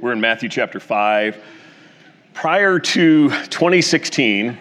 We're 0.00 0.12
in 0.12 0.20
Matthew 0.20 0.48
chapter 0.48 0.80
5. 0.80 1.40
Prior 2.32 2.80
to 2.80 3.28
2016, 3.28 4.58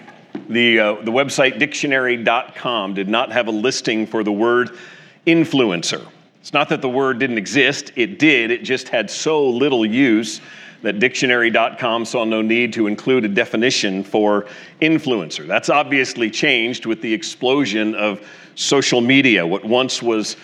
the, 0.47 0.79
uh, 0.79 0.93
the 1.01 1.11
website 1.11 1.57
dictionary.com 1.57 2.93
did 2.93 3.09
not 3.09 3.31
have 3.31 3.47
a 3.47 3.51
listing 3.51 4.05
for 4.05 4.23
the 4.23 4.31
word 4.31 4.77
influencer. 5.25 6.05
It's 6.39 6.53
not 6.53 6.69
that 6.69 6.83
the 6.83 6.89
word 6.89 7.17
didn't 7.17 7.39
exist, 7.39 7.93
it 7.95 8.19
did, 8.19 8.51
it 8.51 8.63
just 8.63 8.89
had 8.89 9.09
so 9.09 9.49
little 9.49 9.83
use 9.83 10.39
that 10.83 10.99
dictionary.com 10.99 12.05
saw 12.05 12.25
no 12.25 12.43
need 12.43 12.73
to 12.73 12.85
include 12.85 13.25
a 13.25 13.29
definition 13.29 14.03
for 14.03 14.45
influencer. 14.83 15.47
That's 15.47 15.69
obviously 15.69 16.29
changed 16.29 16.85
with 16.85 17.01
the 17.01 17.11
explosion 17.11 17.95
of 17.95 18.21
social 18.53 19.01
media. 19.01 19.47
What 19.47 19.65
once 19.65 20.03
was 20.03 20.37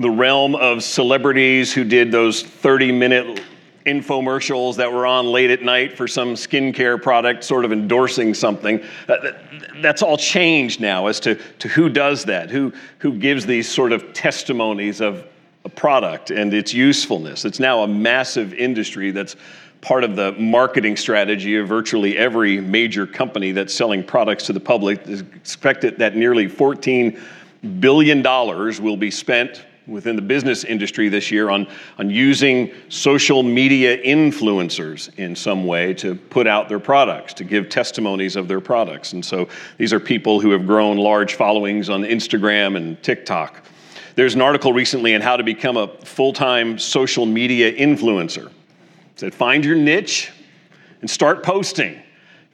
the 0.00 0.10
realm 0.10 0.56
of 0.56 0.82
celebrities 0.82 1.72
who 1.72 1.84
did 1.84 2.10
those 2.10 2.42
30 2.42 2.90
minute 2.90 3.42
infomercials 3.86 4.76
that 4.76 4.92
were 4.92 5.06
on 5.06 5.26
late 5.26 5.50
at 5.50 5.62
night 5.62 5.96
for 5.96 6.08
some 6.08 6.34
skincare 6.34 7.00
product, 7.00 7.44
sort 7.44 7.64
of 7.64 7.72
endorsing 7.72 8.34
something. 8.34 8.82
Uh, 9.08 9.32
that's 9.80 10.02
all 10.02 10.18
changed 10.18 10.80
now 10.80 11.06
as 11.06 11.20
to, 11.20 11.36
to 11.58 11.68
who 11.68 11.88
does 11.88 12.24
that, 12.24 12.50
who, 12.50 12.72
who 12.98 13.12
gives 13.12 13.46
these 13.46 13.68
sort 13.68 13.92
of 13.92 14.12
testimonies 14.12 15.00
of 15.00 15.26
a 15.64 15.68
product 15.68 16.30
and 16.30 16.52
its 16.52 16.74
usefulness. 16.74 17.44
It's 17.44 17.60
now 17.60 17.82
a 17.82 17.88
massive 17.88 18.52
industry 18.54 19.12
that's 19.12 19.36
part 19.80 20.02
of 20.02 20.16
the 20.16 20.32
marketing 20.32 20.96
strategy 20.96 21.56
of 21.56 21.68
virtually 21.68 22.18
every 22.18 22.60
major 22.60 23.06
company 23.06 23.52
that's 23.52 23.72
selling 23.72 24.02
products 24.02 24.46
to 24.46 24.52
the 24.52 24.60
public. 24.60 25.00
It's 25.06 25.20
expected 25.20 25.98
that 25.98 26.16
nearly 26.16 26.48
$14 26.48 27.20
billion 27.80 28.22
will 28.22 28.96
be 28.96 29.10
spent 29.10 29.64
within 29.86 30.16
the 30.16 30.22
business 30.22 30.64
industry 30.64 31.08
this 31.08 31.30
year 31.30 31.48
on, 31.48 31.66
on 31.98 32.10
using 32.10 32.72
social 32.88 33.42
media 33.42 33.96
influencers 34.02 35.16
in 35.18 35.36
some 35.36 35.64
way 35.64 35.94
to 35.94 36.14
put 36.14 36.46
out 36.46 36.68
their 36.68 36.80
products, 36.80 37.32
to 37.34 37.44
give 37.44 37.68
testimonies 37.68 38.36
of 38.36 38.48
their 38.48 38.60
products. 38.60 39.12
And 39.12 39.24
so 39.24 39.48
these 39.78 39.92
are 39.92 40.00
people 40.00 40.40
who 40.40 40.50
have 40.50 40.66
grown 40.66 40.96
large 40.96 41.34
followings 41.34 41.88
on 41.88 42.02
Instagram 42.02 42.76
and 42.76 43.00
TikTok. 43.02 43.64
There's 44.16 44.34
an 44.34 44.40
article 44.40 44.72
recently 44.72 45.14
on 45.14 45.20
how 45.20 45.36
to 45.36 45.44
become 45.44 45.76
a 45.76 45.88
full 45.98 46.32
time 46.32 46.78
social 46.78 47.26
media 47.26 47.72
influencer. 47.72 48.46
It 48.46 49.20
said, 49.20 49.34
find 49.34 49.64
your 49.64 49.76
niche 49.76 50.32
and 51.00 51.08
start 51.08 51.42
posting. 51.42 52.00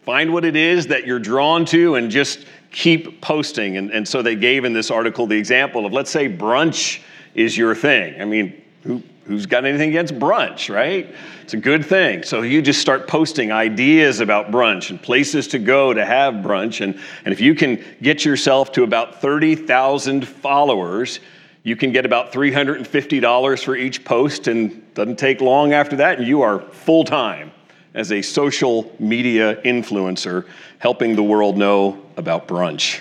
Find 0.05 0.33
what 0.33 0.45
it 0.45 0.57
is 0.57 0.89
that 0.89 1.07
you're 1.07 1.21
drawn 1.21 1.65
to 1.67 1.95
and 1.95 2.11
just 2.11 2.47
keep 2.73 3.21
posting. 3.21 3.77
And, 3.77 3.91
and 3.91 4.07
so 4.07 4.23
they 4.23 4.35
gave 4.35 4.65
in 4.65 4.73
this 4.73 4.91
article 4.91 5.27
the 5.27 5.37
example 5.37 5.87
of, 5.87 5.93
let's 5.93 6.11
say, 6.11 6.29
brunch 6.29 7.01
is 7.35 7.57
your 7.57 7.75
thing. 7.75 8.21
I 8.21 8.25
mean, 8.25 8.63
who, 8.83 9.03
who's 9.25 9.47
got 9.47 9.65
anything 9.65 9.91
against 9.91 10.15
brunch, 10.19 10.73
right? 10.73 11.15
It's 11.43 11.55
a 11.55 11.59
good 11.59 11.85
thing. 11.85 12.23
So 12.23 12.43
you 12.43 12.63
just 12.63 12.81
start 12.81 13.07
posting 13.07 13.53
ideas 13.53 14.21
about 14.21 14.51
brunch 14.51 14.91
and 14.91 15.01
places 15.01 15.49
to 15.49 15.59
go 15.59 15.95
to 15.95 16.05
have 16.05 16.35
brunch. 16.35 16.81
And, 16.81 16.99
and 17.25 17.33
if 17.33 17.41
you 17.41 17.55
can 17.55 17.83
get 18.03 18.25
yourself 18.25 18.73
to 18.73 18.83
about 18.83 19.21
30,000 19.21 20.27
followers, 20.27 21.21
you 21.63 21.77
can 21.77 21.93
get 21.93 22.05
about 22.05 22.33
$350 22.33 23.65
for 23.65 23.77
each 23.77 24.05
post, 24.05 24.49
and 24.49 24.95
doesn't 24.95 25.19
take 25.19 25.41
long 25.41 25.73
after 25.73 25.97
that, 25.97 26.19
and 26.19 26.27
you 26.27 26.43
are 26.43 26.61
full 26.61 27.05
time 27.05 27.53
as 27.95 28.11
a 28.11 28.23
social 28.23 28.95
media 28.99 29.57
influencer 29.63 30.47
helping 30.79 31.15
the 31.15 31.23
world 31.23 31.57
know 31.57 32.03
about 32.17 32.49
brunch. 32.49 33.01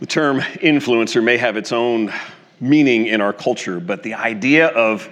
The 0.00 0.06
term 0.06 0.40
influencer 0.40 1.22
may 1.22 1.36
have 1.38 1.56
its 1.56 1.72
own 1.72 2.12
meaning 2.60 3.06
in 3.06 3.20
our 3.20 3.32
culture, 3.32 3.80
but 3.80 4.04
the 4.04 4.14
idea 4.14 4.68
of 4.68 5.08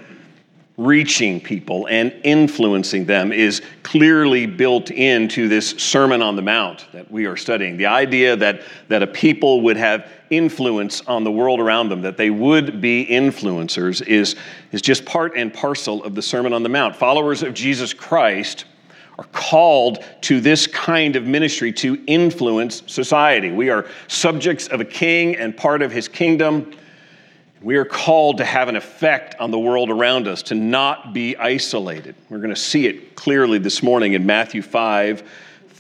reaching 0.77 1.41
people 1.41 1.89
and 1.89 2.13
influencing 2.23 3.05
them 3.07 3.33
is 3.33 3.63
clearly 3.83 4.47
built 4.47 4.91
into 4.91 5.49
this 5.49 5.71
Sermon 5.71 6.23
on 6.23 6.37
the 6.37 6.43
Mount 6.43 6.87
that 6.93 7.11
we 7.11 7.27
are 7.27 7.37
studying. 7.37 7.77
The 7.77 7.87
idea 7.87 8.37
that, 8.37 8.63
that 8.89 9.03
a 9.03 9.07
people 9.09 9.63
would 9.63 9.77
have 9.77 10.09
influence 10.31 11.01
on 11.03 11.25
the 11.25 11.33
world 11.33 11.59
around 11.59 11.89
them, 11.89 12.03
that 12.03 12.17
they 12.17 12.31
would 12.31 12.81
be 12.81 13.07
influencers, 13.07 14.07
is, 14.07 14.37
is 14.71 14.83
just 14.83 15.05
part 15.05 15.33
and 15.37 15.53
parcel 15.53 16.05
of 16.05 16.15
the 16.15 16.23
Sermon 16.23 16.53
on 16.53 16.63
the 16.63 16.69
Mount. 16.69 16.95
Followers 16.95 17.43
of 17.43 17.55
Jesus 17.55 17.93
Christ 17.93 18.67
are 19.19 19.27
called 19.33 20.05
to 20.23 20.41
this 20.41 20.67
kind 20.67 21.17
of 21.17 21.25
ministry 21.25 21.73
to 21.73 22.03
influence 22.07 22.83
society. 22.87 23.51
We 23.51 23.71
are 23.71 23.87
subjects 24.09 24.69
of 24.69 24.81
a 24.81 24.85
king 24.85 25.37
and 25.37 25.57
part 25.57 25.83
of 25.83 25.91
his 25.91 26.09
kingdom. 26.09 26.73
We 27.63 27.77
are 27.77 27.85
called 27.85 28.39
to 28.39 28.45
have 28.45 28.69
an 28.69 28.77
effect 28.77 29.37
on 29.41 29.51
the 29.51 29.59
world 29.59 29.91
around 29.91 30.29
us, 30.29 30.43
to 30.45 30.55
not 30.55 31.15
be 31.15 31.37
isolated. 31.37 32.15
We're 32.29 32.39
going 32.39 32.55
to 32.55 32.61
see 32.61 32.87
it 32.87 33.17
clearly 33.17 33.59
this 33.59 33.83
morning 33.83 34.13
in 34.13 34.27
Matthew 34.27 34.63
5 34.63 35.29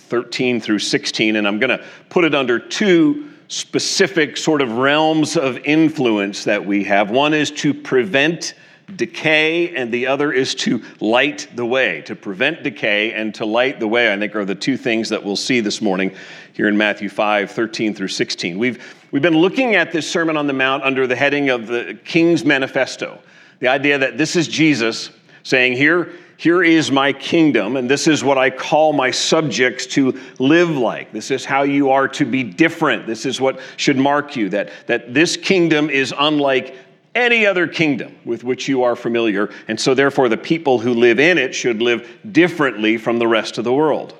13 0.09 0.61
through 0.61 0.79
16, 0.79 1.35
and 1.35 1.49
I'm 1.49 1.59
going 1.59 1.77
to 1.77 1.85
put 2.11 2.25
it 2.25 2.33
under 2.33 2.61
two 2.61 3.29
specific 3.49 4.37
sort 4.37 4.63
of 4.63 4.79
realms 4.79 5.37
of 5.37 5.59
influence 5.59 6.45
that 6.45 6.65
we 6.65 6.85
have. 6.85 7.11
One 7.11 7.35
is 7.35 7.51
to 7.53 7.75
prevent 7.75 8.55
decay, 8.95 9.75
and 9.75 9.91
the 9.91 10.07
other 10.07 10.33
is 10.33 10.55
to 10.55 10.83
light 11.01 11.49
the 11.55 11.67
way. 11.67 12.03
To 12.03 12.15
prevent 12.15 12.63
decay 12.63 13.13
and 13.13 13.35
to 13.37 13.45
light 13.45 13.81
the 13.81 13.89
way, 13.89 14.13
I 14.13 14.19
think, 14.19 14.37
are 14.37 14.45
the 14.45 14.55
two 14.55 14.77
things 14.77 15.09
that 15.09 15.25
we'll 15.25 15.37
see 15.37 15.61
this 15.61 15.83
morning 15.83 16.15
here 16.53 16.69
in 16.69 16.77
Matthew 16.77 17.09
5 17.09 17.51
13 17.51 17.95
through 17.95 18.09
16. 18.09 18.59
We've, 18.59 18.97
we've 19.11 19.23
been 19.23 19.37
looking 19.37 19.75
at 19.75 19.93
this 19.93 20.09
Sermon 20.09 20.37
on 20.37 20.47
the 20.47 20.53
Mount 20.53 20.85
under 20.85 21.07
the 21.07 21.17
heading 21.17 21.51
of 21.51 21.67
the 21.67 21.99
King's 22.05 22.45
Manifesto. 22.45 23.19
The 23.59 23.69
idea 23.69 23.99
that 23.99 24.19
this 24.19 24.37
is 24.37 24.47
Jesus 24.49 25.11
saying, 25.43 25.75
Here, 25.75 26.13
here 26.37 26.63
is 26.63 26.91
my 26.93 27.13
kingdom, 27.13 27.77
and 27.77 27.91
this 27.91 28.07
is 28.07 28.23
what 28.23 28.37
I 28.37 28.51
call 28.51 28.93
my 28.93 29.11
subjects 29.11 29.87
to 29.89 30.21
live 30.39 30.71
like. 30.71 31.11
This 31.13 31.31
is 31.31 31.45
how 31.45 31.63
you 31.63 31.91
are 31.91 32.09
to 32.09 32.27
be 32.27 32.43
different. 32.43 33.07
This 33.07 33.25
is 33.25 33.41
what 33.41 33.59
should 33.77 33.97
mark 33.97 34.37
you 34.37 34.51
that, 34.51 34.71
that 34.87 35.15
this 35.15 35.37
kingdom 35.37 35.89
is 35.89 36.15
unlike 36.17 36.77
any 37.17 37.47
other 37.47 37.67
kingdom 37.67 38.15
with 38.25 38.45
which 38.45 38.69
you 38.69 38.83
are 38.83 38.95
familiar, 38.95 39.51
and 39.67 39.81
so 39.81 39.95
therefore 39.95 40.29
the 40.29 40.37
people 40.37 40.79
who 40.79 40.93
live 40.93 41.19
in 41.19 41.39
it 41.39 41.55
should 41.55 41.81
live 41.81 42.09
differently 42.31 42.99
from 42.99 43.19
the 43.19 43.27
rest 43.27 43.59
of 43.59 43.65
the 43.65 43.73
world. 43.73 44.15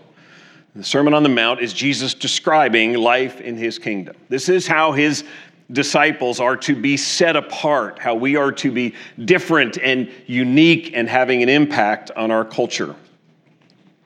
The 0.75 0.83
Sermon 0.83 1.15
on 1.15 1.23
the 1.23 1.29
Mount 1.29 1.61
is 1.61 1.73
Jesus 1.73 2.15
describing 2.15 2.95
life 2.95 3.41
in 3.41 3.57
his 3.57 3.79
kingdom. 3.79 4.17
This 4.29 4.49
is 4.49 4.67
how 4.67 4.93
his 4.93 5.25
disciples 5.73 6.41
are 6.41 6.57
to 6.57 6.75
be 6.75 6.97
set 6.97 7.37
apart, 7.37 7.99
how 7.99 8.15
we 8.15 8.37
are 8.37 8.53
to 8.53 8.73
be 8.73 8.95
different 9.25 9.79
and 9.79 10.11
unique 10.27 10.93
and 10.95 11.09
having 11.09 11.43
an 11.43 11.49
impact 11.49 12.11
on 12.17 12.31
our 12.31 12.45
culture. 12.45 12.95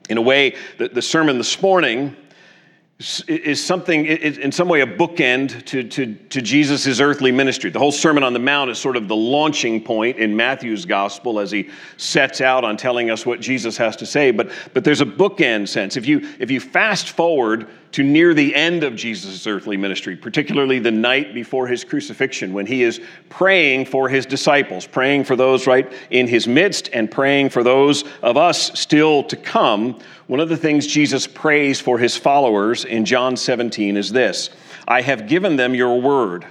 In 0.09 0.17
a 0.17 0.21
way, 0.21 0.55
the, 0.77 0.89
the 0.89 1.01
sermon 1.01 1.37
this 1.37 1.61
morning 1.61 2.15
is 3.27 3.63
something, 3.63 4.05
in 4.05 4.51
some 4.51 4.67
way, 4.67 4.81
a 4.81 4.85
bookend 4.85 5.65
to, 5.65 5.83
to, 5.83 6.13
to 6.13 6.41
Jesus' 6.41 6.99
earthly 6.99 7.31
ministry. 7.31 7.69
The 7.69 7.79
whole 7.79 7.91
Sermon 7.91 8.23
on 8.23 8.33
the 8.33 8.39
Mount 8.39 8.69
is 8.69 8.77
sort 8.77 8.95
of 8.95 9.07
the 9.07 9.15
launching 9.15 9.83
point 9.83 10.17
in 10.17 10.35
Matthew's 10.35 10.85
gospel 10.85 11.39
as 11.39 11.49
he 11.49 11.69
sets 11.97 12.41
out 12.41 12.63
on 12.63 12.77
telling 12.77 13.09
us 13.09 13.25
what 13.25 13.39
Jesus 13.39 13.75
has 13.77 13.95
to 13.97 14.05
say. 14.05 14.31
But, 14.31 14.51
but 14.73 14.83
there's 14.83 15.01
a 15.01 15.05
bookend 15.05 15.67
sense. 15.67 15.97
If 15.97 16.05
you, 16.05 16.27
if 16.39 16.51
you 16.51 16.59
fast 16.59 17.09
forward 17.09 17.67
to 17.91 18.03
near 18.03 18.33
the 18.33 18.55
end 18.55 18.83
of 18.83 18.95
Jesus' 18.95 19.45
earthly 19.45 19.77
ministry, 19.77 20.15
particularly 20.15 20.79
the 20.79 20.91
night 20.91 21.33
before 21.33 21.67
his 21.67 21.83
crucifixion, 21.83 22.53
when 22.53 22.65
he 22.65 22.83
is 22.83 23.01
praying 23.29 23.85
for 23.85 24.07
his 24.07 24.25
disciples, 24.25 24.87
praying 24.87 25.25
for 25.25 25.35
those 25.35 25.67
right 25.67 25.91
in 26.09 26.27
his 26.27 26.47
midst, 26.47 26.89
and 26.93 27.11
praying 27.11 27.49
for 27.49 27.63
those 27.63 28.03
of 28.21 28.37
us 28.37 28.79
still 28.79 29.23
to 29.23 29.35
come. 29.35 29.99
One 30.27 30.39
of 30.39 30.49
the 30.49 30.57
things 30.57 30.87
Jesus 30.87 31.27
prays 31.27 31.81
for 31.81 31.97
his 31.97 32.15
followers 32.15 32.85
in 32.85 33.05
John 33.05 33.35
17 33.35 33.97
is 33.97 34.11
this 34.11 34.49
I 34.87 35.01
have 35.01 35.27
given 35.27 35.55
them 35.55 35.75
your 35.75 35.99
word, 36.01 36.45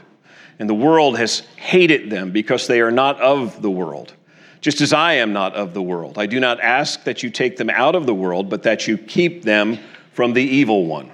and 0.58 0.68
the 0.68 0.74
world 0.74 1.18
has 1.18 1.40
hated 1.56 2.10
them 2.10 2.30
because 2.30 2.66
they 2.66 2.80
are 2.80 2.90
not 2.90 3.20
of 3.20 3.62
the 3.62 3.70
world 3.70 4.14
just 4.60 4.80
as 4.82 4.92
I 4.92 5.14
am 5.14 5.32
not 5.32 5.54
of 5.54 5.72
the 5.72 5.82
world. 5.82 6.18
I 6.18 6.26
do 6.26 6.38
not 6.38 6.60
ask 6.60 7.04
that 7.04 7.22
you 7.22 7.30
take 7.30 7.56
them 7.56 7.70
out 7.70 7.94
of 7.94 8.06
the 8.06 8.14
world, 8.14 8.50
but 8.50 8.64
that 8.64 8.86
you 8.86 8.98
keep 8.98 9.42
them 9.42 9.78
from 10.12 10.34
the 10.34 10.42
evil 10.42 10.84
one. 10.84 11.10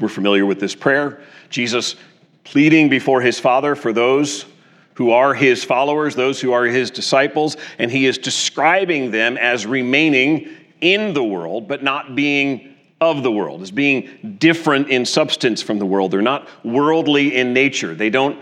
We're 0.00 0.08
familiar 0.08 0.46
with 0.46 0.60
this 0.60 0.74
prayer. 0.74 1.20
Jesus 1.50 1.96
pleading 2.44 2.88
before 2.88 3.20
his 3.20 3.38
Father 3.38 3.74
for 3.74 3.92
those 3.92 4.46
who 4.94 5.10
are 5.10 5.34
his 5.34 5.62
followers, 5.62 6.14
those 6.16 6.40
who 6.40 6.52
are 6.52 6.64
his 6.64 6.90
disciples, 6.90 7.56
and 7.78 7.90
he 7.90 8.06
is 8.06 8.18
describing 8.18 9.10
them 9.10 9.36
as 9.36 9.66
remaining 9.66 10.48
in 10.80 11.12
the 11.12 11.22
world, 11.22 11.68
but 11.68 11.82
not 11.82 12.16
being 12.16 12.74
of 13.00 13.22
the 13.22 13.30
world, 13.30 13.62
as 13.62 13.70
being 13.70 14.36
different 14.40 14.88
in 14.88 15.06
substance 15.06 15.62
from 15.62 15.78
the 15.78 15.86
world. 15.86 16.10
They're 16.10 16.22
not 16.22 16.48
worldly 16.64 17.36
in 17.36 17.52
nature. 17.52 17.94
They 17.94 18.10
don't 18.10 18.40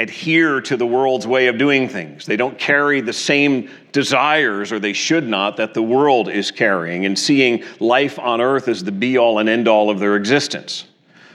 adhere 0.00 0.62
to 0.62 0.78
the 0.78 0.86
world's 0.86 1.26
way 1.26 1.48
of 1.48 1.58
doing 1.58 1.86
things. 1.86 2.24
They 2.24 2.36
don't 2.36 2.58
carry 2.58 3.02
the 3.02 3.12
same 3.12 3.68
desires, 3.92 4.72
or 4.72 4.78
they 4.78 4.94
should 4.94 5.28
not, 5.28 5.58
that 5.58 5.74
the 5.74 5.82
world 5.82 6.30
is 6.30 6.50
carrying, 6.50 7.04
and 7.04 7.18
seeing 7.18 7.64
life 7.78 8.18
on 8.18 8.40
earth 8.40 8.66
as 8.66 8.82
the 8.82 8.92
be 8.92 9.18
all 9.18 9.38
and 9.38 9.48
end 9.48 9.68
all 9.68 9.90
of 9.90 9.98
their 9.98 10.16
existence. 10.16 10.86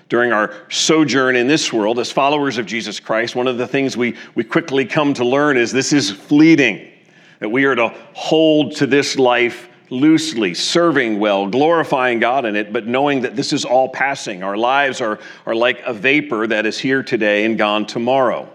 During 0.10 0.32
our 0.32 0.52
sojourn 0.70 1.36
in 1.36 1.48
this 1.48 1.72
world, 1.72 2.00
as 2.00 2.12
followers 2.12 2.58
of 2.58 2.66
Jesus 2.66 3.00
Christ, 3.00 3.36
one 3.36 3.48
of 3.48 3.60
the 3.60 3.68
things 3.68 3.96
we, 3.96 4.16
we 4.34 4.44
quickly 4.44 4.84
come 4.84 5.14
to 5.14 5.24
learn 5.24 5.58
is 5.58 5.72
this 5.72 5.94
is 5.94 6.12
fleeting. 6.12 6.92
that 7.40 7.50
we 7.50 7.66
are 7.66 7.76
to 7.76 7.90
hold 8.14 8.76
to 8.78 8.88
this 8.88 9.18
life 9.18 9.70
loosely, 9.92 10.56
serving 10.56 11.20
well, 11.20 11.48
glorifying 11.48 12.20
God 12.20 12.46
in 12.46 12.56
it, 12.56 12.74
but 12.74 12.88
knowing 12.88 13.22
that 13.22 13.36
this 13.36 13.54
is 13.54 13.66
all 13.66 13.90
passing. 13.90 14.42
Our 14.42 14.58
lives 14.58 15.02
are, 15.02 15.20
are 15.46 15.54
like 15.54 15.82
a 15.86 15.94
vapor 15.94 16.48
that 16.48 16.66
is 16.66 16.80
here 16.80 17.04
today 17.04 17.46
and 17.46 17.58
gone 17.58 17.86
tomorrow. 17.86 18.50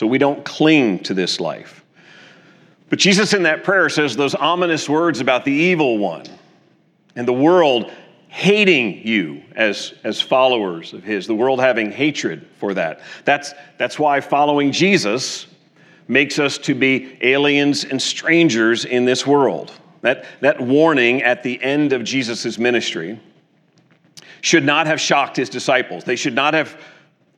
So 0.00 0.06
we 0.06 0.16
don't 0.16 0.42
cling 0.46 1.00
to 1.00 1.12
this 1.12 1.40
life. 1.40 1.84
But 2.88 2.98
Jesus 2.98 3.34
in 3.34 3.42
that 3.42 3.64
prayer 3.64 3.90
says 3.90 4.16
those 4.16 4.34
ominous 4.34 4.88
words 4.88 5.20
about 5.20 5.44
the 5.44 5.52
evil 5.52 5.98
one 5.98 6.24
and 7.16 7.28
the 7.28 7.34
world 7.34 7.92
hating 8.28 9.06
you 9.06 9.42
as, 9.54 9.92
as 10.02 10.18
followers 10.18 10.94
of 10.94 11.04
his, 11.04 11.26
the 11.26 11.34
world 11.34 11.60
having 11.60 11.92
hatred 11.92 12.48
for 12.56 12.72
that. 12.72 13.02
That's, 13.26 13.52
that's 13.76 13.98
why 13.98 14.22
following 14.22 14.72
Jesus 14.72 15.46
makes 16.08 16.38
us 16.38 16.56
to 16.56 16.74
be 16.74 17.18
aliens 17.20 17.84
and 17.84 18.00
strangers 18.00 18.86
in 18.86 19.04
this 19.04 19.26
world. 19.26 19.70
That, 20.00 20.24
that 20.40 20.62
warning 20.62 21.22
at 21.24 21.42
the 21.42 21.62
end 21.62 21.92
of 21.92 22.04
Jesus' 22.04 22.58
ministry 22.58 23.20
should 24.40 24.64
not 24.64 24.86
have 24.86 24.98
shocked 24.98 25.36
his 25.36 25.50
disciples. 25.50 26.04
They 26.04 26.16
should 26.16 26.34
not 26.34 26.54
have 26.54 26.80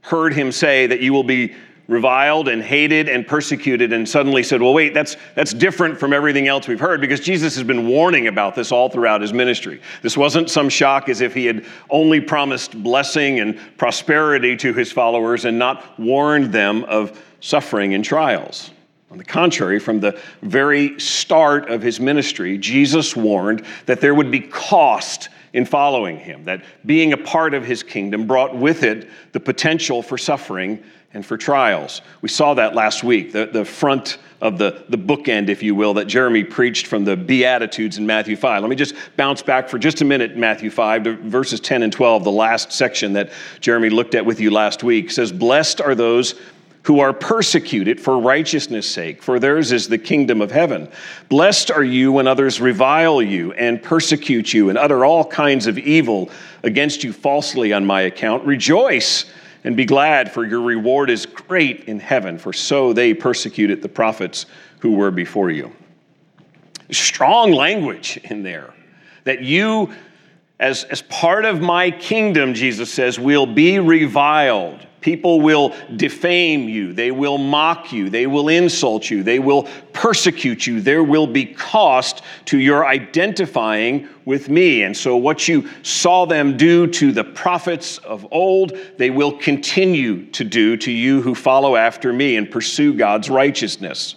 heard 0.02 0.32
him 0.32 0.52
say 0.52 0.86
that 0.86 1.00
you 1.00 1.12
will 1.12 1.24
be 1.24 1.56
reviled 1.92 2.48
and 2.48 2.62
hated 2.62 3.08
and 3.08 3.26
persecuted 3.26 3.92
and 3.92 4.08
suddenly 4.08 4.42
said, 4.42 4.60
well, 4.60 4.74
wait, 4.74 4.94
that's, 4.94 5.16
that's 5.34 5.52
different 5.52 5.98
from 5.98 6.12
everything 6.12 6.48
else 6.48 6.66
we've 6.66 6.80
heard 6.80 7.00
because 7.00 7.20
Jesus 7.20 7.54
has 7.54 7.64
been 7.64 7.86
warning 7.86 8.26
about 8.26 8.54
this 8.54 8.72
all 8.72 8.88
throughout 8.88 9.20
his 9.20 9.32
ministry. 9.32 9.80
This 10.02 10.16
wasn't 10.16 10.50
some 10.50 10.68
shock 10.68 11.08
as 11.08 11.20
if 11.20 11.34
he 11.34 11.46
had 11.46 11.64
only 11.90 12.20
promised 12.20 12.82
blessing 12.82 13.40
and 13.40 13.58
prosperity 13.76 14.56
to 14.56 14.72
his 14.72 14.90
followers 14.90 15.44
and 15.44 15.58
not 15.58 15.98
warned 16.00 16.52
them 16.52 16.84
of 16.84 17.22
suffering 17.40 17.94
and 17.94 18.04
trials. 18.04 18.70
On 19.10 19.18
the 19.18 19.24
contrary, 19.24 19.78
from 19.78 20.00
the 20.00 20.18
very 20.40 20.98
start 20.98 21.68
of 21.68 21.82
his 21.82 22.00
ministry, 22.00 22.56
Jesus 22.56 23.14
warned 23.14 23.62
that 23.84 24.00
there 24.00 24.14
would 24.14 24.30
be 24.30 24.40
cost 24.40 25.28
in 25.52 25.64
following 25.64 26.18
him, 26.18 26.44
that 26.44 26.64
being 26.86 27.12
a 27.12 27.16
part 27.16 27.54
of 27.54 27.64
his 27.64 27.82
kingdom 27.82 28.26
brought 28.26 28.56
with 28.56 28.82
it 28.82 29.08
the 29.32 29.40
potential 29.40 30.02
for 30.02 30.16
suffering 30.16 30.82
and 31.14 31.24
for 31.24 31.36
trials. 31.36 32.00
We 32.22 32.30
saw 32.30 32.54
that 32.54 32.74
last 32.74 33.04
week, 33.04 33.32
the, 33.32 33.46
the 33.46 33.64
front 33.64 34.16
of 34.40 34.58
the, 34.58 34.84
the 34.88 34.96
bookend, 34.96 35.50
if 35.50 35.62
you 35.62 35.74
will, 35.74 35.94
that 35.94 36.06
Jeremy 36.06 36.42
preached 36.42 36.86
from 36.86 37.04
the 37.04 37.16
Beatitudes 37.16 37.98
in 37.98 38.06
Matthew 38.06 38.34
5. 38.34 38.62
Let 38.62 38.70
me 38.70 38.76
just 38.76 38.94
bounce 39.16 39.42
back 39.42 39.68
for 39.68 39.78
just 39.78 40.00
a 40.00 40.04
minute, 40.06 40.36
Matthew 40.36 40.70
5, 40.70 41.04
to 41.04 41.16
verses 41.16 41.60
10 41.60 41.82
and 41.82 41.92
12, 41.92 42.24
the 42.24 42.32
last 42.32 42.72
section 42.72 43.12
that 43.12 43.30
Jeremy 43.60 43.90
looked 43.90 44.14
at 44.14 44.24
with 44.24 44.40
you 44.40 44.50
last 44.50 44.82
week. 44.82 45.06
It 45.06 45.12
says, 45.12 45.32
Blessed 45.32 45.82
are 45.82 45.94
those 45.94 46.34
who 46.84 46.98
are 46.98 47.12
persecuted 47.12 48.00
for 48.00 48.18
righteousness' 48.18 48.88
sake, 48.88 49.22
for 49.22 49.38
theirs 49.38 49.70
is 49.70 49.88
the 49.88 49.98
kingdom 49.98 50.40
of 50.40 50.50
heaven. 50.50 50.88
Blessed 51.28 51.70
are 51.70 51.84
you 51.84 52.12
when 52.12 52.26
others 52.26 52.60
revile 52.60 53.22
you 53.22 53.52
and 53.52 53.82
persecute 53.82 54.52
you 54.52 54.68
and 54.68 54.76
utter 54.76 55.04
all 55.04 55.24
kinds 55.24 55.66
of 55.66 55.78
evil 55.78 56.28
against 56.64 57.04
you 57.04 57.12
falsely 57.12 57.72
on 57.72 57.86
my 57.86 58.02
account. 58.02 58.44
Rejoice 58.44 59.26
and 59.64 59.76
be 59.76 59.84
glad, 59.84 60.32
for 60.32 60.44
your 60.44 60.60
reward 60.60 61.08
is 61.08 61.24
great 61.24 61.84
in 61.84 62.00
heaven, 62.00 62.36
for 62.36 62.52
so 62.52 62.92
they 62.92 63.14
persecuted 63.14 63.80
the 63.80 63.88
prophets 63.88 64.46
who 64.80 64.92
were 64.92 65.12
before 65.12 65.50
you. 65.52 65.72
Strong 66.90 67.52
language 67.52 68.18
in 68.24 68.42
there 68.42 68.74
that 69.22 69.40
you, 69.40 69.92
as, 70.58 70.82
as 70.84 71.02
part 71.02 71.44
of 71.44 71.60
my 71.60 71.92
kingdom, 71.92 72.54
Jesus 72.54 72.92
says, 72.92 73.20
will 73.20 73.46
be 73.46 73.78
reviled 73.78 74.84
People 75.02 75.40
will 75.40 75.74
defame 75.96 76.68
you. 76.68 76.92
They 76.92 77.10
will 77.10 77.36
mock 77.36 77.92
you. 77.92 78.08
They 78.08 78.26
will 78.26 78.48
insult 78.48 79.10
you. 79.10 79.22
They 79.22 79.38
will 79.40 79.68
persecute 79.92 80.66
you. 80.66 80.80
There 80.80 81.04
will 81.04 81.26
be 81.26 81.44
cost 81.44 82.22
to 82.46 82.58
your 82.58 82.86
identifying 82.86 84.08
with 84.24 84.48
me. 84.48 84.84
And 84.84 84.96
so, 84.96 85.16
what 85.16 85.48
you 85.48 85.68
saw 85.82 86.24
them 86.24 86.56
do 86.56 86.86
to 86.86 87.12
the 87.12 87.24
prophets 87.24 87.98
of 87.98 88.26
old, 88.30 88.78
they 88.96 89.10
will 89.10 89.32
continue 89.32 90.26
to 90.30 90.44
do 90.44 90.76
to 90.78 90.90
you 90.90 91.20
who 91.20 91.34
follow 91.34 91.76
after 91.76 92.12
me 92.12 92.36
and 92.36 92.50
pursue 92.50 92.94
God's 92.94 93.28
righteousness. 93.28 94.14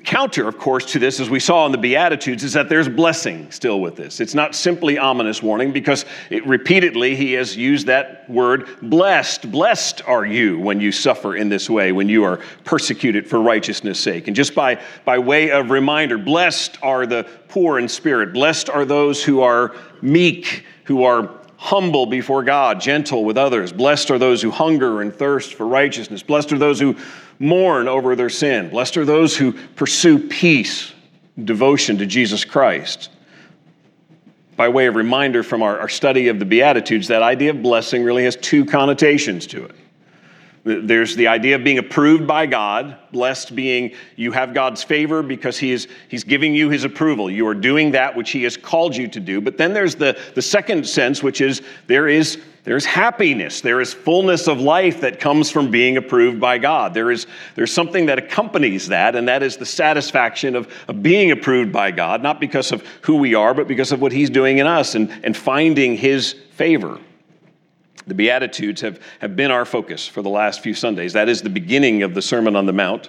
The 0.00 0.06
counter, 0.06 0.48
of 0.48 0.56
course, 0.56 0.86
to 0.92 0.98
this, 0.98 1.20
as 1.20 1.28
we 1.28 1.40
saw 1.40 1.66
in 1.66 1.72
the 1.72 1.78
Beatitudes, 1.78 2.42
is 2.42 2.54
that 2.54 2.70
there's 2.70 2.88
blessing 2.88 3.50
still 3.50 3.82
with 3.82 3.96
this. 3.96 4.18
It's 4.18 4.34
not 4.34 4.54
simply 4.54 4.96
ominous 4.96 5.42
warning 5.42 5.72
because 5.72 6.06
it, 6.30 6.46
repeatedly 6.46 7.14
he 7.16 7.34
has 7.34 7.54
used 7.54 7.86
that 7.88 8.24
word 8.30 8.66
blessed. 8.80 9.52
Blessed 9.52 10.00
are 10.06 10.24
you 10.24 10.58
when 10.58 10.80
you 10.80 10.90
suffer 10.90 11.36
in 11.36 11.50
this 11.50 11.68
way, 11.68 11.92
when 11.92 12.08
you 12.08 12.24
are 12.24 12.40
persecuted 12.64 13.28
for 13.28 13.42
righteousness' 13.42 14.00
sake. 14.00 14.26
And 14.26 14.34
just 14.34 14.54
by, 14.54 14.80
by 15.04 15.18
way 15.18 15.50
of 15.50 15.68
reminder, 15.68 16.16
blessed 16.16 16.78
are 16.82 17.04
the 17.04 17.28
poor 17.48 17.78
in 17.78 17.86
spirit, 17.86 18.32
blessed 18.32 18.70
are 18.70 18.86
those 18.86 19.22
who 19.22 19.42
are 19.42 19.76
meek, 20.00 20.64
who 20.84 21.04
are 21.04 21.30
humble 21.58 22.06
before 22.06 22.42
God, 22.42 22.80
gentle 22.80 23.22
with 23.22 23.36
others. 23.36 23.70
Blessed 23.70 24.10
are 24.10 24.18
those 24.18 24.40
who 24.40 24.50
hunger 24.50 25.02
and 25.02 25.14
thirst 25.14 25.52
for 25.52 25.66
righteousness. 25.66 26.22
Blessed 26.22 26.52
are 26.52 26.58
those 26.58 26.80
who 26.80 26.96
mourn 27.40 27.88
over 27.88 28.14
their 28.14 28.28
sin. 28.28 28.68
Blessed 28.68 28.98
are 28.98 29.04
those 29.04 29.36
who 29.36 29.52
pursue 29.74 30.28
peace, 30.28 30.92
devotion 31.42 31.98
to 31.98 32.06
Jesus 32.06 32.44
Christ. 32.44 33.08
By 34.56 34.68
way 34.68 34.86
of 34.86 34.94
reminder 34.94 35.42
from 35.42 35.62
our, 35.62 35.80
our 35.80 35.88
study 35.88 36.28
of 36.28 36.38
the 36.38 36.44
Beatitudes, 36.44 37.08
that 37.08 37.22
idea 37.22 37.50
of 37.50 37.62
blessing 37.62 38.04
really 38.04 38.24
has 38.24 38.36
two 38.36 38.66
connotations 38.66 39.46
to 39.48 39.64
it. 39.64 39.74
There's 40.62 41.16
the 41.16 41.26
idea 41.26 41.56
of 41.56 41.64
being 41.64 41.78
approved 41.78 42.26
by 42.26 42.44
God, 42.44 42.98
blessed 43.12 43.56
being 43.56 43.92
you 44.16 44.30
have 44.32 44.52
God's 44.52 44.82
favor 44.82 45.22
because 45.22 45.58
he 45.58 45.72
is, 45.72 45.88
He's 46.08 46.22
giving 46.22 46.54
you 46.54 46.68
His 46.68 46.84
approval. 46.84 47.30
You 47.30 47.46
are 47.46 47.54
doing 47.54 47.92
that 47.92 48.14
which 48.14 48.30
He 48.30 48.42
has 48.42 48.58
called 48.58 48.94
you 48.94 49.08
to 49.08 49.20
do. 49.20 49.40
But 49.40 49.56
then 49.56 49.72
there's 49.72 49.94
the, 49.94 50.18
the 50.34 50.42
second 50.42 50.86
sense, 50.86 51.22
which 51.22 51.40
is 51.40 51.62
there 51.86 52.08
is 52.08 52.42
there's 52.64 52.84
happiness, 52.84 53.62
there 53.62 53.80
is 53.80 53.94
fullness 53.94 54.46
of 54.46 54.60
life 54.60 55.00
that 55.00 55.18
comes 55.18 55.50
from 55.50 55.70
being 55.70 55.96
approved 55.96 56.38
by 56.38 56.58
God. 56.58 56.92
There 56.92 57.10
is 57.10 57.26
there's 57.54 57.72
something 57.72 58.04
that 58.06 58.18
accompanies 58.18 58.88
that, 58.88 59.16
and 59.16 59.26
that 59.28 59.42
is 59.42 59.56
the 59.56 59.64
satisfaction 59.64 60.54
of, 60.54 60.70
of 60.88 61.02
being 61.02 61.30
approved 61.30 61.72
by 61.72 61.90
God, 61.90 62.22
not 62.22 62.38
because 62.38 62.70
of 62.70 62.86
who 63.00 63.16
we 63.16 63.34
are, 63.34 63.54
but 63.54 63.66
because 63.66 63.92
of 63.92 64.02
what 64.02 64.12
He's 64.12 64.28
doing 64.28 64.58
in 64.58 64.66
us 64.66 64.94
and, 64.94 65.10
and 65.24 65.34
finding 65.34 65.96
His 65.96 66.34
favor. 66.52 67.00
The 68.10 68.14
Beatitudes 68.14 68.80
have, 68.80 68.98
have 69.20 69.36
been 69.36 69.52
our 69.52 69.64
focus 69.64 70.04
for 70.04 70.20
the 70.20 70.28
last 70.28 70.62
few 70.62 70.74
Sundays. 70.74 71.12
That 71.12 71.28
is 71.28 71.42
the 71.42 71.48
beginning 71.48 72.02
of 72.02 72.12
the 72.12 72.20
Sermon 72.20 72.56
on 72.56 72.66
the 72.66 72.72
Mount. 72.72 73.08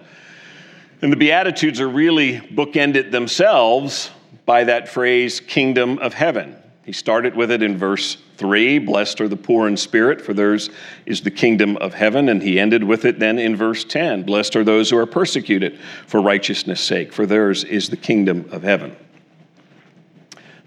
And 1.02 1.12
the 1.12 1.18
Beatitudes 1.18 1.82
are 1.82 1.90
really 1.90 2.38
bookended 2.40 3.10
themselves 3.10 4.12
by 4.46 4.64
that 4.66 4.88
phrase, 4.88 5.40
kingdom 5.40 5.98
of 5.98 6.14
heaven. 6.14 6.56
He 6.86 6.92
started 6.92 7.36
with 7.36 7.50
it 7.50 7.64
in 7.64 7.80
verse 7.80 8.18
3 8.38 8.78
Blessed 8.78 9.22
are 9.22 9.28
the 9.28 9.36
poor 9.36 9.68
in 9.68 9.76
spirit, 9.76 10.22
for 10.22 10.36
theirs 10.36 10.70
is 11.08 11.22
the 11.22 11.32
kingdom 11.32 11.78
of 11.78 11.96
heaven. 11.96 12.30
And 12.30 12.44
he 12.44 12.60
ended 12.60 12.84
with 12.84 13.04
it 13.04 13.18
then 13.18 13.40
in 13.40 13.56
verse 13.56 13.84
10 13.84 14.22
Blessed 14.22 14.56
are 14.56 14.64
those 14.64 14.92
who 14.92 14.98
are 14.98 15.08
persecuted 15.08 15.80
for 16.06 16.22
righteousness' 16.22 16.80
sake, 16.80 17.12
for 17.12 17.26
theirs 17.26 17.64
is 17.64 17.90
the 17.90 17.98
kingdom 17.98 18.48
of 18.52 18.62
heaven. 18.62 18.96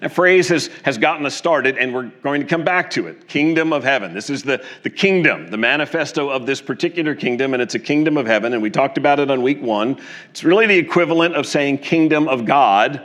That 0.01 0.13
phrase 0.13 0.49
has, 0.49 0.69
has 0.83 0.99
gotten 0.99 1.25
us 1.25 1.35
started, 1.35 1.79
and 1.79 1.95
we're 1.95 2.11
going 2.23 2.41
to 2.41 2.47
come 2.47 2.65
back 2.65 2.91
to 2.91 3.07
it. 3.07 3.29
Kingdom 3.29 3.73
of 3.73 3.85
heaven. 3.85 4.13
This 4.13 4.29
is 4.29 4.43
the, 4.43 4.65
the 4.83 4.91
kingdom, 4.91 5.49
the 5.49 5.57
manifesto 5.57 6.29
of 6.29 6.47
this 6.47 6.61
particular 6.61 7.15
kingdom, 7.15 7.55
and 7.55 7.63
it's 7.63 7.75
a 7.75 7.79
kingdom 7.79 8.17
of 8.17 8.27
heaven, 8.27 8.53
and 8.53 8.63
we 8.63 8.71
talked 8.71 8.99
about 8.99 9.21
it 9.21 9.31
on 9.31 9.43
week 9.43 9.63
one. 9.63 10.01
It's 10.31 10.45
really 10.45 10.67
the 10.67 10.77
equivalent 10.77 11.37
of 11.37 11.47
saying 11.47 11.79
kingdom 11.79 12.29
of 12.29 12.45
God, 12.45 13.03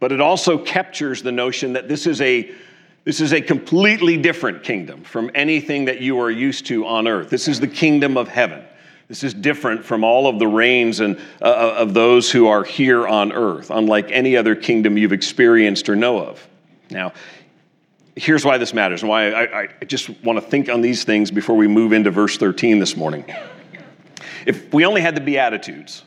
but 0.00 0.12
it 0.12 0.20
also 0.20 0.58
captures 0.58 1.22
the 1.22 1.32
notion 1.32 1.72
that 1.74 1.88
this 1.88 2.06
is 2.06 2.20
a 2.20 2.50
this 3.04 3.22
is 3.22 3.32
a 3.32 3.40
completely 3.40 4.18
different 4.18 4.62
kingdom 4.62 5.02
from 5.02 5.30
anything 5.34 5.86
that 5.86 6.02
you 6.02 6.20
are 6.20 6.30
used 6.30 6.66
to 6.66 6.84
on 6.86 7.08
earth. 7.08 7.30
This 7.30 7.48
is 7.48 7.58
the 7.58 7.66
kingdom 7.66 8.18
of 8.18 8.28
heaven. 8.28 8.62
This 9.08 9.24
is 9.24 9.32
different 9.32 9.86
from 9.86 10.04
all 10.04 10.26
of 10.26 10.38
the 10.38 10.46
reigns 10.46 11.00
and, 11.00 11.16
uh, 11.40 11.44
uh, 11.44 11.74
of 11.78 11.94
those 11.94 12.30
who 12.30 12.46
are 12.46 12.62
here 12.62 13.08
on 13.08 13.32
earth, 13.32 13.70
unlike 13.70 14.10
any 14.10 14.36
other 14.36 14.54
kingdom 14.54 14.98
you've 14.98 15.14
experienced 15.14 15.88
or 15.88 15.96
know 15.96 16.18
of. 16.18 16.46
Now, 16.90 17.14
here's 18.14 18.44
why 18.44 18.58
this 18.58 18.74
matters 18.74 19.02
and 19.02 19.08
why 19.08 19.30
I, 19.30 19.68
I 19.80 19.84
just 19.86 20.10
want 20.22 20.38
to 20.38 20.42
think 20.46 20.68
on 20.68 20.82
these 20.82 21.04
things 21.04 21.30
before 21.30 21.56
we 21.56 21.66
move 21.66 21.94
into 21.94 22.10
verse 22.10 22.36
13 22.36 22.78
this 22.78 22.96
morning. 22.96 23.24
If 24.44 24.72
we 24.74 24.84
only 24.84 25.00
had 25.00 25.14
the 25.14 25.20
Beatitudes, 25.22 26.04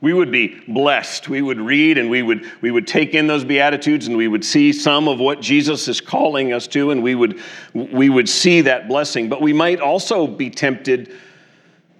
we 0.00 0.14
would 0.14 0.30
be 0.30 0.58
blessed. 0.68 1.28
We 1.28 1.42
would 1.42 1.60
read 1.60 1.98
and 1.98 2.08
we 2.08 2.22
would, 2.22 2.50
we 2.62 2.70
would 2.70 2.86
take 2.86 3.14
in 3.14 3.26
those 3.26 3.44
Beatitudes 3.44 4.06
and 4.06 4.16
we 4.16 4.28
would 4.28 4.44
see 4.44 4.72
some 4.72 5.06
of 5.06 5.18
what 5.18 5.42
Jesus 5.42 5.86
is 5.88 6.00
calling 6.00 6.54
us 6.54 6.66
to, 6.68 6.92
and 6.92 7.02
we 7.02 7.14
would, 7.14 7.40
we 7.74 8.08
would 8.08 8.28
see 8.28 8.62
that 8.62 8.88
blessing. 8.88 9.28
But 9.28 9.42
we 9.42 9.52
might 9.52 9.80
also 9.80 10.26
be 10.26 10.48
tempted 10.48 11.12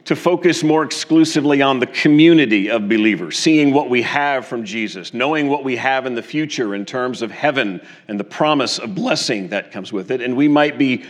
to 0.08 0.16
focus 0.16 0.64
more 0.64 0.84
exclusively 0.84 1.60
on 1.60 1.80
the 1.80 1.86
community 1.86 2.70
of 2.70 2.88
believers, 2.88 3.38
seeing 3.38 3.74
what 3.74 3.90
we 3.90 4.00
have 4.00 4.46
from 4.46 4.64
Jesus, 4.64 5.12
knowing 5.12 5.48
what 5.48 5.64
we 5.64 5.76
have 5.76 6.06
in 6.06 6.14
the 6.14 6.22
future 6.22 6.74
in 6.74 6.86
terms 6.86 7.20
of 7.20 7.30
heaven 7.30 7.78
and 8.08 8.18
the 8.18 8.24
promise 8.24 8.78
of 8.78 8.94
blessing 8.94 9.48
that 9.48 9.70
comes 9.70 9.92
with 9.92 10.10
it. 10.10 10.22
And 10.22 10.34
we 10.34 10.48
might 10.48 10.78
be 10.78 11.04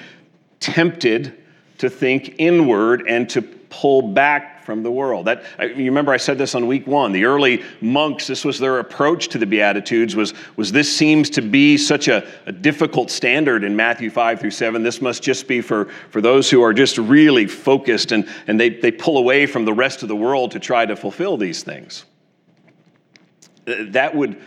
tempted 0.58 1.32
to 1.78 1.88
think 1.88 2.34
inward 2.38 3.04
and 3.06 3.30
to 3.30 3.40
pull 3.40 4.02
back 4.02 4.57
from 4.68 4.82
the 4.82 4.90
world. 4.90 5.24
That 5.24 5.44
you 5.58 5.86
remember 5.86 6.12
I 6.12 6.18
said 6.18 6.36
this 6.36 6.54
on 6.54 6.66
week 6.66 6.86
1. 6.86 7.12
The 7.12 7.24
early 7.24 7.64
monks, 7.80 8.26
this 8.26 8.44
was 8.44 8.58
their 8.58 8.80
approach 8.80 9.28
to 9.28 9.38
the 9.38 9.46
beatitudes 9.46 10.14
was 10.14 10.34
was 10.56 10.70
this 10.70 10.94
seems 10.94 11.30
to 11.30 11.40
be 11.40 11.78
such 11.78 12.06
a, 12.06 12.28
a 12.44 12.52
difficult 12.52 13.10
standard 13.10 13.64
in 13.64 13.74
Matthew 13.74 14.10
5 14.10 14.38
through 14.38 14.50
7. 14.50 14.82
This 14.82 15.00
must 15.00 15.22
just 15.22 15.48
be 15.48 15.62
for 15.62 15.86
for 16.10 16.20
those 16.20 16.50
who 16.50 16.60
are 16.60 16.74
just 16.74 16.98
really 16.98 17.46
focused 17.46 18.12
and 18.12 18.28
and 18.46 18.60
they 18.60 18.68
they 18.68 18.90
pull 18.90 19.16
away 19.16 19.46
from 19.46 19.64
the 19.64 19.72
rest 19.72 20.02
of 20.02 20.08
the 20.08 20.16
world 20.16 20.50
to 20.50 20.60
try 20.60 20.84
to 20.84 20.96
fulfill 20.96 21.38
these 21.38 21.62
things. 21.62 22.04
Uh, 23.66 23.86
that 23.86 24.14
would 24.14 24.38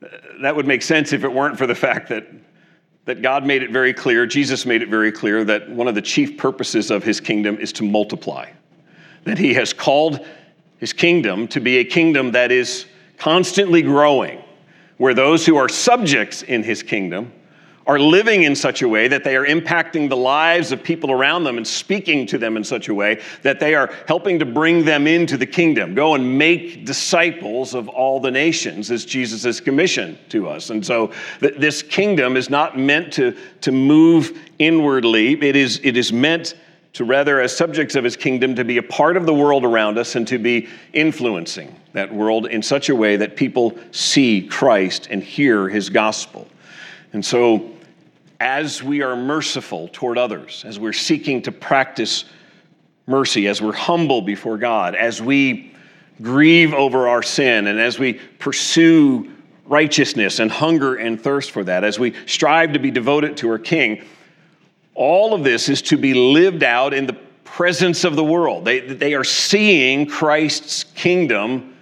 uh, 0.00 0.06
that 0.42 0.54
would 0.54 0.68
make 0.68 0.82
sense 0.82 1.12
if 1.12 1.24
it 1.24 1.32
weren't 1.32 1.58
for 1.58 1.66
the 1.66 1.74
fact 1.74 2.08
that 2.10 2.28
that 3.06 3.20
God 3.20 3.44
made 3.44 3.64
it 3.64 3.72
very 3.72 3.94
clear, 3.94 4.26
Jesus 4.26 4.64
made 4.64 4.80
it 4.80 4.88
very 4.88 5.10
clear, 5.10 5.42
that 5.42 5.68
one 5.68 5.88
of 5.88 5.96
the 5.96 6.02
chief 6.02 6.38
purposes 6.38 6.92
of 6.92 7.02
his 7.02 7.20
kingdom 7.20 7.58
is 7.58 7.72
to 7.72 7.82
multiply. 7.82 8.48
That 9.24 9.38
he 9.38 9.54
has 9.54 9.72
called 9.72 10.26
his 10.78 10.92
kingdom 10.92 11.46
to 11.48 11.60
be 11.60 11.78
a 11.78 11.84
kingdom 11.84 12.32
that 12.32 12.50
is 12.50 12.86
constantly 13.18 13.82
growing, 13.82 14.42
where 14.96 15.14
those 15.14 15.44
who 15.44 15.56
are 15.56 15.68
subjects 15.68 16.42
in 16.42 16.62
his 16.62 16.82
kingdom 16.82 17.32
are 17.86 17.98
living 17.98 18.44
in 18.44 18.54
such 18.54 18.82
a 18.82 18.88
way 18.88 19.08
that 19.08 19.24
they 19.24 19.36
are 19.36 19.46
impacting 19.46 20.08
the 20.08 20.16
lives 20.16 20.70
of 20.70 20.82
people 20.82 21.10
around 21.10 21.44
them 21.44 21.56
and 21.56 21.66
speaking 21.66 22.24
to 22.24 22.38
them 22.38 22.56
in 22.56 22.62
such 22.62 22.88
a 22.88 22.94
way 22.94 23.20
that 23.42 23.58
they 23.58 23.74
are 23.74 23.92
helping 24.06 24.38
to 24.38 24.44
bring 24.44 24.84
them 24.84 25.06
into 25.06 25.36
the 25.36 25.46
kingdom. 25.46 25.94
Go 25.94 26.14
and 26.14 26.38
make 26.38 26.84
disciples 26.86 27.74
of 27.74 27.88
all 27.88 28.20
the 28.20 28.30
nations, 28.30 28.90
as 28.90 29.04
Jesus 29.04 29.42
has 29.42 29.60
commissioned 29.60 30.18
to 30.28 30.48
us. 30.48 30.70
And 30.70 30.86
so 30.86 31.10
th- 31.40 31.54
this 31.56 31.82
kingdom 31.82 32.36
is 32.36 32.48
not 32.48 32.78
meant 32.78 33.12
to, 33.14 33.36
to 33.62 33.72
move 33.72 34.38
inwardly, 34.58 35.32
it 35.42 35.56
is, 35.56 35.80
it 35.82 35.96
is 35.96 36.12
meant 36.12 36.54
to 36.92 37.04
rather, 37.04 37.40
as 37.40 37.56
subjects 37.56 37.94
of 37.94 38.02
his 38.02 38.16
kingdom, 38.16 38.56
to 38.56 38.64
be 38.64 38.78
a 38.78 38.82
part 38.82 39.16
of 39.16 39.26
the 39.26 39.34
world 39.34 39.64
around 39.64 39.96
us 39.96 40.16
and 40.16 40.26
to 40.28 40.38
be 40.38 40.68
influencing 40.92 41.74
that 41.92 42.12
world 42.12 42.46
in 42.46 42.62
such 42.62 42.88
a 42.88 42.96
way 42.96 43.16
that 43.16 43.36
people 43.36 43.78
see 43.92 44.46
Christ 44.46 45.08
and 45.10 45.22
hear 45.22 45.68
his 45.68 45.88
gospel. 45.88 46.48
And 47.12 47.24
so 47.24 47.70
as 48.40 48.82
we 48.82 49.02
are 49.02 49.14
merciful 49.14 49.88
toward 49.92 50.18
others, 50.18 50.64
as 50.66 50.78
we're 50.78 50.92
seeking 50.92 51.42
to 51.42 51.52
practice 51.52 52.24
mercy, 53.06 53.46
as 53.48 53.60
we're 53.60 53.72
humble 53.72 54.22
before 54.22 54.56
God, 54.56 54.94
as 54.94 55.20
we 55.20 55.74
grieve 56.22 56.72
over 56.72 57.08
our 57.08 57.22
sin, 57.22 57.66
and 57.66 57.78
as 57.78 57.98
we 57.98 58.14
pursue 58.38 59.30
righteousness 59.66 60.38
and 60.38 60.50
hunger 60.50 60.96
and 60.96 61.20
thirst 61.20 61.50
for 61.50 61.64
that, 61.64 61.84
as 61.84 61.98
we 61.98 62.14
strive 62.26 62.72
to 62.72 62.78
be 62.78 62.90
devoted 62.90 63.36
to 63.38 63.48
our 63.50 63.58
King, 63.58 64.04
all 65.00 65.32
of 65.32 65.42
this 65.42 65.70
is 65.70 65.80
to 65.80 65.96
be 65.96 66.12
lived 66.12 66.62
out 66.62 66.92
in 66.92 67.06
the 67.06 67.14
presence 67.42 68.04
of 68.04 68.16
the 68.16 68.22
world. 68.22 68.66
They, 68.66 68.80
they 68.80 69.14
are 69.14 69.24
seeing 69.24 70.04
Christ's 70.04 70.84
kingdom 70.84 71.74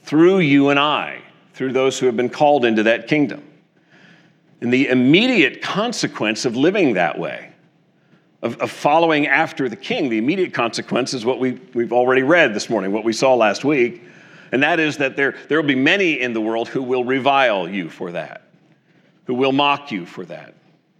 through 0.00 0.40
you 0.40 0.68
and 0.68 0.78
I, 0.78 1.22
through 1.54 1.72
those 1.72 1.98
who 1.98 2.04
have 2.04 2.18
been 2.18 2.28
called 2.28 2.66
into 2.66 2.82
that 2.82 3.08
kingdom. 3.08 3.42
And 4.60 4.70
the 4.70 4.88
immediate 4.88 5.62
consequence 5.62 6.44
of 6.44 6.54
living 6.54 6.92
that 6.94 7.18
way, 7.18 7.50
of, 8.42 8.58
of 8.58 8.70
following 8.70 9.26
after 9.26 9.70
the 9.70 9.76
king, 9.76 10.10
the 10.10 10.18
immediate 10.18 10.52
consequence 10.52 11.14
is 11.14 11.24
what 11.24 11.40
we, 11.40 11.52
we've 11.72 11.94
already 11.94 12.24
read 12.24 12.52
this 12.52 12.68
morning, 12.68 12.92
what 12.92 13.04
we 13.04 13.14
saw 13.14 13.34
last 13.34 13.64
week. 13.64 14.02
And 14.52 14.62
that 14.62 14.80
is 14.80 14.98
that 14.98 15.16
there, 15.16 15.34
there 15.48 15.58
will 15.58 15.66
be 15.66 15.74
many 15.74 16.20
in 16.20 16.34
the 16.34 16.42
world 16.42 16.68
who 16.68 16.82
will 16.82 17.04
revile 17.04 17.66
you 17.66 17.88
for 17.88 18.12
that, 18.12 18.42
who 19.24 19.34
will 19.34 19.52
mock 19.52 19.90
you 19.90 20.04
for 20.04 20.26
that, 20.26 20.52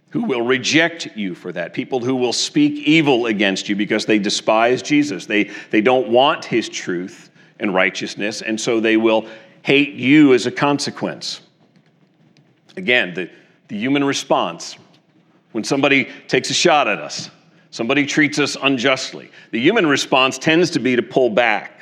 who 0.09 0.23
will 0.23 0.41
reject 0.41 1.09
you 1.15 1.35
for 1.35 1.51
that, 1.51 1.73
people 1.73 1.99
who 1.99 2.15
will 2.15 2.33
speak 2.33 2.87
evil 2.87 3.25
against 3.25 3.67
you 3.67 3.75
because 3.75 4.05
they 4.05 4.19
despise 4.19 4.81
Jesus. 4.81 5.25
They, 5.25 5.45
they 5.69 5.81
don't 5.81 6.09
want 6.09 6.45
his 6.45 6.69
truth 6.69 7.29
and 7.59 7.73
righteousness, 7.73 8.41
and 8.41 8.59
so 8.59 8.79
they 8.79 8.97
will 8.97 9.27
hate 9.63 9.93
you 9.93 10.33
as 10.33 10.45
a 10.45 10.51
consequence. 10.51 11.41
Again, 12.77 13.13
the, 13.13 13.29
the 13.67 13.77
human 13.77 14.03
response 14.03 14.77
when 15.51 15.63
somebody 15.63 16.09
takes 16.27 16.49
a 16.51 16.53
shot 16.53 16.87
at 16.87 16.99
us, 16.99 17.29
somebody 17.71 18.05
treats 18.05 18.39
us 18.39 18.55
unjustly. 18.61 19.31
The 19.51 19.59
human 19.59 19.87
response 19.87 20.37
tends 20.37 20.69
to 20.71 20.79
be 20.79 20.95
to 20.95 21.01
pull 21.01 21.31
back, 21.31 21.81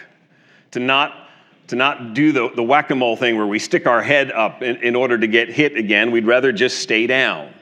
to 0.72 0.79
not, 0.79 1.29
to 1.67 1.75
not 1.75 2.13
do 2.13 2.32
the, 2.32 2.50
the 2.55 2.63
whack 2.63 2.89
a 2.89 2.96
mole 2.96 3.17
thing 3.17 3.38
where 3.38 3.46
we 3.46 3.60
stick 3.60 3.86
our 3.86 4.01
head 4.01 4.32
up 4.32 4.63
in, 4.63 4.77
in 4.77 4.96
order 4.96 5.17
to 5.17 5.27
get 5.27 5.50
hit 5.50 5.75
again. 5.75 6.12
We'd 6.12 6.25
rather 6.25 6.51
just 6.51 6.79
stay 6.79 7.05
down 7.05 7.54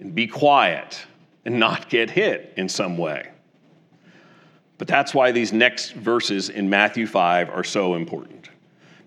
and 0.00 0.14
be 0.14 0.26
quiet 0.26 1.00
and 1.44 1.58
not 1.58 1.88
get 1.88 2.10
hit 2.10 2.52
in 2.56 2.68
some 2.68 2.98
way. 2.98 3.30
But 4.78 4.88
that's 4.88 5.14
why 5.14 5.30
these 5.30 5.52
next 5.52 5.92
verses 5.92 6.48
in 6.48 6.68
Matthew 6.68 7.06
5 7.06 7.50
are 7.50 7.64
so 7.64 7.94
important. 7.94 8.48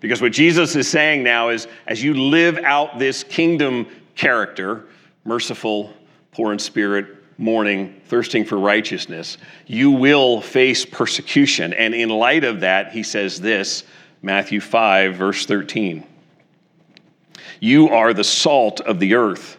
Because 0.00 0.22
what 0.22 0.32
Jesus 0.32 0.76
is 0.76 0.88
saying 0.88 1.22
now 1.22 1.48
is 1.48 1.66
as 1.86 2.02
you 2.02 2.14
live 2.14 2.58
out 2.58 2.98
this 2.98 3.24
kingdom 3.24 3.86
character, 4.14 4.84
merciful, 5.24 5.92
poor 6.30 6.52
in 6.52 6.58
spirit, 6.58 7.06
mourning, 7.38 8.00
thirsting 8.06 8.44
for 8.44 8.58
righteousness, 8.58 9.38
you 9.66 9.90
will 9.90 10.40
face 10.40 10.84
persecution. 10.84 11.72
And 11.72 11.94
in 11.94 12.08
light 12.08 12.44
of 12.44 12.60
that, 12.60 12.92
he 12.92 13.02
says 13.02 13.40
this 13.40 13.84
Matthew 14.22 14.60
5, 14.60 15.16
verse 15.16 15.46
13. 15.46 16.06
You 17.60 17.88
are 17.88 18.12
the 18.12 18.24
salt 18.24 18.80
of 18.80 19.00
the 19.00 19.14
earth. 19.14 19.58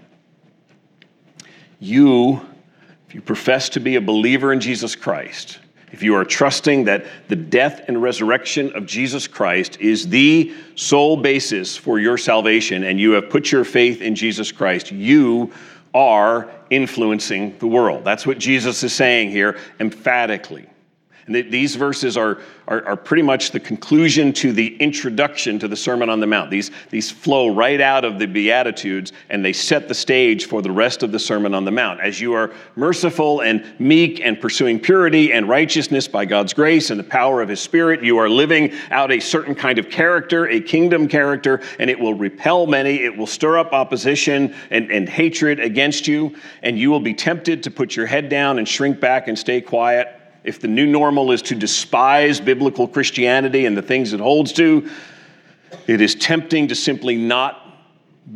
You, 1.81 2.39
if 3.07 3.15
you 3.15 3.21
profess 3.21 3.69
to 3.69 3.79
be 3.79 3.95
a 3.95 4.01
believer 4.01 4.53
in 4.53 4.59
Jesus 4.59 4.95
Christ, 4.95 5.57
if 5.91 6.03
you 6.03 6.15
are 6.15 6.23
trusting 6.23 6.85
that 6.85 7.05
the 7.27 7.35
death 7.35 7.81
and 7.87 7.99
resurrection 8.01 8.71
of 8.73 8.85
Jesus 8.85 9.27
Christ 9.27 9.81
is 9.81 10.07
the 10.07 10.53
sole 10.75 11.17
basis 11.17 11.75
for 11.75 11.99
your 11.99 12.19
salvation 12.19 12.83
and 12.83 12.99
you 12.99 13.11
have 13.13 13.31
put 13.31 13.51
your 13.51 13.65
faith 13.65 13.99
in 13.99 14.13
Jesus 14.13 14.51
Christ, 14.51 14.91
you 14.91 15.51
are 15.95 16.51
influencing 16.69 17.57
the 17.57 17.67
world. 17.67 18.05
That's 18.05 18.27
what 18.27 18.37
Jesus 18.37 18.83
is 18.83 18.93
saying 18.93 19.31
here 19.31 19.59
emphatically. 19.79 20.67
And 21.27 21.35
these 21.35 21.75
verses 21.75 22.17
are, 22.17 22.39
are, 22.67 22.85
are, 22.85 22.95
pretty 22.95 23.21
much 23.21 23.51
the 23.51 23.59
conclusion 23.59 24.33
to 24.33 24.51
the 24.51 24.75
introduction 24.77 25.59
to 25.59 25.67
the 25.67 25.75
Sermon 25.75 26.09
on 26.09 26.19
the 26.19 26.27
Mount. 26.27 26.49
These, 26.49 26.71
these 26.89 27.11
flow 27.11 27.53
right 27.53 27.79
out 27.79 28.03
of 28.03 28.17
the 28.17 28.25
Beatitudes 28.25 29.13
and 29.29 29.45
they 29.45 29.53
set 29.53 29.87
the 29.87 29.93
stage 29.93 30.45
for 30.45 30.61
the 30.61 30.71
rest 30.71 31.03
of 31.03 31.11
the 31.11 31.19
Sermon 31.19 31.53
on 31.53 31.65
the 31.65 31.71
Mount. 31.71 31.99
As 31.99 32.19
you 32.19 32.33
are 32.33 32.51
merciful 32.75 33.41
and 33.41 33.63
meek 33.79 34.21
and 34.21 34.39
pursuing 34.39 34.79
purity 34.79 35.31
and 35.31 35.47
righteousness 35.47 36.07
by 36.07 36.25
God's 36.25 36.53
grace 36.53 36.89
and 36.89 36.99
the 36.99 37.03
power 37.03 37.41
of 37.41 37.49
His 37.49 37.59
Spirit, 37.59 38.03
you 38.03 38.17
are 38.17 38.29
living 38.29 38.73
out 38.89 39.11
a 39.11 39.19
certain 39.19 39.53
kind 39.53 39.77
of 39.77 39.89
character, 39.89 40.47
a 40.47 40.59
kingdom 40.59 41.07
character, 41.07 41.61
and 41.79 41.89
it 41.89 41.99
will 41.99 42.13
repel 42.13 42.67
many. 42.67 43.03
It 43.03 43.15
will 43.15 43.27
stir 43.27 43.57
up 43.57 43.73
opposition 43.73 44.55
and, 44.69 44.91
and 44.91 45.07
hatred 45.07 45.59
against 45.59 46.07
you, 46.07 46.35
and 46.63 46.79
you 46.79 46.89
will 46.89 46.99
be 46.99 47.13
tempted 47.13 47.63
to 47.63 47.71
put 47.71 47.95
your 47.95 48.05
head 48.05 48.29
down 48.29 48.57
and 48.57 48.67
shrink 48.67 48.99
back 48.99 49.27
and 49.27 49.37
stay 49.37 49.61
quiet 49.61 50.20
if 50.43 50.59
the 50.59 50.67
new 50.67 50.87
normal 50.87 51.31
is 51.31 51.41
to 51.43 51.55
despise 51.55 52.39
biblical 52.39 52.87
Christianity 52.87 53.65
and 53.65 53.77
the 53.77 53.81
things 53.81 54.13
it 54.13 54.19
holds 54.19 54.53
to, 54.53 54.89
it 55.87 56.01
is 56.01 56.15
tempting 56.15 56.67
to 56.69 56.75
simply 56.75 57.15
not 57.15 57.57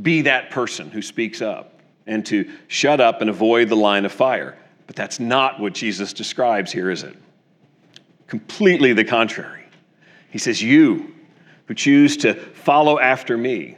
be 0.02 0.22
that 0.22 0.50
person 0.50 0.90
who 0.92 1.02
speaks 1.02 1.42
up 1.42 1.80
and 2.08 2.26
to 2.28 2.50
shut 2.68 3.00
up 3.02 3.22
and 3.22 3.30
avoid 3.30 3.70
the 3.70 3.76
line 3.76 4.06
of 4.06 4.12
fire. 4.12 4.58
But 4.88 4.96
that's 4.96 5.20
not 5.20 5.60
what 5.60 5.74
Jesus 5.74 6.14
describes 6.14 6.72
here, 6.72 6.92
is 6.92 7.04
it? 7.04 7.16
Completely 8.28 8.94
the 8.94 9.04
contrary. 9.04 9.66
He 10.30 10.38
says, 10.38 10.62
You 10.62 11.14
who 11.66 11.74
choose 11.74 12.18
to 12.18 12.36
follow 12.36 13.00
after 13.00 13.38
me, 13.38 13.78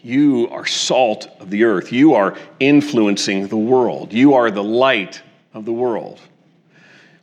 you 0.00 0.48
are 0.50 0.66
salt 0.66 1.28
of 1.40 1.50
the 1.50 1.64
earth. 1.64 1.92
You 1.92 2.14
are 2.14 2.36
influencing 2.60 3.48
the 3.48 3.56
world. 3.56 4.12
You 4.12 4.34
are 4.34 4.50
the 4.50 4.62
light 4.62 5.22
of 5.54 5.64
the 5.64 5.72
world. 5.72 6.20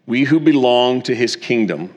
We 0.07 0.24
who 0.24 0.39
belong 0.39 1.01
to 1.03 1.15
his 1.15 1.35
kingdom 1.35 1.93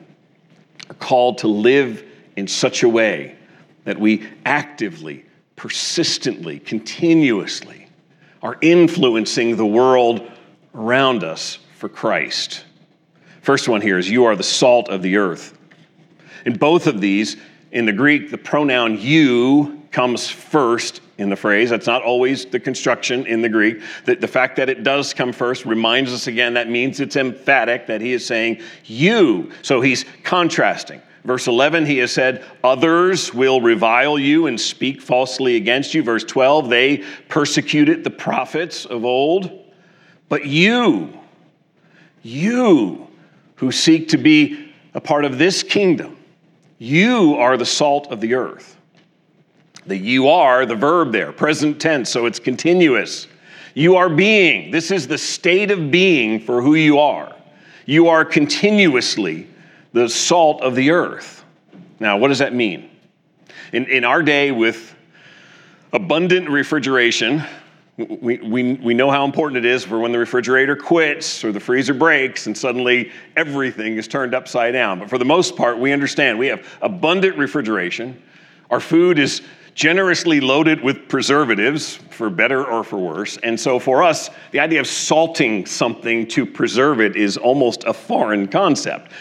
are 0.89 0.95
called 0.95 1.39
to 1.39 1.47
live 1.47 2.03
in 2.35 2.47
such 2.47 2.83
a 2.83 2.89
way 2.89 3.35
that 3.83 3.99
we 3.99 4.27
actively, 4.45 5.25
persistently, 5.55 6.59
continuously 6.59 7.87
are 8.41 8.57
influencing 8.61 9.57
the 9.57 9.65
world 9.65 10.29
around 10.73 11.23
us 11.23 11.59
for 11.77 11.89
Christ. 11.89 12.63
First 13.41 13.67
one 13.67 13.81
here 13.81 13.97
is 13.97 14.09
you 14.09 14.25
are 14.25 14.35
the 14.35 14.43
salt 14.43 14.89
of 14.89 15.01
the 15.01 15.17
earth. 15.17 15.57
In 16.45 16.57
both 16.57 16.87
of 16.87 17.01
these, 17.01 17.37
in 17.71 17.85
the 17.85 17.93
Greek, 17.93 18.31
the 18.31 18.37
pronoun 18.37 18.97
you 18.99 19.78
comes 19.91 20.29
first 20.29 21.01
in 21.17 21.29
the 21.29 21.35
phrase. 21.35 21.69
That's 21.69 21.87
not 21.87 22.03
always 22.03 22.45
the 22.45 22.59
construction 22.59 23.25
in 23.25 23.41
the 23.41 23.49
Greek. 23.49 23.81
The, 24.05 24.15
the 24.15 24.27
fact 24.27 24.55
that 24.57 24.69
it 24.69 24.83
does 24.83 25.13
come 25.13 25.33
first 25.33 25.65
reminds 25.65 26.13
us 26.13 26.27
again 26.27 26.53
that 26.53 26.69
means 26.69 26.99
it's 26.99 27.15
emphatic, 27.15 27.87
that 27.87 28.01
he 28.01 28.13
is 28.13 28.25
saying 28.25 28.61
you. 28.85 29.51
So 29.61 29.81
he's 29.81 30.05
contrasting. 30.23 31.01
Verse 31.25 31.47
11, 31.47 31.85
he 31.85 31.97
has 31.97 32.11
said, 32.11 32.45
Others 32.63 33.33
will 33.33 33.59
revile 33.61 34.17
you 34.17 34.47
and 34.47 34.59
speak 34.59 35.01
falsely 35.01 35.57
against 35.57 35.93
you. 35.93 36.01
Verse 36.01 36.23
12, 36.23 36.69
they 36.69 37.03
persecuted 37.27 38.03
the 38.03 38.09
prophets 38.09 38.85
of 38.85 39.03
old. 39.03 39.65
But 40.29 40.45
you, 40.45 41.13
you 42.21 43.07
who 43.55 43.71
seek 43.71 44.09
to 44.09 44.17
be 44.17 44.73
a 44.93 45.01
part 45.01 45.25
of 45.25 45.37
this 45.37 45.61
kingdom, 45.61 46.17
you 46.77 47.35
are 47.35 47.57
the 47.57 47.65
salt 47.65 48.07
of 48.07 48.21
the 48.21 48.35
earth. 48.35 48.78
The 49.89 49.97
you 49.97 50.29
are, 50.29 50.67
the 50.67 50.75
verb 50.75 51.11
there, 51.11 51.31
present 51.31 51.81
tense, 51.81 52.11
so 52.11 52.27
it's 52.27 52.37
continuous. 52.37 53.27
You 53.73 53.95
are 53.95 54.07
being. 54.07 54.69
This 54.69 54.91
is 54.91 55.07
the 55.07 55.17
state 55.17 55.71
of 55.71 55.89
being 55.89 56.39
for 56.39 56.61
who 56.61 56.75
you 56.75 56.99
are. 56.99 57.35
You 57.87 58.07
are 58.09 58.23
continuously 58.23 59.47
the 59.91 60.07
salt 60.07 60.61
of 60.61 60.75
the 60.75 60.91
earth. 60.91 61.43
Now, 61.99 62.17
what 62.17 62.27
does 62.27 62.37
that 62.37 62.53
mean? 62.53 62.91
In, 63.73 63.87
in 63.87 64.03
our 64.05 64.21
day, 64.21 64.51
with 64.51 64.95
abundant 65.91 66.49
refrigeration, 66.51 67.43
we, 67.97 68.37
we, 68.37 68.73
we 68.75 68.93
know 68.93 69.09
how 69.09 69.25
important 69.25 69.65
it 69.65 69.67
is 69.67 69.83
for 69.83 69.97
when 69.97 70.11
the 70.11 70.19
refrigerator 70.19 70.75
quits 70.75 71.43
or 71.43 71.51
the 71.51 71.59
freezer 71.59 71.95
breaks 71.95 72.45
and 72.45 72.55
suddenly 72.55 73.11
everything 73.35 73.97
is 73.97 74.07
turned 74.07 74.35
upside 74.35 74.73
down. 74.73 74.99
But 74.99 75.09
for 75.09 75.17
the 75.17 75.25
most 75.25 75.55
part, 75.55 75.79
we 75.79 75.91
understand 75.93 76.37
we 76.37 76.47
have 76.47 76.63
abundant 76.83 77.39
refrigeration. 77.39 78.21
Our 78.69 78.79
food 78.79 79.17
is 79.17 79.41
generously 79.79 80.41
loaded 80.41 80.81
with 80.81 81.07
preservatives, 81.07 81.95
for 82.09 82.29
better 82.29 82.65
or 82.65 82.83
for 82.83 82.97
worse. 82.97 83.37
And 83.43 83.57
so 83.57 83.79
for 83.79 84.03
us, 84.03 84.29
the 84.51 84.59
idea 84.59 84.81
of 84.81 84.87
salting 84.87 85.65
something 85.65 86.27
to 86.27 86.45
preserve 86.45 86.99
it 86.99 87.15
is 87.15 87.37
almost 87.37 87.85
a 87.85 87.93
foreign 87.93 88.49
concept. 88.49 89.13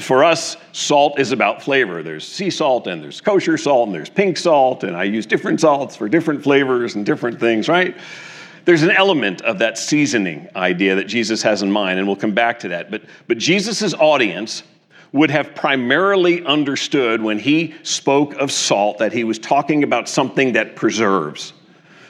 For 0.00 0.24
us, 0.24 0.56
salt 0.72 1.20
is 1.20 1.32
about 1.32 1.60
flavor. 1.60 2.02
There's 2.02 2.26
sea 2.26 2.48
salt 2.48 2.86
and 2.86 3.02
there's 3.02 3.20
kosher 3.20 3.58
salt 3.58 3.88
and 3.88 3.94
there's 3.94 4.08
pink 4.08 4.38
salt, 4.38 4.82
and 4.82 4.96
I 4.96 5.04
use 5.04 5.26
different 5.26 5.60
salts 5.60 5.94
for 5.94 6.08
different 6.08 6.42
flavors 6.42 6.94
and 6.94 7.04
different 7.04 7.38
things, 7.38 7.68
right? 7.68 7.94
There's 8.64 8.82
an 8.82 8.92
element 8.92 9.42
of 9.42 9.58
that 9.58 9.76
seasoning 9.76 10.48
idea 10.56 10.94
that 10.94 11.04
Jesus 11.04 11.42
has 11.42 11.60
in 11.60 11.70
mind, 11.70 11.98
and 11.98 12.08
we'll 12.08 12.16
come 12.16 12.32
back 12.32 12.58
to 12.60 12.68
that. 12.68 12.90
But, 12.90 13.02
but 13.28 13.36
Jesus' 13.36 13.92
audience 13.92 14.62
would 15.12 15.30
have 15.30 15.54
primarily 15.54 16.44
understood 16.44 17.20
when 17.20 17.38
he 17.38 17.74
spoke 17.82 18.34
of 18.34 18.50
salt 18.50 18.98
that 18.98 19.12
he 19.12 19.24
was 19.24 19.38
talking 19.38 19.84
about 19.84 20.08
something 20.08 20.52
that 20.52 20.74
preserves, 20.74 21.52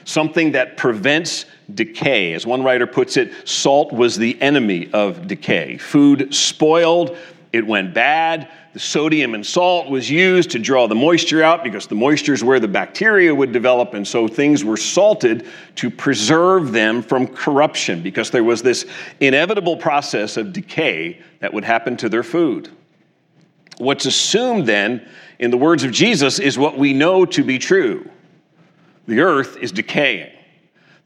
something 0.05 0.53
that 0.53 0.77
prevents 0.77 1.45
decay. 1.73 2.33
As 2.33 2.45
one 2.45 2.63
writer 2.63 2.87
puts 2.87 3.17
it, 3.17 3.47
salt 3.47 3.91
was 3.91 4.17
the 4.17 4.41
enemy 4.41 4.89
of 4.93 5.27
decay. 5.27 5.77
Food 5.77 6.33
spoiled, 6.33 7.17
it 7.51 7.65
went 7.67 7.93
bad. 7.93 8.49
The 8.73 8.79
sodium 8.79 9.35
and 9.35 9.45
salt 9.45 9.89
was 9.89 10.09
used 10.09 10.49
to 10.51 10.59
draw 10.59 10.87
the 10.87 10.95
moisture 10.95 11.43
out 11.43 11.63
because 11.63 11.85
the 11.85 11.93
moisture 11.93 12.33
is 12.33 12.43
where 12.43 12.59
the 12.59 12.67
bacteria 12.67 13.35
would 13.35 13.51
develop, 13.51 13.93
and 13.93 14.07
so 14.07 14.27
things 14.27 14.63
were 14.63 14.77
salted 14.77 15.45
to 15.75 15.91
preserve 15.91 16.71
them 16.71 17.03
from 17.03 17.27
corruption 17.27 18.01
because 18.01 18.31
there 18.31 18.43
was 18.43 18.63
this 18.63 18.87
inevitable 19.19 19.77
process 19.77 20.37
of 20.37 20.53
decay 20.53 21.19
that 21.39 21.53
would 21.53 21.63
happen 21.63 21.95
to 21.97 22.09
their 22.09 22.23
food. 22.23 22.71
What's 23.77 24.05
assumed 24.05 24.67
then, 24.67 25.07
in 25.39 25.51
the 25.51 25.57
words 25.57 25.83
of 25.83 25.91
Jesus, 25.91 26.39
is 26.39 26.57
what 26.57 26.77
we 26.77 26.93
know 26.93 27.25
to 27.25 27.43
be 27.43 27.57
true 27.57 28.09
the 29.05 29.19
earth 29.19 29.57
is 29.57 29.71
decaying. 29.71 30.31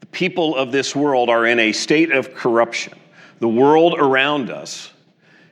The 0.00 0.06
people 0.06 0.54
of 0.54 0.70
this 0.70 0.94
world 0.94 1.28
are 1.28 1.46
in 1.46 1.58
a 1.58 1.72
state 1.72 2.12
of 2.12 2.32
corruption. 2.34 2.96
The 3.40 3.48
world 3.48 3.94
around 3.98 4.50
us 4.50 4.92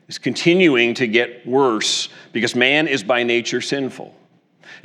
is 0.09 0.18
continuing 0.18 0.94
to 0.94 1.07
get 1.09 1.46
worse 1.46 2.09
because 2.33 2.55
man 2.55 2.87
is 2.87 3.02
by 3.02 3.24
nature 3.24 3.61
sinful. 3.61 4.14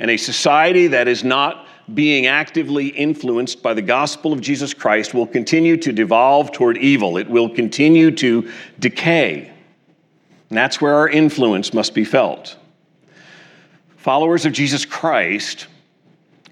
And 0.00 0.10
a 0.10 0.16
society 0.16 0.88
that 0.88 1.06
is 1.06 1.22
not 1.22 1.66
being 1.94 2.26
actively 2.26 2.88
influenced 2.88 3.62
by 3.62 3.74
the 3.74 3.82
gospel 3.82 4.32
of 4.32 4.40
Jesus 4.40 4.72
Christ 4.72 5.14
will 5.14 5.26
continue 5.26 5.76
to 5.78 5.92
devolve 5.92 6.52
toward 6.52 6.78
evil. 6.78 7.16
It 7.16 7.28
will 7.28 7.48
continue 7.48 8.10
to 8.12 8.50
decay. 8.78 9.52
And 10.52 10.56
that's 10.58 10.82
where 10.82 10.96
our 10.96 11.08
influence 11.08 11.72
must 11.72 11.94
be 11.94 12.04
felt. 12.04 12.58
Followers 13.96 14.44
of 14.44 14.52
Jesus 14.52 14.84
Christ 14.84 15.66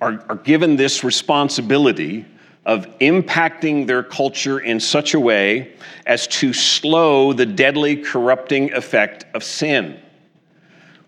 are, 0.00 0.24
are 0.26 0.36
given 0.36 0.76
this 0.76 1.04
responsibility 1.04 2.24
of 2.64 2.86
impacting 3.00 3.86
their 3.86 4.02
culture 4.02 4.58
in 4.58 4.80
such 4.80 5.12
a 5.12 5.20
way 5.20 5.74
as 6.06 6.26
to 6.28 6.54
slow 6.54 7.34
the 7.34 7.44
deadly 7.44 7.94
corrupting 7.94 8.72
effect 8.72 9.26
of 9.34 9.44
sin. 9.44 10.00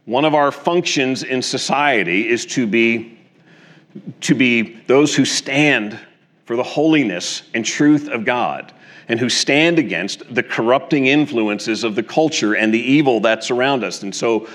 One 0.05 0.26
of 0.26 0.35
our 0.35 0.52
functions 0.52 1.22
in 1.22 1.40
society 1.40 2.28
is 2.28 2.44
to 2.44 2.66
be, 2.66 3.18
to 4.20 4.35
be 4.35 4.83
those 4.87 5.16
who 5.16 5.24
stand 5.24 5.98
for 6.44 6.57
the 6.57 6.62
holiness 6.62 7.40
and 7.55 7.64
truth 7.64 8.11
of 8.11 8.26
God 8.26 8.70
and 9.12 9.20
who 9.20 9.29
stand 9.29 9.79
against 9.79 10.22
the 10.35 10.42
corrupting 10.42 11.05
influences 11.05 11.85
of 11.85 11.94
the 11.94 12.03
culture 12.03 12.55
and 12.55 12.72
the 12.72 12.81
evil 12.81 13.20
that's 13.20 13.51
around 13.51 13.85
us. 13.85 14.03
And 14.03 14.14
so, 14.14 14.48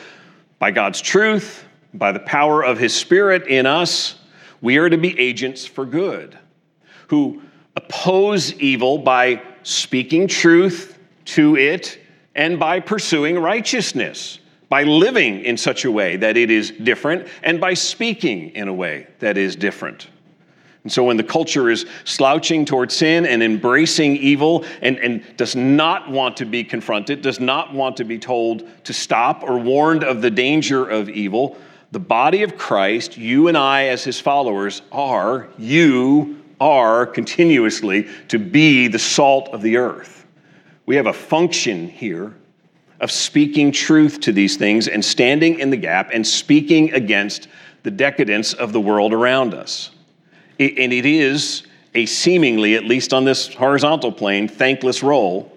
by 0.57 0.71
God's 0.71 0.99
truth, 0.99 1.63
by 1.93 2.11
the 2.11 2.21
power 2.21 2.63
of 2.65 2.79
His 2.79 2.91
Spirit 2.95 3.45
in 3.45 3.67
us, 3.67 4.15
we 4.59 4.77
are 4.77 4.89
to 4.89 4.97
be 4.97 5.17
agents 5.19 5.67
for 5.67 5.85
good, 5.85 6.39
who 7.09 7.39
oppose 7.75 8.51
evil 8.53 8.97
by 8.97 9.43
speaking 9.61 10.27
truth 10.27 10.97
to 11.25 11.55
it 11.55 11.99
and 12.33 12.59
by 12.59 12.79
pursuing 12.79 13.37
righteousness, 13.37 14.39
by 14.69 14.81
living 14.81 15.41
in 15.45 15.55
such 15.55 15.85
a 15.85 15.91
way 15.91 16.15
that 16.17 16.35
it 16.35 16.49
is 16.49 16.71
different, 16.71 17.27
and 17.43 17.61
by 17.61 17.75
speaking 17.75 18.49
in 18.55 18.67
a 18.67 18.73
way 18.73 19.05
that 19.19 19.37
is 19.37 19.55
different. 19.55 20.07
And 20.87 20.91
so 20.93 21.03
when 21.03 21.17
the 21.17 21.23
culture 21.23 21.69
is 21.69 21.85
slouching 22.05 22.63
toward 22.63 22.93
sin 22.93 23.25
and 23.25 23.43
embracing 23.43 24.15
evil 24.15 24.63
and, 24.81 24.97
and 24.99 25.21
does 25.35 25.53
not 25.53 26.09
want 26.09 26.37
to 26.37 26.45
be 26.45 26.63
confronted, 26.63 27.21
does 27.21 27.41
not 27.41 27.73
want 27.73 27.97
to 27.97 28.05
be 28.05 28.17
told 28.17 28.63
to 28.85 28.93
stop 28.93 29.43
or 29.43 29.57
warned 29.57 30.05
of 30.05 30.21
the 30.21 30.31
danger 30.31 30.89
of 30.89 31.09
evil, 31.09 31.57
the 31.91 31.99
body 31.99 32.41
of 32.43 32.57
Christ, 32.57 33.17
you 33.17 33.49
and 33.49 33.57
I 33.57 33.87
as 33.87 34.05
his 34.05 34.21
followers, 34.21 34.81
are, 34.93 35.49
you 35.57 36.41
are 36.61 37.05
continuously 37.05 38.07
to 38.29 38.39
be 38.39 38.87
the 38.87 38.97
salt 38.97 39.49
of 39.49 39.61
the 39.61 39.75
earth. 39.75 40.25
We 40.85 40.95
have 40.95 41.07
a 41.07 41.11
function 41.11 41.89
here 41.89 42.33
of 43.01 43.11
speaking 43.11 43.73
truth 43.73 44.21
to 44.21 44.31
these 44.31 44.55
things 44.55 44.87
and 44.87 45.03
standing 45.03 45.59
in 45.59 45.69
the 45.69 45.75
gap 45.75 46.11
and 46.13 46.25
speaking 46.25 46.93
against 46.93 47.49
the 47.83 47.91
decadence 47.91 48.53
of 48.53 48.71
the 48.71 48.79
world 48.79 49.11
around 49.11 49.53
us 49.53 49.91
and 50.59 50.93
it 50.93 51.05
is 51.05 51.63
a 51.93 52.05
seemingly, 52.05 52.75
at 52.75 52.85
least 52.85 53.13
on 53.13 53.25
this 53.25 53.53
horizontal 53.53 54.11
plane, 54.11 54.47
thankless 54.47 55.03
role. 55.03 55.51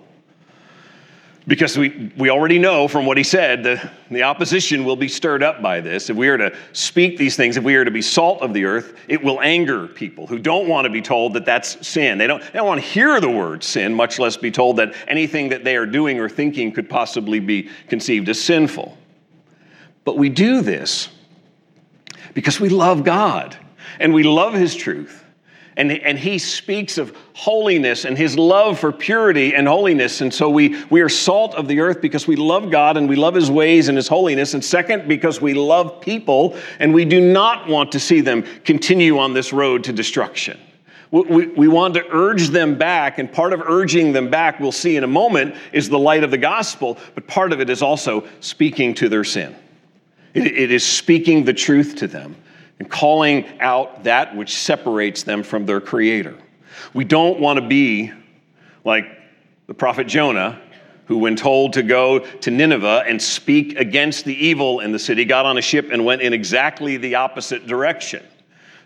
Because 1.46 1.76
we, 1.76 2.12
we 2.16 2.30
already 2.30 2.58
know 2.58 2.86
from 2.86 3.06
what 3.06 3.16
he 3.16 3.24
said, 3.24 3.62
the, 3.64 3.90
the 4.10 4.22
opposition 4.22 4.84
will 4.84 4.94
be 4.94 5.08
stirred 5.08 5.42
up 5.42 5.60
by 5.60 5.80
this. 5.80 6.08
If 6.08 6.16
we 6.16 6.28
are 6.28 6.36
to 6.36 6.56
speak 6.72 7.16
these 7.16 7.34
things, 7.34 7.56
if 7.56 7.64
we 7.64 7.74
are 7.74 7.84
to 7.84 7.90
be 7.90 8.02
salt 8.02 8.40
of 8.42 8.54
the 8.54 8.66
earth, 8.66 8.94
it 9.08 9.22
will 9.22 9.40
anger 9.40 9.88
people 9.88 10.26
who 10.26 10.38
don't 10.38 10.68
want 10.68 10.84
to 10.84 10.90
be 10.90 11.00
told 11.00 11.32
that 11.34 11.44
that's 11.44 11.86
sin. 11.86 12.18
They 12.18 12.26
don't, 12.26 12.40
they 12.42 12.58
don't 12.58 12.68
want 12.68 12.80
to 12.80 12.86
hear 12.86 13.20
the 13.20 13.30
word 13.30 13.64
sin, 13.64 13.92
much 13.94 14.18
less 14.18 14.36
be 14.36 14.50
told 14.50 14.76
that 14.76 14.94
anything 15.08 15.48
that 15.48 15.64
they 15.64 15.76
are 15.76 15.86
doing 15.86 16.20
or 16.20 16.28
thinking 16.28 16.72
could 16.72 16.88
possibly 16.88 17.40
be 17.40 17.68
conceived 17.88 18.28
as 18.28 18.40
sinful. 18.40 18.96
But 20.04 20.18
we 20.18 20.28
do 20.28 20.60
this 20.60 21.08
because 22.34 22.60
we 22.60 22.68
love 22.68 23.02
God 23.02 23.56
and 23.98 24.14
we 24.14 24.22
love 24.22 24.54
his 24.54 24.74
truth. 24.74 25.24
And, 25.76 25.92
and 25.92 26.18
he 26.18 26.38
speaks 26.38 26.98
of 26.98 27.16
holiness 27.32 28.04
and 28.04 28.18
his 28.18 28.36
love 28.36 28.78
for 28.78 28.92
purity 28.92 29.54
and 29.54 29.66
holiness. 29.66 30.20
And 30.20 30.34
so 30.34 30.50
we, 30.50 30.82
we 30.90 31.00
are 31.00 31.08
salt 31.08 31.54
of 31.54 31.68
the 31.68 31.80
earth 31.80 32.02
because 32.02 32.26
we 32.26 32.36
love 32.36 32.70
God 32.70 32.96
and 32.96 33.08
we 33.08 33.16
love 33.16 33.34
his 33.34 33.50
ways 33.50 33.88
and 33.88 33.96
his 33.96 34.08
holiness. 34.08 34.52
And 34.52 34.64
second, 34.64 35.08
because 35.08 35.40
we 35.40 35.54
love 35.54 36.00
people 36.00 36.56
and 36.80 36.92
we 36.92 37.04
do 37.04 37.20
not 37.20 37.68
want 37.68 37.92
to 37.92 38.00
see 38.00 38.20
them 38.20 38.42
continue 38.64 39.18
on 39.18 39.32
this 39.32 39.52
road 39.52 39.84
to 39.84 39.92
destruction. 39.92 40.58
We, 41.12 41.46
we 41.46 41.66
want 41.66 41.94
to 41.94 42.04
urge 42.10 42.48
them 42.48 42.78
back, 42.78 43.18
and 43.18 43.32
part 43.32 43.52
of 43.52 43.62
urging 43.62 44.12
them 44.12 44.30
back, 44.30 44.60
we'll 44.60 44.70
see 44.70 44.96
in 44.96 45.02
a 45.02 45.08
moment, 45.08 45.56
is 45.72 45.88
the 45.88 45.98
light 45.98 46.22
of 46.22 46.30
the 46.30 46.38
gospel, 46.38 46.98
but 47.16 47.26
part 47.26 47.52
of 47.52 47.60
it 47.60 47.68
is 47.68 47.82
also 47.82 48.28
speaking 48.38 48.94
to 48.94 49.08
their 49.08 49.24
sin. 49.24 49.56
it, 50.34 50.46
it 50.46 50.70
is 50.70 50.86
speaking 50.86 51.44
the 51.44 51.52
truth 51.52 51.96
to 51.96 52.06
them 52.06 52.36
and 52.80 52.90
calling 52.90 53.46
out 53.60 54.04
that 54.04 54.34
which 54.34 54.58
separates 54.58 55.22
them 55.22 55.44
from 55.44 55.66
their 55.66 55.80
creator. 55.80 56.36
We 56.94 57.04
don't 57.04 57.38
want 57.38 57.60
to 57.60 57.68
be 57.68 58.10
like 58.84 59.04
the 59.66 59.74
prophet 59.74 60.08
Jonah, 60.08 60.60
who, 61.04 61.18
when 61.18 61.36
told 61.36 61.74
to 61.74 61.82
go 61.82 62.20
to 62.20 62.50
Nineveh 62.50 63.04
and 63.06 63.20
speak 63.20 63.78
against 63.78 64.24
the 64.24 64.34
evil 64.34 64.80
in 64.80 64.92
the 64.92 64.98
city, 64.98 65.24
got 65.26 65.44
on 65.44 65.58
a 65.58 65.62
ship 65.62 65.90
and 65.92 66.04
went 66.04 66.22
in 66.22 66.32
exactly 66.32 66.96
the 66.96 67.16
opposite 67.16 67.66
direction. 67.66 68.24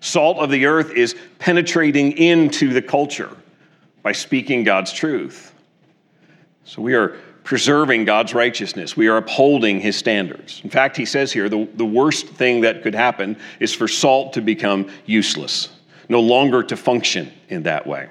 Salt 0.01 0.39
of 0.39 0.51
the 0.51 0.67
earth 0.67 0.91
is 0.91 1.15
penetrating 1.39 2.13
into 2.13 2.73
the 2.73 2.83
culture 2.83 3.35
by 4.03 4.13
speaking 4.13 4.65
God's 4.65 4.93
truth. 4.93 5.55
So 6.65 6.83
we 6.83 6.95
are 6.95 7.17
preserving 7.45 8.07
God's 8.07 8.35
righteousness. 8.35 8.97
We 8.97 9.07
are 9.09 9.19
upholding 9.19 9.79
his 9.79 9.97
standards. 9.97 10.63
In 10.65 10.71
fact, 10.71 10.97
he 10.97 11.05
says 11.05 11.31
here 11.31 11.49
the, 11.49 11.69
the 11.75 11.85
worst 11.85 12.27
thing 12.27 12.63
that 12.63 12.83
could 12.83 12.95
happen 12.95 13.37
is 13.61 13.73
for 13.73 13.87
salt 13.87 14.33
to 14.33 14.41
become 14.41 14.91
useless, 15.05 15.69
no 16.09 16.21
longer 16.21 16.63
to 16.65 16.77
function 16.77 17.31
in 17.51 17.63
that 17.65 17.87
way. 17.87 18.09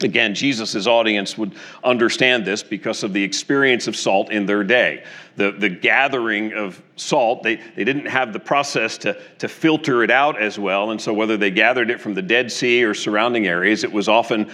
Again, 0.00 0.34
Jesus' 0.34 0.86
audience 0.86 1.36
would 1.36 1.56
understand 1.82 2.44
this 2.44 2.62
because 2.62 3.02
of 3.02 3.12
the 3.12 3.22
experience 3.22 3.88
of 3.88 3.96
salt 3.96 4.30
in 4.30 4.46
their 4.46 4.62
day. 4.62 5.04
The, 5.36 5.50
the 5.50 5.68
gathering 5.68 6.52
of 6.52 6.80
salt, 6.94 7.42
they, 7.42 7.56
they 7.56 7.82
didn't 7.82 8.06
have 8.06 8.32
the 8.32 8.38
process 8.38 8.96
to, 8.98 9.20
to 9.38 9.48
filter 9.48 10.04
it 10.04 10.10
out 10.10 10.40
as 10.40 10.56
well. 10.56 10.92
And 10.92 11.00
so, 11.00 11.12
whether 11.12 11.36
they 11.36 11.50
gathered 11.50 11.90
it 11.90 12.00
from 12.00 12.14
the 12.14 12.22
Dead 12.22 12.52
Sea 12.52 12.84
or 12.84 12.94
surrounding 12.94 13.48
areas, 13.48 13.82
it 13.82 13.92
was 13.92 14.08
often 14.08 14.50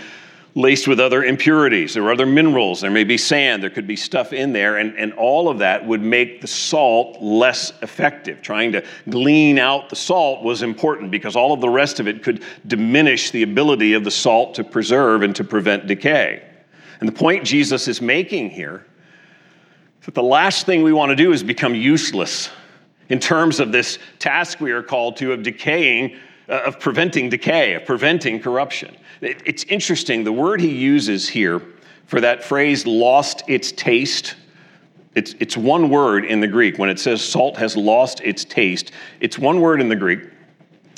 laced 0.54 0.86
with 0.86 1.00
other 1.00 1.24
impurities. 1.24 1.94
There 1.94 2.02
were 2.02 2.12
other 2.12 2.26
minerals. 2.26 2.80
There 2.80 2.90
may 2.90 3.04
be 3.04 3.18
sand. 3.18 3.62
There 3.62 3.70
could 3.70 3.86
be 3.86 3.96
stuff 3.96 4.32
in 4.32 4.52
there. 4.52 4.76
And, 4.76 4.96
and 4.96 5.12
all 5.14 5.48
of 5.48 5.58
that 5.58 5.84
would 5.84 6.00
make 6.00 6.40
the 6.40 6.46
salt 6.46 7.20
less 7.20 7.72
effective. 7.82 8.40
Trying 8.40 8.72
to 8.72 8.84
glean 9.08 9.58
out 9.58 9.90
the 9.90 9.96
salt 9.96 10.44
was 10.44 10.62
important 10.62 11.10
because 11.10 11.34
all 11.34 11.52
of 11.52 11.60
the 11.60 11.68
rest 11.68 11.98
of 11.98 12.06
it 12.06 12.22
could 12.22 12.44
diminish 12.66 13.32
the 13.32 13.42
ability 13.42 13.94
of 13.94 14.04
the 14.04 14.10
salt 14.10 14.54
to 14.54 14.64
preserve 14.64 15.22
and 15.22 15.34
to 15.36 15.44
prevent 15.44 15.86
decay. 15.86 16.44
And 17.00 17.08
the 17.08 17.12
point 17.12 17.44
Jesus 17.44 17.88
is 17.88 18.00
making 18.00 18.50
here 18.50 18.86
is 20.00 20.06
that 20.06 20.14
the 20.14 20.22
last 20.22 20.66
thing 20.66 20.82
we 20.82 20.92
want 20.92 21.10
to 21.10 21.16
do 21.16 21.32
is 21.32 21.42
become 21.42 21.74
useless 21.74 22.50
in 23.08 23.18
terms 23.18 23.60
of 23.60 23.72
this 23.72 23.98
task 24.18 24.60
we 24.60 24.70
are 24.70 24.82
called 24.82 25.16
to 25.16 25.32
of 25.32 25.42
decaying, 25.42 26.16
Uh, 26.46 26.60
of 26.66 26.78
preventing 26.78 27.30
decay, 27.30 27.72
of 27.72 27.86
preventing 27.86 28.38
corruption. 28.38 28.94
It's 29.22 29.64
interesting, 29.64 30.24
the 30.24 30.32
word 30.32 30.60
he 30.60 30.68
uses 30.68 31.26
here 31.26 31.62
for 32.04 32.20
that 32.20 32.44
phrase, 32.44 32.86
lost 32.86 33.42
its 33.48 33.72
taste, 33.72 34.34
it's, 35.14 35.34
it's 35.40 35.56
one 35.56 35.88
word 35.88 36.26
in 36.26 36.40
the 36.40 36.46
Greek. 36.46 36.78
When 36.78 36.90
it 36.90 37.00
says 37.00 37.22
salt 37.22 37.56
has 37.56 37.78
lost 37.78 38.20
its 38.20 38.44
taste, 38.44 38.92
it's 39.20 39.38
one 39.38 39.62
word 39.62 39.80
in 39.80 39.88
the 39.88 39.96
Greek, 39.96 40.20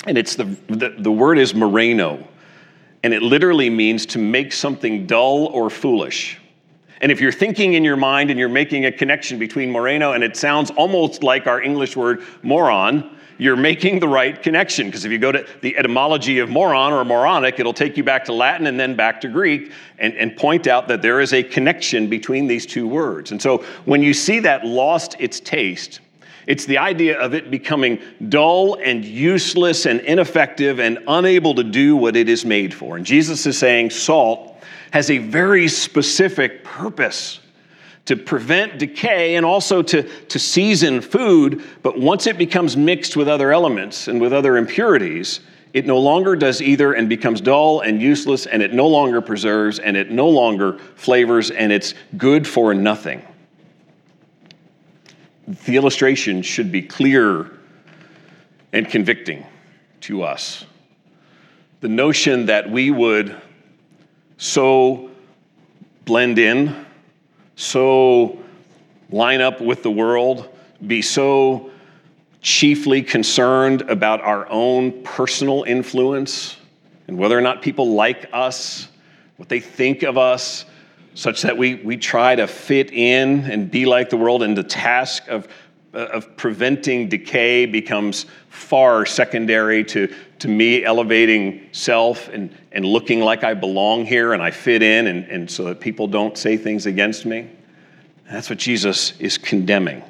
and 0.05 0.17
it's 0.17 0.35
the, 0.35 0.45
the, 0.67 0.95
the 0.97 1.11
word 1.11 1.37
is 1.37 1.53
moraino, 1.53 2.27
and 3.03 3.13
it 3.13 3.21
literally 3.21 3.69
means 3.69 4.05
to 4.07 4.19
make 4.19 4.51
something 4.51 5.07
dull 5.07 5.45
or 5.45 5.69
foolish. 5.69 6.41
And 6.99 7.09
if 7.09 7.21
you're 7.21 7.31
thinking 7.31 7.75
in 7.75 7.85
your 7.85 7.95
mind 7.95 8.31
and 8.31 8.37
you're 8.37 8.49
making 8.49 8.85
a 8.85 8.91
connection 8.91 9.39
between 9.39 9.71
moraino 9.71 10.13
and 10.13 10.25
it 10.25 10.35
sounds 10.35 10.71
almost 10.71 11.23
like 11.23 11.47
our 11.47 11.61
English 11.61 11.95
word 11.95 12.23
moron, 12.41 13.16
you're 13.37 13.55
making 13.55 13.99
the 13.99 14.07
right 14.07 14.41
connection. 14.41 14.87
Because 14.87 15.05
if 15.05 15.11
you 15.11 15.19
go 15.19 15.31
to 15.31 15.45
the 15.61 15.77
etymology 15.77 16.39
of 16.39 16.49
moron 16.49 16.93
or 16.93 17.03
moronic, 17.05 17.59
it'll 17.59 17.73
take 17.73 17.97
you 17.97 18.03
back 18.03 18.25
to 18.25 18.33
Latin 18.33 18.67
and 18.67 18.79
then 18.79 18.95
back 18.95 19.21
to 19.21 19.27
Greek 19.27 19.71
and, 19.99 20.13
and 20.15 20.35
point 20.35 20.67
out 20.67 20.87
that 20.87 21.01
there 21.01 21.19
is 21.19 21.33
a 21.33 21.43
connection 21.43 22.09
between 22.09 22.47
these 22.47 22.65
two 22.65 22.87
words. 22.87 23.31
And 23.31 23.41
so 23.41 23.63
when 23.85 24.01
you 24.01 24.13
see 24.13 24.39
that 24.39 24.65
lost 24.65 25.15
its 25.19 25.39
taste, 25.39 25.99
it's 26.47 26.65
the 26.65 26.77
idea 26.77 27.19
of 27.19 27.33
it 27.33 27.51
becoming 27.51 27.99
dull 28.29 28.75
and 28.75 29.03
useless 29.03 29.85
and 29.85 29.99
ineffective 30.01 30.79
and 30.79 30.97
unable 31.07 31.53
to 31.55 31.63
do 31.63 31.97
what 31.97 32.15
it 32.15 32.29
is 32.29 32.45
made 32.45 32.73
for. 32.73 32.95
And 32.95 33.05
Jesus 33.05 33.45
is 33.45 33.57
saying 33.57 33.89
salt 33.89 34.55
has 34.91 35.11
a 35.11 35.17
very 35.17 35.67
specific 35.67 36.63
purpose 36.63 37.41
to 38.07 38.15
prevent 38.15 38.79
decay 38.79 39.35
and 39.35 39.45
also 39.45 39.81
to, 39.81 40.03
to 40.03 40.39
season 40.39 41.01
food. 41.01 41.61
But 41.83 41.99
once 41.99 42.25
it 42.25 42.37
becomes 42.37 42.75
mixed 42.75 43.15
with 43.15 43.27
other 43.27 43.51
elements 43.51 44.07
and 44.07 44.19
with 44.19 44.33
other 44.33 44.57
impurities, 44.57 45.41
it 45.73 45.85
no 45.85 45.99
longer 45.99 46.35
does 46.35 46.61
either 46.61 46.93
and 46.93 47.09
becomes 47.09 47.41
dull 47.41 47.81
and 47.81 48.01
useless, 48.01 48.45
and 48.45 48.63
it 48.63 48.73
no 48.73 48.87
longer 48.87 49.21
preserves, 49.21 49.79
and 49.79 49.97
it 49.97 50.09
no 50.09 50.27
longer 50.29 50.79
flavors, 50.95 51.51
and 51.51 51.71
it's 51.71 51.93
good 52.15 52.47
for 52.47 52.73
nothing. 52.73 53.21
The 55.65 55.75
illustration 55.75 56.41
should 56.41 56.71
be 56.71 56.81
clear 56.81 57.51
and 58.71 58.89
convicting 58.89 59.45
to 60.01 60.23
us. 60.23 60.65
The 61.81 61.89
notion 61.89 62.45
that 62.45 62.71
we 62.71 62.89
would 62.89 63.35
so 64.37 65.11
blend 66.05 66.39
in 66.39 66.86
so 67.57 68.37
line 69.09 69.41
up 69.41 69.59
with 69.59 69.83
the 69.83 69.91
world, 69.91 70.47
be 70.85 71.01
so 71.01 71.71
chiefly 72.41 73.01
concerned 73.01 73.81
about 73.81 74.21
our 74.21 74.47
own 74.49 75.03
personal 75.03 75.63
influence 75.63 76.55
and 77.07 77.17
whether 77.17 77.37
or 77.37 77.41
not 77.41 77.63
people 77.63 77.93
like 77.93 78.29
us, 78.31 78.87
what 79.37 79.49
they 79.49 79.59
think 79.59 80.03
of 80.03 80.17
us, 80.17 80.65
such 81.15 81.41
that 81.41 81.57
we, 81.57 81.75
we 81.75 81.97
try 81.97 82.35
to 82.35 82.45
fit 82.45 82.91
in 82.91 83.39
and 83.51 83.71
be 83.71 83.87
like 83.87 84.11
the 84.11 84.17
world, 84.17 84.43
and 84.43 84.55
the 84.55 84.63
task 84.63 85.27
of, 85.27 85.47
uh, 85.95 85.97
of 85.97 86.37
preventing 86.37 87.09
decay 87.09 87.65
becomes 87.65 88.27
far 88.49 89.03
secondary 89.03 89.83
to, 89.83 90.13
to 90.39 90.47
me 90.47 90.83
elevating 90.83 91.69
self 91.71 92.29
and, 92.29 92.55
and 92.71 92.85
looking 92.85 93.21
like 93.21 93.43
I 93.43 93.53
belong 93.53 94.05
here 94.05 94.33
and 94.33 94.41
I 94.41 94.51
fit 94.51 94.83
in, 94.83 95.07
and, 95.07 95.25
and 95.25 95.49
so 95.49 95.65
that 95.65 95.79
people 95.79 96.07
don't 96.07 96.37
say 96.37 96.57
things 96.57 96.85
against 96.85 97.25
me. 97.25 97.49
That's 98.29 98.49
what 98.49 98.59
Jesus 98.59 99.19
is 99.19 99.37
condemning. 99.37 100.03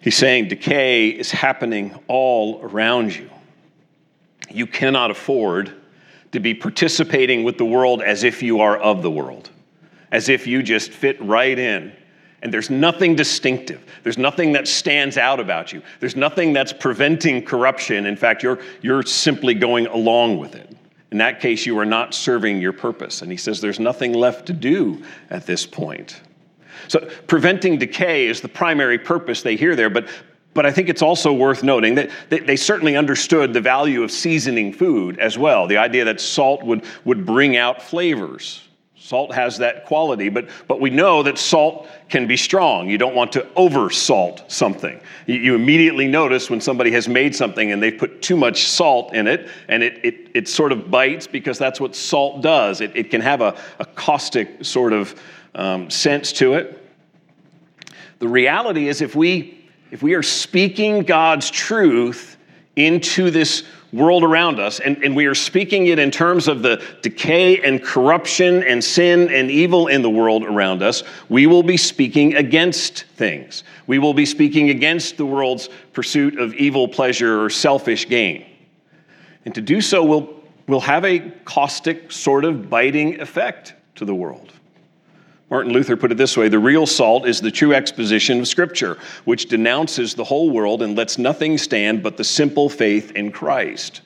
He's 0.00 0.16
saying 0.16 0.48
decay 0.48 1.08
is 1.08 1.30
happening 1.30 1.98
all 2.06 2.60
around 2.62 3.14
you. 3.14 3.28
You 4.50 4.66
cannot 4.66 5.10
afford 5.10 5.74
to 6.32 6.40
be 6.40 6.54
participating 6.54 7.42
with 7.42 7.58
the 7.58 7.64
world 7.64 8.02
as 8.02 8.24
if 8.24 8.42
you 8.42 8.60
are 8.60 8.76
of 8.76 9.02
the 9.02 9.10
world, 9.10 9.50
as 10.12 10.28
if 10.28 10.46
you 10.46 10.62
just 10.62 10.90
fit 10.90 11.20
right 11.20 11.58
in. 11.58 11.92
And 12.42 12.54
there's 12.54 12.70
nothing 12.70 13.16
distinctive. 13.16 13.84
There's 14.04 14.18
nothing 14.18 14.52
that 14.52 14.68
stands 14.68 15.16
out 15.16 15.40
about 15.40 15.72
you. 15.72 15.82
There's 15.98 16.14
nothing 16.14 16.52
that's 16.52 16.72
preventing 16.72 17.44
corruption. 17.44 18.06
In 18.06 18.16
fact, 18.16 18.42
you're, 18.42 18.60
you're 18.80 19.02
simply 19.02 19.54
going 19.54 19.86
along 19.88 20.38
with 20.38 20.54
it. 20.54 20.76
In 21.10 21.18
that 21.18 21.40
case, 21.40 21.66
you 21.66 21.78
are 21.78 21.86
not 21.86 22.14
serving 22.14 22.60
your 22.60 22.72
purpose. 22.72 23.22
And 23.22 23.30
he 23.30 23.36
says 23.36 23.60
there's 23.60 23.80
nothing 23.80 24.12
left 24.12 24.46
to 24.46 24.52
do 24.52 25.02
at 25.30 25.46
this 25.46 25.66
point. 25.66 26.20
So, 26.86 27.10
preventing 27.26 27.78
decay 27.78 28.26
is 28.28 28.40
the 28.40 28.48
primary 28.48 28.98
purpose 28.98 29.42
they 29.42 29.56
hear 29.56 29.74
there, 29.74 29.90
but, 29.90 30.08
but 30.54 30.64
I 30.64 30.70
think 30.70 30.88
it's 30.88 31.02
also 31.02 31.32
worth 31.32 31.64
noting 31.64 31.96
that 31.96 32.10
they, 32.28 32.38
they, 32.38 32.56
certainly 32.56 32.96
understood 32.96 33.52
the 33.52 33.60
value 33.60 34.04
of 34.04 34.12
seasoning 34.12 34.72
food 34.72 35.18
as 35.18 35.36
well. 35.36 35.66
The 35.66 35.78
idea 35.78 36.04
that 36.04 36.20
salt 36.20 36.62
would, 36.62 36.84
would 37.04 37.26
bring 37.26 37.56
out 37.56 37.82
flavors. 37.82 38.67
Salt 39.08 39.32
has 39.32 39.56
that 39.56 39.86
quality, 39.86 40.28
but, 40.28 40.50
but 40.66 40.82
we 40.82 40.90
know 40.90 41.22
that 41.22 41.38
salt 41.38 41.88
can 42.10 42.26
be 42.26 42.36
strong. 42.36 42.90
You 42.90 42.98
don't 42.98 43.14
want 43.14 43.32
to 43.32 43.48
over 43.54 43.88
salt 43.88 44.44
something. 44.52 45.00
You, 45.24 45.36
you, 45.36 45.54
immediately 45.54 46.06
notice 46.06 46.50
when 46.50 46.60
somebody 46.60 46.90
has 46.90 47.08
made 47.08 47.34
something 47.34 47.72
and 47.72 47.82
they've 47.82 47.96
put 47.96 48.20
too 48.20 48.36
much 48.36 48.66
salt 48.66 49.14
in 49.14 49.26
it, 49.26 49.48
and 49.68 49.82
it, 49.82 50.04
it, 50.04 50.30
it 50.34 50.46
sort 50.46 50.72
of 50.72 50.90
bites 50.90 51.26
because 51.26 51.56
that's 51.58 51.80
what 51.80 51.96
salt 51.96 52.42
does. 52.42 52.82
It, 52.82 52.94
it 52.94 53.10
can 53.10 53.22
have 53.22 53.40
a, 53.40 53.56
a 53.78 53.86
caustic 53.86 54.62
sort 54.62 54.92
of 54.92 55.18
um, 55.54 55.88
sense 55.88 56.30
to 56.32 56.52
it. 56.52 56.84
The 58.18 58.28
reality 58.28 58.88
is, 58.88 59.00
if 59.00 59.16
we, 59.16 59.70
if 59.90 60.02
we 60.02 60.12
are 60.16 60.22
speaking 60.22 61.00
God's 61.00 61.50
truth 61.50 62.36
into 62.76 63.30
this 63.30 63.64
world 63.92 64.22
around 64.22 64.60
us, 64.60 64.80
and, 64.80 65.02
and 65.02 65.16
we 65.16 65.26
are 65.26 65.34
speaking 65.34 65.86
it 65.86 65.98
in 65.98 66.10
terms 66.10 66.46
of 66.46 66.62
the 66.62 66.82
decay 67.02 67.60
and 67.62 67.82
corruption 67.82 68.62
and 68.62 68.82
sin 68.82 69.32
and 69.32 69.50
evil 69.50 69.86
in 69.86 70.02
the 70.02 70.10
world 70.10 70.44
around 70.44 70.82
us, 70.82 71.02
we 71.28 71.46
will 71.46 71.62
be 71.62 71.76
speaking 71.76 72.34
against 72.34 73.04
things. 73.16 73.64
We 73.86 73.98
will 73.98 74.14
be 74.14 74.26
speaking 74.26 74.70
against 74.70 75.16
the 75.16 75.24
world's 75.24 75.68
pursuit 75.92 76.38
of 76.38 76.54
evil 76.54 76.86
pleasure 76.86 77.42
or 77.42 77.50
selfish 77.50 78.08
gain. 78.08 78.44
And 79.44 79.54
to 79.54 79.62
do 79.62 79.80
so 79.80 80.04
will, 80.04 80.42
will 80.66 80.80
have 80.80 81.04
a 81.04 81.20
caustic, 81.44 82.12
sort 82.12 82.44
of 82.44 82.68
biting 82.68 83.20
effect 83.20 83.74
to 83.94 84.04
the 84.04 84.14
world. 84.14 84.52
Martin 85.50 85.72
Luther 85.72 85.96
put 85.96 86.12
it 86.12 86.16
this 86.16 86.36
way 86.36 86.48
the 86.48 86.58
real 86.58 86.86
salt 86.86 87.26
is 87.26 87.40
the 87.40 87.50
true 87.50 87.74
exposition 87.74 88.40
of 88.40 88.48
Scripture, 88.48 88.98
which 89.24 89.46
denounces 89.46 90.14
the 90.14 90.24
whole 90.24 90.50
world 90.50 90.82
and 90.82 90.96
lets 90.96 91.18
nothing 91.18 91.56
stand 91.56 92.02
but 92.02 92.16
the 92.16 92.24
simple 92.24 92.68
faith 92.68 93.12
in 93.12 93.32
Christ. 93.32 94.02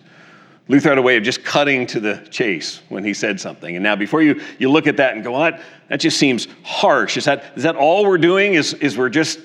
Luther 0.68 0.90
had 0.90 0.98
a 0.98 1.02
way 1.02 1.16
of 1.16 1.24
just 1.24 1.44
cutting 1.44 1.86
to 1.88 1.98
the 1.98 2.16
chase 2.30 2.80
when 2.88 3.04
he 3.04 3.12
said 3.12 3.40
something. 3.40 3.74
And 3.74 3.82
now, 3.82 3.96
before 3.96 4.22
you, 4.22 4.40
you 4.58 4.70
look 4.70 4.86
at 4.86 4.96
that 4.98 5.14
and 5.14 5.24
go, 5.24 5.32
well, 5.32 5.50
that, 5.50 5.60
that 5.88 6.00
just 6.00 6.18
seems 6.18 6.46
harsh. 6.62 7.16
Is 7.16 7.24
that, 7.24 7.52
is 7.56 7.64
that 7.64 7.74
all 7.74 8.06
we're 8.06 8.16
doing? 8.16 8.54
Is, 8.54 8.74
is 8.74 8.96
we're 8.96 9.08
just 9.08 9.40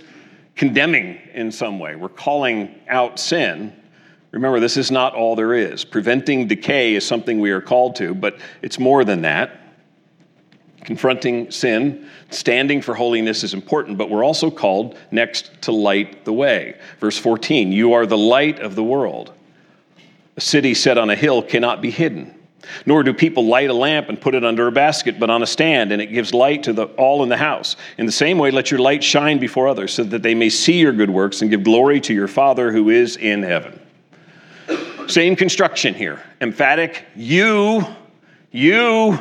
condemning 0.56 1.20
in 1.34 1.52
some 1.52 1.80
way? 1.80 1.96
We're 1.96 2.10
calling 2.10 2.80
out 2.88 3.20
sin. 3.20 3.76
Remember, 4.32 4.60
this 4.60 4.78
is 4.78 4.92
not 4.92 5.16
all 5.16 5.36
there 5.36 5.56
is. 5.56 5.84
Preventing 5.84 6.48
decay 6.48 6.94
is 6.94 7.06
something 7.06 7.40
we 7.40 7.50
are 7.50 7.62
called 7.62 7.96
to, 7.96 8.14
but 8.14 8.38
it's 8.62 8.78
more 8.78 9.04
than 9.04 9.22
that. 9.24 9.67
Confronting 10.88 11.52
sin, 11.52 12.10
standing 12.30 12.82
for 12.82 12.96
holiness 12.96 13.44
is 13.44 13.54
important, 13.54 13.98
but 13.98 14.10
we're 14.10 14.24
also 14.24 14.50
called 14.50 14.98
next 15.12 15.52
to 15.64 15.74
light 15.74 16.24
the 16.24 16.32
way. 16.32 16.80
Verse 17.02 17.18
14 17.18 17.74
You 17.74 17.92
are 17.92 18.06
the 18.06 18.18
light 18.18 18.60
of 18.62 18.76
the 18.76 18.84
world. 18.84 19.34
A 20.38 20.42
city 20.42 20.74
set 20.74 20.98
on 20.98 21.10
a 21.10 21.16
hill 21.16 21.44
cannot 21.44 21.82
be 21.82 21.92
hidden. 21.92 22.34
Nor 22.86 23.04
do 23.04 23.14
people 23.14 23.46
light 23.46 23.70
a 23.70 23.74
lamp 23.74 24.08
and 24.08 24.20
put 24.20 24.34
it 24.34 24.46
under 24.46 24.68
a 24.68 24.72
basket, 24.72 25.20
but 25.20 25.30
on 25.30 25.44
a 25.44 25.46
stand, 25.46 25.92
and 25.92 26.02
it 26.02 26.08
gives 26.08 26.34
light 26.34 26.64
to 26.64 26.74
the, 26.74 26.86
all 26.96 27.22
in 27.22 27.28
the 27.28 27.38
house. 27.38 27.76
In 27.98 28.06
the 28.06 28.12
same 28.12 28.38
way, 28.38 28.50
let 28.50 28.72
your 28.72 28.80
light 28.80 29.04
shine 29.04 29.40
before 29.40 29.68
others, 29.68 29.94
so 29.94 30.06
that 30.06 30.24
they 30.24 30.36
may 30.36 30.50
see 30.50 30.80
your 30.80 30.94
good 30.94 31.10
works 31.10 31.42
and 31.42 31.52
give 31.52 31.64
glory 31.64 32.00
to 32.02 32.14
your 32.14 32.28
Father 32.30 32.72
who 32.72 32.90
is 32.90 33.18
in 33.18 33.44
heaven. 33.44 33.78
Same 35.08 35.36
construction 35.36 35.94
here. 35.94 36.24
Emphatic, 36.40 37.04
you, 37.16 37.86
you. 38.52 39.18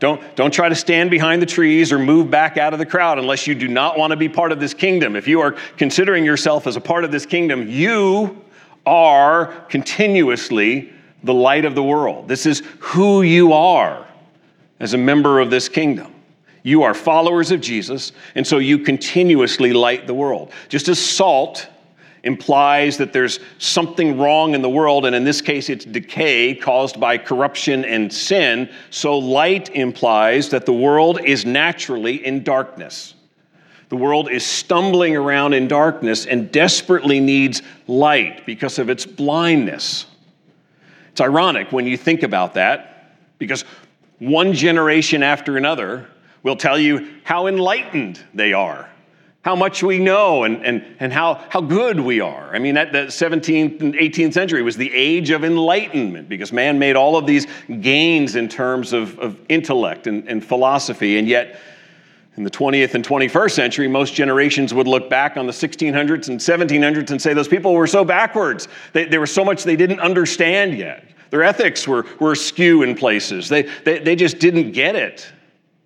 Don't, 0.00 0.34
don't 0.34 0.52
try 0.52 0.70
to 0.70 0.74
stand 0.74 1.10
behind 1.10 1.42
the 1.42 1.46
trees 1.46 1.92
or 1.92 1.98
move 1.98 2.30
back 2.30 2.56
out 2.56 2.72
of 2.72 2.78
the 2.78 2.86
crowd 2.86 3.18
unless 3.18 3.46
you 3.46 3.54
do 3.54 3.68
not 3.68 3.98
want 3.98 4.12
to 4.12 4.16
be 4.16 4.30
part 4.30 4.50
of 4.50 4.58
this 4.58 4.72
kingdom. 4.72 5.14
If 5.14 5.28
you 5.28 5.40
are 5.42 5.52
considering 5.76 6.24
yourself 6.24 6.66
as 6.66 6.74
a 6.76 6.80
part 6.80 7.04
of 7.04 7.12
this 7.12 7.26
kingdom, 7.26 7.68
you 7.68 8.42
are 8.86 9.46
continuously 9.68 10.90
the 11.22 11.34
light 11.34 11.66
of 11.66 11.74
the 11.74 11.82
world. 11.82 12.28
This 12.28 12.46
is 12.46 12.62
who 12.78 13.20
you 13.20 13.52
are 13.52 14.06
as 14.80 14.94
a 14.94 14.98
member 14.98 15.38
of 15.38 15.50
this 15.50 15.68
kingdom. 15.68 16.14
You 16.62 16.82
are 16.82 16.94
followers 16.94 17.50
of 17.50 17.60
Jesus, 17.60 18.12
and 18.34 18.46
so 18.46 18.56
you 18.56 18.78
continuously 18.78 19.74
light 19.74 20.06
the 20.06 20.14
world. 20.14 20.50
Just 20.70 20.88
as 20.88 20.98
salt 20.98 21.68
implies 22.22 22.98
that 22.98 23.12
there's 23.12 23.40
something 23.58 24.18
wrong 24.18 24.54
in 24.54 24.62
the 24.62 24.68
world, 24.68 25.06
and 25.06 25.16
in 25.16 25.24
this 25.24 25.40
case, 25.40 25.68
it's 25.68 25.84
decay 25.84 26.54
caused 26.54 27.00
by 27.00 27.16
corruption 27.16 27.84
and 27.84 28.12
sin, 28.12 28.70
so 28.90 29.18
light 29.18 29.70
implies 29.74 30.50
that 30.50 30.66
the 30.66 30.72
world 30.72 31.20
is 31.24 31.44
naturally 31.44 32.24
in 32.24 32.42
darkness. 32.42 33.14
The 33.88 33.96
world 33.96 34.30
is 34.30 34.46
stumbling 34.46 35.16
around 35.16 35.52
in 35.54 35.66
darkness 35.66 36.26
and 36.26 36.52
desperately 36.52 37.18
needs 37.18 37.62
light 37.88 38.46
because 38.46 38.78
of 38.78 38.88
its 38.88 39.04
blindness. 39.04 40.06
It's 41.10 41.20
ironic 41.20 41.72
when 41.72 41.86
you 41.86 41.96
think 41.96 42.22
about 42.22 42.54
that 42.54 43.16
because 43.38 43.64
one 44.20 44.52
generation 44.52 45.22
after 45.22 45.56
another 45.56 46.06
will 46.42 46.56
tell 46.56 46.78
you 46.78 47.10
how 47.24 47.46
enlightened 47.46 48.20
they 48.34 48.52
are, 48.52 48.88
how 49.42 49.56
much 49.56 49.82
we 49.82 49.98
know, 49.98 50.44
and, 50.44 50.64
and, 50.66 50.84
and 51.00 51.12
how, 51.12 51.42
how 51.48 51.62
good 51.62 51.98
we 51.98 52.20
are. 52.20 52.54
I 52.54 52.58
mean, 52.58 52.74
that, 52.74 52.92
the 52.92 53.06
17th 53.06 53.80
and 53.80 53.94
18th 53.94 54.34
century 54.34 54.62
was 54.62 54.76
the 54.76 54.92
age 54.92 55.30
of 55.30 55.44
enlightenment 55.44 56.28
because 56.28 56.52
man 56.52 56.78
made 56.78 56.94
all 56.94 57.16
of 57.16 57.26
these 57.26 57.46
gains 57.80 58.36
in 58.36 58.48
terms 58.48 58.92
of, 58.92 59.18
of 59.18 59.38
intellect 59.48 60.06
and, 60.06 60.28
and 60.28 60.44
philosophy, 60.44 61.18
and 61.18 61.26
yet 61.26 61.58
in 62.36 62.44
the 62.44 62.50
20th 62.50 62.94
and 62.94 63.06
21st 63.06 63.50
century, 63.52 63.88
most 63.88 64.14
generations 64.14 64.74
would 64.74 64.86
look 64.86 65.08
back 65.08 65.36
on 65.36 65.46
the 65.46 65.52
1600s 65.52 66.28
and 66.28 66.38
1700s 66.38 67.10
and 67.10 67.20
say 67.20 67.32
those 67.32 67.48
people 67.48 67.74
were 67.74 67.86
so 67.86 68.04
backwards. 68.04 68.68
They, 68.92 69.06
there 69.06 69.20
was 69.20 69.32
so 69.32 69.44
much 69.44 69.64
they 69.64 69.76
didn't 69.76 70.00
understand 70.00 70.76
yet. 70.76 71.04
Their 71.30 71.42
ethics 71.42 71.88
were, 71.88 72.06
were 72.18 72.32
askew 72.32 72.82
in 72.82 72.94
places. 72.94 73.48
They, 73.48 73.62
they, 73.84 74.00
they 74.00 74.16
just 74.16 74.38
didn't 74.38 74.72
get 74.72 74.96
it. 74.96 75.32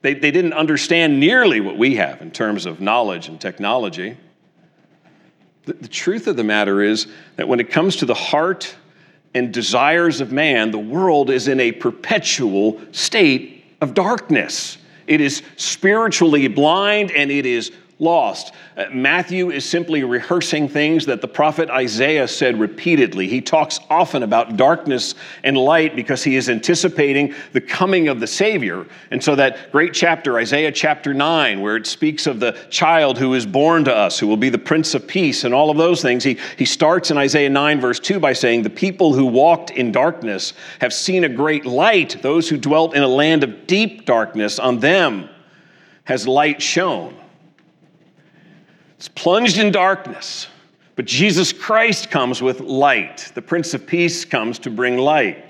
They, 0.05 0.13
they 0.13 0.31
didn't 0.31 0.53
understand 0.53 1.19
nearly 1.19 1.61
what 1.61 1.79
we 1.79 1.97
have 1.97 2.21
in 2.21 2.31
terms 2.31 2.67
of 2.67 2.79
knowledge 2.79 3.29
and 3.29 3.41
technology. 3.41 4.19
The, 5.65 5.73
the 5.73 5.89
truth 5.89 6.27
of 6.27 6.37
the 6.37 6.45
matter 6.45 6.83
is 6.83 7.07
that 7.37 7.49
when 7.49 7.59
it 7.59 7.71
comes 7.71 7.97
to 7.97 8.05
the 8.05 8.13
heart 8.13 8.77
and 9.33 9.51
desires 9.51 10.21
of 10.21 10.31
man, 10.31 10.73
the 10.73 10.79
world 10.79 11.31
is 11.31 11.49
in 11.49 11.59
a 11.59 11.73
perpetual 11.73 12.79
state 12.93 13.65
of 13.81 13.95
darkness. 13.95 14.77
It 15.07 15.23
is 15.23 15.43
spiritually 15.57 16.49
blind 16.49 17.11
and 17.11 17.31
it 17.31 17.47
is 17.47 17.73
lost. 18.05 18.53
Uh, 18.77 18.85
Matthew 18.93 19.51
is 19.51 19.69
simply 19.69 20.05
rehearsing 20.05 20.69
things 20.69 21.07
that 21.07 21.21
the 21.21 21.27
prophet 21.29 21.69
Isaiah 21.71 22.29
said 22.29 22.61
repeatedly. 22.61 23.27
He 23.27 23.41
talks 23.41 23.81
often 23.91 24.23
about 24.23 24.57
darkness 24.57 25.15
and 25.43 25.57
light 25.57 25.97
because 25.97 26.23
he 26.23 26.37
is 26.37 26.49
anticipating 26.49 27.35
the 27.53 27.61
coming 27.61 28.07
of 28.07 28.21
the 28.21 28.27
Savior. 28.27 28.87
And 29.11 29.23
so, 29.23 29.35
that 29.35 29.73
great 29.73 29.95
chapter, 29.95 30.39
Isaiah 30.39 30.71
chapter 30.71 31.13
9, 31.13 31.61
where 31.61 31.77
it 31.77 31.87
speaks 31.87 32.29
of 32.29 32.39
the 32.39 32.53
child 32.71 33.19
who 33.19 33.35
is 33.35 33.47
born 33.47 33.85
to 33.85 33.95
us, 33.95 34.19
who 34.19 34.29
will 34.29 34.37
be 34.37 34.51
the 34.51 34.59
Prince 34.59 34.95
of 34.95 35.09
Peace, 35.09 35.45
and 35.45 35.53
all 35.53 35.71
of 35.71 35.77
those 35.77 36.03
things, 36.03 36.23
he, 36.23 36.39
he 36.57 36.65
starts 36.65 37.11
in 37.11 37.19
Isaiah 37.19 37.51
9, 37.51 37.81
verse 37.81 37.99
2, 37.99 38.21
by 38.21 38.35
saying, 38.35 38.63
The 38.63 38.71
people 38.71 39.15
who 39.15 39.25
walked 39.25 39.71
in 39.71 39.91
darkness 39.91 40.53
have 40.81 40.93
seen 40.93 41.25
a 41.25 41.29
great 41.29 41.67
light. 41.67 42.21
Those 42.23 42.49
who 42.49 42.59
dwelt 42.59 42.95
in 42.95 43.03
a 43.03 43.09
land 43.09 43.43
of 43.43 43.67
deep 43.67 44.05
darkness, 44.05 44.59
on 44.59 44.79
them 44.79 45.31
has 46.05 46.29
light 46.29 46.61
shone. 46.61 47.17
Plunged 49.09 49.59
in 49.59 49.73
darkness. 49.73 50.49
But 50.97 51.07
Jesus 51.07 51.53
Christ 51.53 52.11
comes 52.11 52.41
with 52.41 52.61
light. 52.61 53.33
The 53.35 53.43
Prince 53.43 53.75
of 53.75 53.87
Peace 53.87 54.25
comes 54.25 54.59
to 54.61 54.71
bring 54.71 54.97
light. 54.97 55.45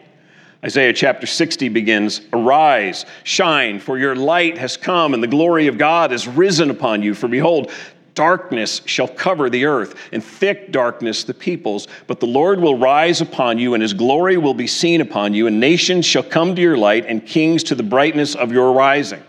Isaiah 0.64 0.95
chapter 0.95 1.27
60 1.27 1.69
begins 1.69 2.23
Arise, 2.33 3.05
shine, 3.23 3.79
for 3.79 3.99
your 3.99 4.17
light 4.17 4.57
has 4.57 4.79
come, 4.79 5.12
and 5.12 5.23
the 5.23 5.29
glory 5.29 5.67
of 5.67 5.77
God 5.77 6.11
is 6.11 6.27
risen 6.27 6.71
upon 6.71 7.03
you. 7.03 7.12
For 7.12 7.29
behold, 7.29 7.71
darkness 8.14 8.81
shall 8.87 9.09
cover 9.09 9.51
the 9.51 9.67
earth, 9.67 9.95
and 10.11 10.25
thick 10.25 10.73
darkness 10.73 11.25
the 11.25 11.35
peoples. 11.35 11.87
But 12.07 12.21
the 12.21 12.27
Lord 12.27 12.61
will 12.61 12.79
rise 12.79 13.21
upon 13.21 13.59
you, 13.59 13.75
and 13.75 13.83
his 13.83 13.93
glory 13.93 14.38
will 14.38 14.55
be 14.55 14.67
seen 14.67 15.03
upon 15.03 15.35
you, 15.35 15.47
and 15.47 15.61
nations 15.61 16.07
shall 16.07 16.23
come 16.23 16.57
to 16.57 16.62
your 16.62 16.79
light, 16.79 17.05
and 17.07 17.27
kings 17.27 17.62
to 17.64 17.75
the 17.75 17.83
brightness 17.83 18.35
of 18.35 18.51
your 18.51 18.73
rising. 18.73 19.23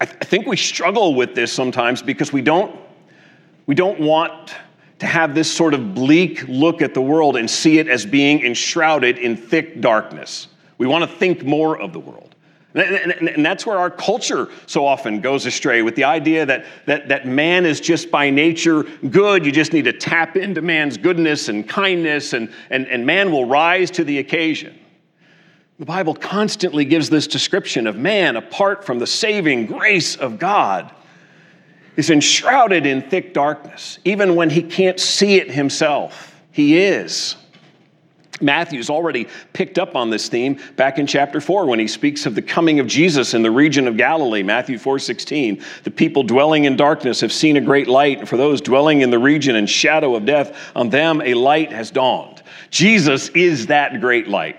I, 0.00 0.04
th- 0.04 0.18
I 0.20 0.24
think 0.24 0.46
we 0.46 0.56
struggle 0.56 1.14
with 1.14 1.34
this 1.34 1.52
sometimes 1.52 2.02
because 2.02 2.32
we 2.32 2.42
don't, 2.42 2.78
we 3.66 3.74
don't 3.74 4.00
want 4.00 4.54
to 4.98 5.06
have 5.06 5.34
this 5.34 5.52
sort 5.52 5.74
of 5.74 5.94
bleak 5.94 6.46
look 6.48 6.82
at 6.82 6.94
the 6.94 7.02
world 7.02 7.36
and 7.36 7.48
see 7.48 7.78
it 7.78 7.88
as 7.88 8.06
being 8.06 8.44
enshrouded 8.44 9.18
in 9.18 9.36
thick 9.36 9.80
darkness. 9.80 10.48
We 10.78 10.86
want 10.86 11.10
to 11.10 11.16
think 11.16 11.44
more 11.44 11.78
of 11.80 11.92
the 11.92 12.00
world. 12.00 12.34
And, 12.74 13.44
that's 13.44 13.64
where 13.64 13.78
our 13.78 13.90
culture 13.90 14.48
so 14.66 14.84
often 14.84 15.22
goes 15.22 15.46
astray 15.46 15.80
with 15.80 15.96
the 15.96 16.04
idea 16.04 16.44
that, 16.44 16.66
that, 16.84 17.08
that 17.08 17.26
man 17.26 17.64
is 17.64 17.80
just 17.80 18.10
by 18.10 18.28
nature 18.28 18.82
good. 18.82 19.46
You 19.46 19.52
just 19.52 19.72
need 19.72 19.86
to 19.86 19.94
tap 19.94 20.36
into 20.36 20.60
man's 20.60 20.98
goodness 20.98 21.48
and 21.48 21.66
kindness, 21.66 22.34
and, 22.34 22.52
and, 22.68 22.86
and 22.88 23.06
man 23.06 23.32
will 23.32 23.46
rise 23.46 23.90
to 23.92 24.04
the 24.04 24.18
occasion. 24.18 24.78
The 25.78 25.84
Bible 25.84 26.14
constantly 26.14 26.86
gives 26.86 27.10
this 27.10 27.26
description 27.26 27.86
of 27.86 27.96
man 27.96 28.36
apart 28.36 28.84
from 28.84 28.98
the 28.98 29.06
saving 29.06 29.66
grace 29.66 30.16
of 30.16 30.38
God 30.38 30.90
is 31.96 32.08
enshrouded 32.08 32.86
in 32.86 33.02
thick 33.02 33.34
darkness, 33.34 33.98
even 34.04 34.36
when 34.36 34.48
he 34.48 34.62
can't 34.62 34.98
see 34.98 35.36
it 35.36 35.50
himself. 35.50 36.40
He 36.50 36.78
is. 36.78 37.36
Matthew's 38.40 38.90
already 38.90 39.28
picked 39.52 39.78
up 39.78 39.96
on 39.96 40.10
this 40.10 40.28
theme 40.28 40.58
back 40.76 40.98
in 40.98 41.06
chapter 41.06 41.40
4 41.40 41.66
when 41.66 41.78
he 41.78 41.88
speaks 41.88 42.26
of 42.26 42.34
the 42.34 42.42
coming 42.42 42.80
of 42.80 42.86
Jesus 42.86 43.34
in 43.34 43.42
the 43.42 43.50
region 43.50 43.88
of 43.88 43.96
Galilee, 43.96 44.42
Matthew 44.42 44.78
4:16. 44.78 45.62
The 45.84 45.90
people 45.90 46.22
dwelling 46.22 46.64
in 46.64 46.76
darkness 46.76 47.20
have 47.20 47.32
seen 47.32 47.56
a 47.56 47.62
great 47.62 47.88
light, 47.88 48.18
and 48.18 48.28
for 48.28 48.36
those 48.36 48.60
dwelling 48.60 49.00
in 49.00 49.10
the 49.10 49.18
region 49.18 49.56
and 49.56 49.68
shadow 49.68 50.14
of 50.14 50.26
death, 50.26 50.54
on 50.74 50.90
them 50.90 51.22
a 51.22 51.34
light 51.34 51.72
has 51.72 51.90
dawned. 51.90 52.42
Jesus 52.70 53.28
is 53.30 53.66
that 53.66 54.00
great 54.00 54.28
light. 54.28 54.56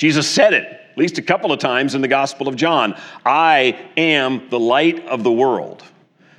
Jesus 0.00 0.26
said 0.26 0.54
it 0.54 0.64
at 0.64 0.96
least 0.96 1.18
a 1.18 1.22
couple 1.22 1.52
of 1.52 1.58
times 1.58 1.94
in 1.94 2.00
the 2.00 2.08
Gospel 2.08 2.48
of 2.48 2.56
John 2.56 2.98
I 3.26 3.78
am 3.98 4.48
the 4.48 4.58
light 4.58 5.06
of 5.06 5.22
the 5.22 5.30
world. 5.30 5.84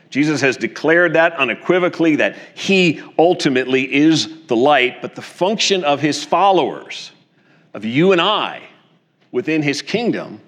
Jesus 0.10 0.41
has 0.41 0.58
declared 0.58 1.13
that 1.13 1.34
unequivocally 1.34 2.15
that 2.15 2.36
he 2.56 3.04
ultimately 3.19 3.93
is 3.93 4.47
the 4.47 4.56
light, 4.56 5.00
but 5.04 5.13
the 5.13 5.21
function 5.21 5.84
of 5.84 6.00
his 6.02 6.24
followers, 6.24 7.12
of 7.76 7.86
you 7.86 8.13
and 8.13 8.19
I 8.19 8.63
within 9.32 9.62
his 9.62 9.84
kingdom, 9.84 10.41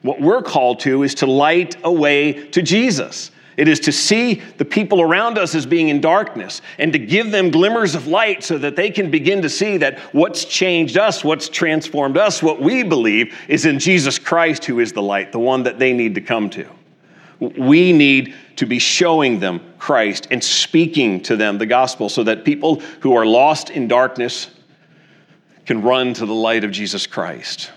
what 0.00 0.18
we're 0.18 0.40
called 0.40 0.80
to 0.80 1.02
is 1.02 1.16
to 1.16 1.26
light 1.26 1.76
a 1.84 1.92
way 1.92 2.48
to 2.48 2.62
Jesus. 2.62 3.30
It 3.58 3.66
is 3.66 3.80
to 3.80 3.92
see 3.92 4.34
the 4.56 4.64
people 4.64 5.02
around 5.02 5.36
us 5.36 5.56
as 5.56 5.66
being 5.66 5.88
in 5.88 6.00
darkness 6.00 6.62
and 6.78 6.92
to 6.92 6.98
give 6.98 7.32
them 7.32 7.50
glimmers 7.50 7.96
of 7.96 8.06
light 8.06 8.44
so 8.44 8.56
that 8.56 8.76
they 8.76 8.88
can 8.88 9.10
begin 9.10 9.42
to 9.42 9.48
see 9.48 9.78
that 9.78 9.98
what's 10.14 10.44
changed 10.44 10.96
us, 10.96 11.24
what's 11.24 11.48
transformed 11.48 12.16
us, 12.16 12.40
what 12.40 12.62
we 12.62 12.84
believe 12.84 13.36
is 13.48 13.66
in 13.66 13.80
Jesus 13.80 14.16
Christ, 14.16 14.64
who 14.64 14.78
is 14.78 14.92
the 14.92 15.02
light, 15.02 15.32
the 15.32 15.40
one 15.40 15.64
that 15.64 15.80
they 15.80 15.92
need 15.92 16.14
to 16.14 16.20
come 16.20 16.48
to. 16.50 16.68
We 17.40 17.92
need 17.92 18.32
to 18.56 18.64
be 18.64 18.78
showing 18.78 19.40
them 19.40 19.60
Christ 19.76 20.28
and 20.30 20.42
speaking 20.42 21.20
to 21.24 21.34
them 21.34 21.58
the 21.58 21.66
gospel 21.66 22.08
so 22.08 22.22
that 22.22 22.44
people 22.44 22.76
who 23.00 23.16
are 23.16 23.26
lost 23.26 23.70
in 23.70 23.88
darkness 23.88 24.50
can 25.66 25.82
run 25.82 26.14
to 26.14 26.26
the 26.26 26.32
light 26.32 26.62
of 26.62 26.70
Jesus 26.70 27.08
Christ. 27.08 27.72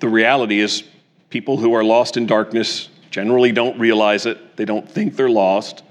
The 0.00 0.10
reality 0.10 0.60
is, 0.60 0.84
people 1.30 1.56
who 1.56 1.72
are 1.72 1.82
lost 1.82 2.18
in 2.18 2.26
darkness 2.26 2.90
generally 3.14 3.52
don't 3.52 3.78
realize 3.78 4.26
it. 4.26 4.56
They 4.56 4.64
don't 4.64 4.90
think 4.90 5.14
they're 5.14 5.30
lost. 5.30 5.84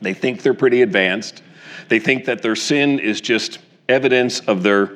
They 0.00 0.14
think 0.14 0.40
they're 0.40 0.54
pretty 0.54 0.80
advanced. 0.80 1.42
They 1.90 1.98
think 1.98 2.24
that 2.24 2.40
their 2.40 2.56
sin 2.56 2.98
is 2.98 3.20
just 3.20 3.58
evidence 3.90 4.40
of 4.40 4.62
their 4.62 4.86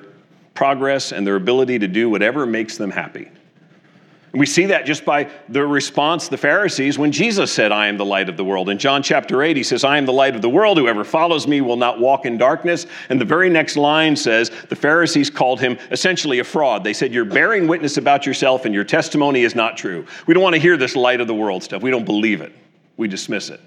progress 0.54 1.12
and 1.12 1.26
their 1.26 1.36
ability 1.36 1.80
to 1.80 1.86
do 1.86 2.08
whatever 2.08 2.46
makes 2.46 2.78
them 2.78 2.90
happy. 2.90 3.30
And 4.32 4.38
we 4.38 4.46
see 4.46 4.66
that 4.66 4.86
just 4.86 5.04
by 5.04 5.28
the 5.48 5.66
response 5.66 6.28
the 6.28 6.36
Pharisees 6.36 6.98
when 6.98 7.10
Jesus 7.10 7.50
said, 7.50 7.72
I 7.72 7.88
am 7.88 7.96
the 7.96 8.04
light 8.04 8.28
of 8.28 8.36
the 8.36 8.44
world. 8.44 8.68
In 8.68 8.78
John 8.78 9.02
chapter 9.02 9.42
8, 9.42 9.56
he 9.56 9.64
says, 9.64 9.82
I 9.82 9.98
am 9.98 10.06
the 10.06 10.12
light 10.12 10.36
of 10.36 10.42
the 10.42 10.48
world. 10.48 10.78
Whoever 10.78 11.02
follows 11.02 11.48
me 11.48 11.60
will 11.60 11.76
not 11.76 11.98
walk 11.98 12.26
in 12.26 12.38
darkness. 12.38 12.86
And 13.08 13.20
the 13.20 13.24
very 13.24 13.50
next 13.50 13.76
line 13.76 14.14
says, 14.14 14.50
the 14.68 14.76
Pharisees 14.76 15.30
called 15.30 15.60
him 15.60 15.78
essentially 15.90 16.38
a 16.38 16.44
fraud. 16.44 16.84
They 16.84 16.92
said, 16.92 17.12
You're 17.12 17.24
bearing 17.24 17.66
witness 17.66 17.96
about 17.96 18.24
yourself 18.24 18.66
and 18.66 18.74
your 18.74 18.84
testimony 18.84 19.42
is 19.42 19.56
not 19.56 19.76
true. 19.76 20.06
We 20.28 20.34
don't 20.34 20.44
want 20.44 20.54
to 20.54 20.60
hear 20.60 20.76
this 20.76 20.94
light 20.94 21.20
of 21.20 21.26
the 21.26 21.34
world 21.34 21.64
stuff. 21.64 21.82
We 21.82 21.90
don't 21.90 22.06
believe 22.06 22.40
it, 22.40 22.52
we 22.96 23.08
dismiss 23.08 23.50
it. 23.50 23.60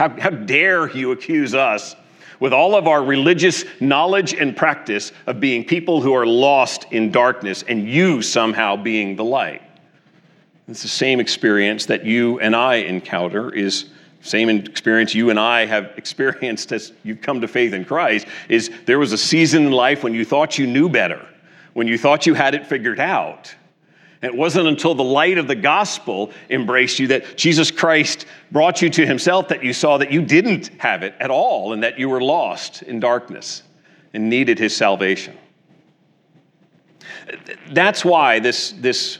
How, 0.00 0.08
how 0.18 0.30
dare 0.30 0.90
you 0.90 1.12
accuse 1.12 1.54
us 1.54 1.94
with 2.40 2.52
all 2.52 2.74
of 2.74 2.86
our 2.88 3.02
religious 3.02 3.64
knowledge 3.80 4.32
and 4.34 4.56
practice 4.56 5.12
of 5.26 5.40
being 5.40 5.64
people 5.64 6.00
who 6.00 6.12
are 6.14 6.26
lost 6.26 6.86
in 6.90 7.10
darkness 7.10 7.64
and 7.66 7.88
you 7.88 8.22
somehow 8.22 8.76
being 8.76 9.14
the 9.14 9.24
light? 9.24 9.62
It's 10.68 10.82
the 10.82 10.88
same 10.88 11.18
experience 11.18 11.86
that 11.86 12.04
you 12.04 12.38
and 12.40 12.54
I 12.54 12.76
encounter 12.76 13.52
is 13.52 13.86
same 14.20 14.50
experience 14.50 15.14
you 15.14 15.30
and 15.30 15.38
I 15.38 15.64
have 15.64 15.92
experienced 15.96 16.72
as 16.72 16.92
you've 17.04 17.22
come 17.22 17.40
to 17.40 17.48
faith 17.48 17.72
in 17.72 17.84
Christ 17.84 18.26
is 18.48 18.70
there 18.84 18.98
was 18.98 19.12
a 19.12 19.18
season 19.18 19.66
in 19.66 19.72
life 19.72 20.02
when 20.02 20.12
you 20.12 20.24
thought 20.24 20.58
you 20.58 20.66
knew 20.66 20.88
better, 20.88 21.26
when 21.72 21.86
you 21.86 21.96
thought 21.96 22.26
you 22.26 22.34
had 22.34 22.54
it 22.54 22.66
figured 22.66 23.00
out. 23.00 23.54
And 24.20 24.32
it 24.32 24.36
wasn't 24.36 24.66
until 24.66 24.94
the 24.94 25.04
light 25.04 25.38
of 25.38 25.46
the 25.46 25.54
gospel 25.54 26.32
embraced 26.50 26.98
you 26.98 27.06
that 27.08 27.36
Jesus 27.36 27.70
Christ 27.70 28.26
brought 28.50 28.82
you 28.82 28.90
to 28.90 29.06
himself 29.06 29.48
that 29.48 29.62
you 29.62 29.72
saw 29.72 29.96
that 29.98 30.10
you 30.10 30.20
didn't 30.20 30.68
have 30.78 31.04
it 31.04 31.14
at 31.20 31.30
all 31.30 31.72
and 31.72 31.82
that 31.84 31.98
you 31.98 32.08
were 32.08 32.20
lost 32.20 32.82
in 32.82 32.98
darkness 32.98 33.62
and 34.12 34.28
needed 34.28 34.58
his 34.58 34.76
salvation. 34.76 35.38
That's 37.70 38.04
why 38.04 38.40
this, 38.40 38.72
this 38.72 39.18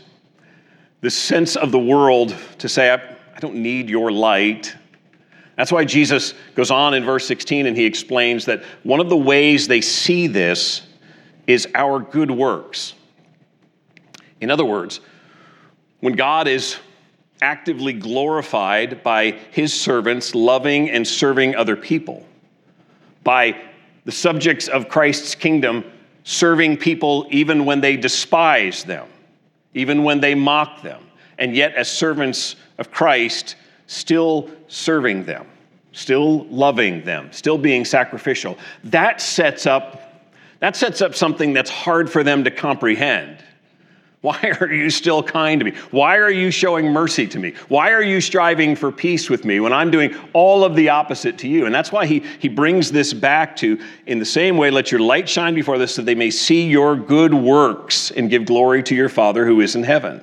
this 1.00 1.16
sense 1.16 1.56
of 1.56 1.70
the 1.72 1.78
world 1.78 2.34
to 2.58 2.68
say, 2.68 2.90
I, 2.90 2.96
I 2.96 3.40
don't 3.40 3.56
need 3.56 3.88
your 3.88 4.10
light. 4.10 4.74
That's 5.56 5.72
why 5.72 5.84
Jesus 5.84 6.34
goes 6.54 6.70
on 6.70 6.94
in 6.94 7.04
verse 7.04 7.26
16 7.26 7.66
and 7.66 7.76
he 7.76 7.84
explains 7.84 8.44
that 8.46 8.62
one 8.82 9.00
of 9.00 9.08
the 9.08 9.16
ways 9.16 9.68
they 9.68 9.80
see 9.80 10.26
this 10.26 10.82
is 11.46 11.66
our 11.74 12.00
good 12.00 12.30
works. 12.30 12.94
In 14.40 14.50
other 14.50 14.64
words, 14.64 15.00
when 16.00 16.14
God 16.14 16.46
is 16.46 16.76
actively 17.40 17.92
glorified 17.92 19.02
by 19.02 19.32
his 19.50 19.72
servants 19.72 20.34
loving 20.34 20.90
and 20.90 21.06
serving 21.06 21.56
other 21.56 21.76
people, 21.76 22.26
by 23.24 23.60
the 24.04 24.12
subjects 24.12 24.68
of 24.68 24.88
Christ's 24.88 25.34
kingdom 25.34 25.84
serving 26.24 26.76
people 26.76 27.26
even 27.30 27.64
when 27.64 27.80
they 27.80 27.96
despise 27.96 28.84
them, 28.84 29.08
even 29.74 30.04
when 30.04 30.20
they 30.20 30.34
mock 30.34 30.82
them, 30.82 31.02
and 31.38 31.54
yet, 31.54 31.74
as 31.74 31.90
servants 31.90 32.56
of 32.78 32.90
Christ, 32.90 33.56
still 33.86 34.50
serving 34.66 35.24
them, 35.24 35.46
still 35.92 36.44
loving 36.46 37.04
them, 37.04 37.30
still 37.32 37.58
being 37.58 37.84
sacrificial. 37.84 38.58
That 38.84 39.20
sets 39.20 39.66
up 39.66 40.04
that 40.60 40.74
sets 40.74 41.00
up 41.02 41.14
something 41.14 41.52
that's 41.52 41.70
hard 41.70 42.10
for 42.10 42.24
them 42.24 42.42
to 42.44 42.50
comprehend. 42.50 43.44
Why 44.20 44.52
are 44.60 44.72
you 44.72 44.90
still 44.90 45.22
kind 45.22 45.60
to 45.60 45.64
me? 45.64 45.72
Why 45.90 46.16
are 46.16 46.30
you 46.30 46.50
showing 46.50 46.92
mercy 46.92 47.26
to 47.28 47.38
me? 47.38 47.54
Why 47.68 47.92
are 47.92 48.02
you 48.02 48.20
striving 48.20 48.74
for 48.74 48.90
peace 48.90 49.30
with 49.30 49.44
me 49.44 49.60
when 49.60 49.72
I'm 49.72 49.90
doing 49.90 50.14
all 50.32 50.64
of 50.64 50.74
the 50.74 50.88
opposite 50.88 51.38
to 51.38 51.48
you? 51.48 51.66
And 51.66 51.74
that's 51.74 51.92
why 51.92 52.06
he, 52.06 52.20
he 52.38 52.48
brings 52.48 52.90
this 52.90 53.12
back 53.12 53.56
to, 53.56 53.80
in 54.06 54.18
the 54.18 54.24
same 54.24 54.56
way, 54.56 54.70
let 54.70 54.90
your 54.90 55.00
light 55.00 55.28
shine 55.28 55.54
before 55.54 55.78
this 55.78 55.94
so 55.94 56.02
they 56.02 56.14
may 56.14 56.30
see 56.30 56.66
your 56.66 56.96
good 56.96 57.32
works 57.32 58.10
and 58.10 58.30
give 58.30 58.44
glory 58.44 58.82
to 58.84 58.94
your 58.94 59.08
Father 59.08 59.46
who 59.46 59.60
is 59.60 59.76
in 59.76 59.84
heaven. 59.84 60.22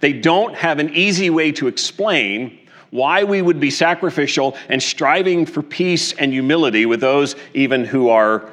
They 0.00 0.12
don't 0.12 0.54
have 0.54 0.78
an 0.78 0.94
easy 0.94 1.30
way 1.30 1.52
to 1.52 1.68
explain 1.68 2.58
why 2.90 3.24
we 3.24 3.42
would 3.42 3.60
be 3.60 3.70
sacrificial 3.70 4.56
and 4.68 4.82
striving 4.82 5.46
for 5.46 5.62
peace 5.62 6.12
and 6.12 6.32
humility 6.32 6.86
with 6.86 7.00
those 7.00 7.36
even 7.54 7.84
who 7.84 8.08
are 8.08 8.50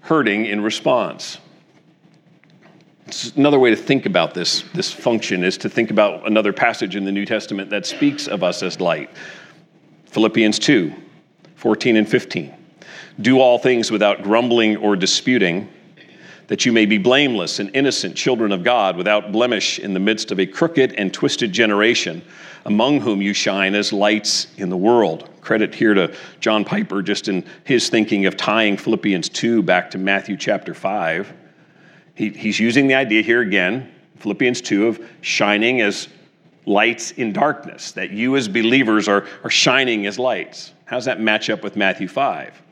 hurting 0.00 0.46
in 0.46 0.60
response. 0.60 1.38
Another 3.36 3.58
way 3.58 3.70
to 3.70 3.76
think 3.76 4.06
about 4.06 4.32
this, 4.32 4.62
this 4.74 4.92
function 4.92 5.42
is 5.42 5.58
to 5.58 5.68
think 5.68 5.90
about 5.90 6.26
another 6.26 6.52
passage 6.52 6.94
in 6.94 7.04
the 7.04 7.12
New 7.12 7.26
Testament 7.26 7.68
that 7.70 7.84
speaks 7.84 8.28
of 8.28 8.42
us 8.42 8.62
as 8.62 8.80
light. 8.80 9.10
Philippians 10.06 10.58
2 10.58 10.92
14 11.56 11.96
and 11.96 12.08
15. 12.08 12.54
Do 13.20 13.40
all 13.40 13.58
things 13.58 13.90
without 13.90 14.22
grumbling 14.22 14.76
or 14.76 14.96
disputing, 14.96 15.68
that 16.48 16.66
you 16.66 16.72
may 16.72 16.86
be 16.86 16.98
blameless 16.98 17.60
and 17.60 17.70
innocent 17.74 18.16
children 18.16 18.50
of 18.50 18.64
God, 18.64 18.96
without 18.96 19.30
blemish 19.30 19.78
in 19.78 19.94
the 19.94 20.00
midst 20.00 20.32
of 20.32 20.40
a 20.40 20.46
crooked 20.46 20.92
and 20.94 21.14
twisted 21.14 21.52
generation, 21.52 22.22
among 22.64 23.00
whom 23.00 23.22
you 23.22 23.32
shine 23.32 23.76
as 23.76 23.92
lights 23.92 24.48
in 24.56 24.70
the 24.70 24.76
world. 24.76 25.28
Credit 25.40 25.72
here 25.72 25.94
to 25.94 26.14
John 26.40 26.64
Piper, 26.64 27.00
just 27.00 27.28
in 27.28 27.44
his 27.64 27.88
thinking 27.88 28.26
of 28.26 28.36
tying 28.36 28.76
Philippians 28.76 29.28
2 29.28 29.62
back 29.62 29.90
to 29.92 29.98
Matthew 29.98 30.36
chapter 30.36 30.74
5. 30.74 31.32
He, 32.14 32.30
he's 32.30 32.60
using 32.60 32.88
the 32.88 32.94
idea 32.94 33.22
here 33.22 33.40
again, 33.40 33.92
Philippians 34.16 34.60
2, 34.60 34.86
of 34.86 35.08
shining 35.20 35.80
as 35.80 36.08
lights 36.66 37.12
in 37.12 37.32
darkness, 37.32 37.92
that 37.92 38.10
you 38.10 38.36
as 38.36 38.48
believers 38.48 39.08
are, 39.08 39.26
are 39.42 39.50
shining 39.50 40.06
as 40.06 40.18
lights. 40.18 40.72
How 40.84 40.96
does 40.96 41.06
that 41.06 41.20
match 41.20 41.50
up 41.50 41.64
with 41.64 41.76
Matthew 41.76 42.08
5? 42.08 42.62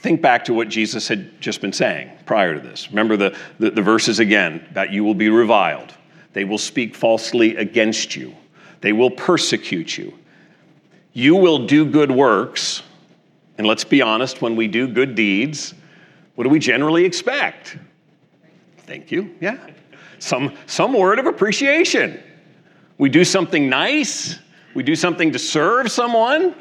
Think 0.00 0.22
back 0.22 0.44
to 0.44 0.54
what 0.54 0.68
Jesus 0.68 1.08
had 1.08 1.40
just 1.40 1.60
been 1.60 1.72
saying 1.72 2.10
prior 2.26 2.54
to 2.54 2.60
this. 2.60 2.88
Remember 2.90 3.16
the, 3.16 3.36
the, 3.58 3.70
the 3.70 3.82
verses 3.82 4.20
again 4.20 4.64
about 4.70 4.92
you 4.92 5.02
will 5.02 5.14
be 5.14 5.28
reviled, 5.28 5.92
they 6.32 6.44
will 6.44 6.58
speak 6.58 6.94
falsely 6.94 7.56
against 7.56 8.14
you, 8.14 8.34
they 8.80 8.92
will 8.92 9.10
persecute 9.10 9.98
you. 9.98 10.16
You 11.12 11.34
will 11.34 11.66
do 11.66 11.86
good 11.86 12.10
works, 12.10 12.82
and 13.58 13.66
let's 13.66 13.84
be 13.84 14.02
honest, 14.02 14.42
when 14.42 14.54
we 14.54 14.68
do 14.68 14.86
good 14.86 15.14
deeds, 15.14 15.74
what 16.34 16.44
do 16.44 16.50
we 16.50 16.58
generally 16.58 17.04
expect? 17.04 17.78
Thank 18.86 19.10
you. 19.10 19.34
Yeah. 19.40 19.58
Some, 20.18 20.56
some 20.66 20.92
word 20.92 21.18
of 21.18 21.26
appreciation. 21.26 22.22
We 22.98 23.08
do 23.10 23.24
something 23.24 23.68
nice, 23.68 24.38
we 24.74 24.82
do 24.82 24.96
something 24.96 25.32
to 25.32 25.38
serve 25.38 25.90
someone, 25.90 26.54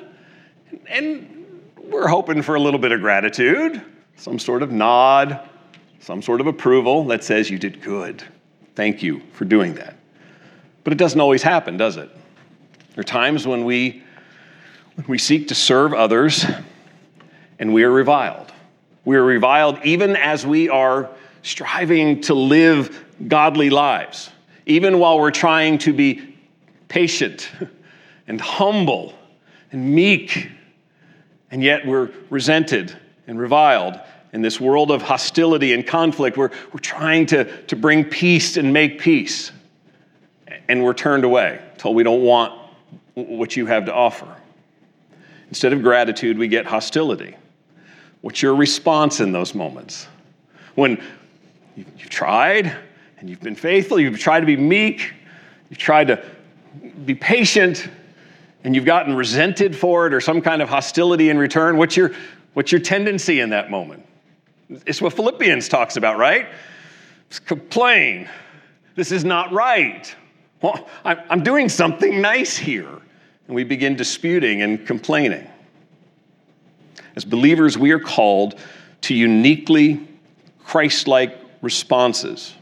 and 0.88 1.62
we're 1.78 2.08
hoping 2.08 2.42
for 2.42 2.56
a 2.56 2.60
little 2.60 2.80
bit 2.80 2.92
of 2.92 3.00
gratitude, 3.00 3.82
some 4.18 4.40
sort 4.40 4.64
of 4.64 4.72
nod, 4.72 5.40
some 6.00 6.22
sort 6.22 6.42
of 6.42 6.48
approval 6.48 7.06
that 7.06 7.24
says 7.24 7.50
you 7.50 7.58
did 7.58 7.82
good. 7.82 8.24
Thank 8.76 9.02
you 9.02 9.22
for 9.32 9.46
doing 9.46 9.76
that. 9.76 9.96
But 10.84 10.94
it 10.94 10.98
doesn't 10.98 11.20
always 11.20 11.42
happen, 11.42 11.78
does 11.78 11.98
it? 11.98 12.10
There 12.94 13.02
are 13.02 13.04
times 13.04 13.48
when 13.48 13.66
we, 13.66 14.04
when 14.96 15.08
we 15.08 15.18
seek 15.18 15.48
to 15.50 15.56
serve 15.56 15.94
others 15.94 16.46
and 17.60 17.74
we 17.74 17.84
are 17.84 17.92
reviled. 17.92 18.52
We 19.06 19.16
are 19.16 19.24
reviled 19.24 19.80
even 19.84 20.16
as 20.16 20.46
we 20.46 20.70
are 20.70 21.10
striving 21.45 22.19
to 22.21 22.34
live 22.34 23.05
godly 23.27 23.69
lives, 23.69 24.31
even 24.65 24.97
while 24.97 25.19
we're 25.19 25.29
trying 25.29 25.77
to 25.77 25.93
be 25.93 26.36
patient 26.88 27.49
and 28.27 28.41
humble 28.41 29.13
and 29.71 29.93
meek, 29.93 30.49
and 31.51 31.63
yet 31.63 31.86
we're 31.86 32.10
resented 32.31 32.97
and 33.27 33.39
reviled. 33.39 33.99
In 34.34 34.41
this 34.41 34.60
world 34.60 34.91
of 34.91 35.03
hostility 35.03 35.71
and 35.73 35.86
conflict, 35.86 36.36
we're, 36.36 36.49
we're 36.73 36.79
trying 36.79 37.27
to, 37.27 37.45
to 37.67 37.75
bring 37.75 38.03
peace 38.03 38.58
and 38.58 38.73
make 38.73 38.99
peace. 38.99 39.51
And 40.67 40.84
we're 40.84 40.93
turned 40.93 41.23
away, 41.23 41.62
told 41.77 41.95
we 41.95 42.03
don't 42.03 42.23
want 42.23 42.60
what 43.13 43.55
you 43.55 43.67
have 43.67 43.86
to 43.86 43.93
offer. 43.93 44.36
Instead 45.49 45.73
of 45.73 45.84
gratitude, 45.84 46.38
we 46.39 46.47
get 46.47 46.65
hostility. 46.65 47.36
What's 48.21 48.41
your 48.41 48.55
response 48.55 49.19
in 49.19 49.31
those 49.31 49.53
moments? 49.53 50.08
When, 50.73 51.01
You've 51.76 52.10
tried 52.10 52.76
and 53.20 53.30
you've 53.30 53.42
been 53.42 53.56
faithful. 53.56 54.00
You've 54.00 54.20
tried 54.20 54.42
to 54.42 54.46
be 54.46 54.58
meek. 54.58 55.14
You've 55.70 55.80
tried 55.80 56.08
to 56.08 56.24
be 57.06 57.16
patient 57.16 57.90
and 58.63 58.76
you've 58.76 58.86
gotten 58.86 59.15
resented 59.15 59.76
for 59.76 60.08
it 60.08 60.13
or 60.13 60.21
some 60.21 60.42
kind 60.42 60.62
of 60.62 60.69
hostility 60.69 61.30
in 61.30 61.38
return. 61.38 61.78
What's 61.78 61.96
your, 61.96 62.12
what's 62.54 62.71
your 62.71 62.82
tendency 62.82 63.40
in 63.42 63.50
that 63.52 63.69
moment? 63.69 64.06
It's 64.69 65.02
what 65.02 65.13
Philippians 65.13 65.69
talks 65.69 65.98
about, 65.98 66.17
right? 66.17 66.48
It's 67.28 67.40
complain. 67.40 68.30
This 68.96 69.12
is 69.12 69.23
not 69.23 69.52
right. 69.52 70.13
Well, 70.62 70.88
I'm 71.04 71.44
doing 71.44 71.69
something 71.69 72.21
nice 72.21 72.58
here. 72.58 72.90
And 73.48 73.56
we 73.56 73.63
begin 73.63 73.96
disputing 73.96 74.63
and 74.63 74.88
complaining. 74.88 75.48
As 77.15 77.23
believers, 77.23 77.78
we 77.78 77.92
are 77.92 78.00
called 78.00 78.60
to 79.02 79.13
uniquely 79.13 80.08
Christ 80.63 81.08
like 81.08 81.44
responses. 81.66 82.54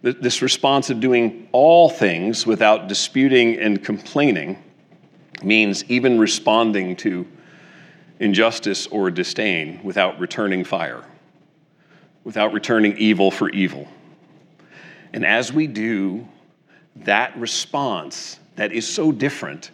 This 0.00 0.40
response 0.40 0.88
of 0.88 1.00
doing 1.00 1.48
all 1.50 1.90
things 1.90 2.46
without 2.46 2.88
disputing 2.88 3.58
and 3.58 3.82
complaining 3.82 4.62
means 5.42 5.84
even 5.88 6.18
responding 6.18 6.94
to 6.96 7.26
injustice 8.20 8.86
or 8.86 9.10
disdain 9.10 9.80
without 9.82 10.20
returning 10.20 10.62
fire, 10.62 11.04
without 12.22 12.52
returning 12.52 12.96
evil 12.98 13.30
for 13.30 13.50
evil. 13.50 13.88
And 15.12 15.26
as 15.26 15.52
we 15.52 15.66
do 15.66 16.28
that 16.96 17.36
response 17.36 18.38
that 18.54 18.72
is 18.72 18.86
so 18.88 19.10
different 19.10 19.72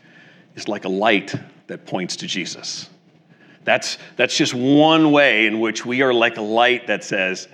is 0.55 0.67
like 0.67 0.87
a 0.87 0.89
light 0.89 1.35
that 1.67 1.85
points 1.87 2.17
to 2.17 2.27
Jesus. 2.27 2.89
That's, 3.65 3.99
that's 4.17 4.35
just 4.35 4.55
one 4.55 5.13
way 5.13 5.47
in 5.47 5.61
which 5.61 5.85
we 5.85 6.01
are 6.01 6.15
like 6.15 6.39
a 6.39 6.43
light 6.43 6.87
that 6.87 7.05
says, 7.05 7.47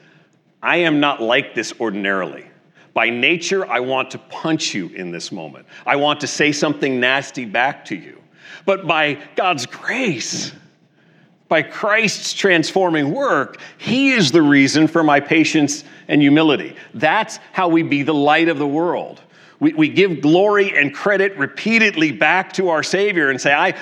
I 0.66 0.78
am 0.78 0.98
not 0.98 1.22
like 1.22 1.54
this 1.54 1.72
ordinarily. 1.78 2.44
By 2.92 3.08
nature, 3.08 3.64
I 3.70 3.78
want 3.78 4.10
to 4.10 4.18
punch 4.18 4.74
you 4.74 4.88
in 4.88 5.12
this 5.12 5.30
moment. 5.30 5.64
I 5.86 5.94
want 5.94 6.20
to 6.22 6.26
say 6.26 6.50
something 6.50 6.98
nasty 6.98 7.44
back 7.44 7.84
to 7.84 7.94
you. 7.94 8.20
But 8.64 8.84
by 8.84 9.18
God's 9.36 9.64
grace, 9.64 10.50
by 11.46 11.62
Christ's 11.62 12.32
transforming 12.32 13.12
work, 13.12 13.60
He 13.78 14.10
is 14.10 14.32
the 14.32 14.42
reason 14.42 14.88
for 14.88 15.04
my 15.04 15.20
patience 15.20 15.84
and 16.08 16.20
humility. 16.20 16.74
That's 16.94 17.38
how 17.52 17.68
we 17.68 17.84
be 17.84 18.02
the 18.02 18.14
light 18.14 18.48
of 18.48 18.58
the 18.58 18.66
world. 18.66 19.22
We, 19.60 19.72
we 19.72 19.88
give 19.88 20.20
glory 20.20 20.76
and 20.76 20.92
credit 20.92 21.36
repeatedly 21.38 22.10
back 22.10 22.52
to 22.54 22.70
our 22.70 22.82
Savior 22.82 23.30
and 23.30 23.40
say, 23.40 23.54
I, 23.54 23.78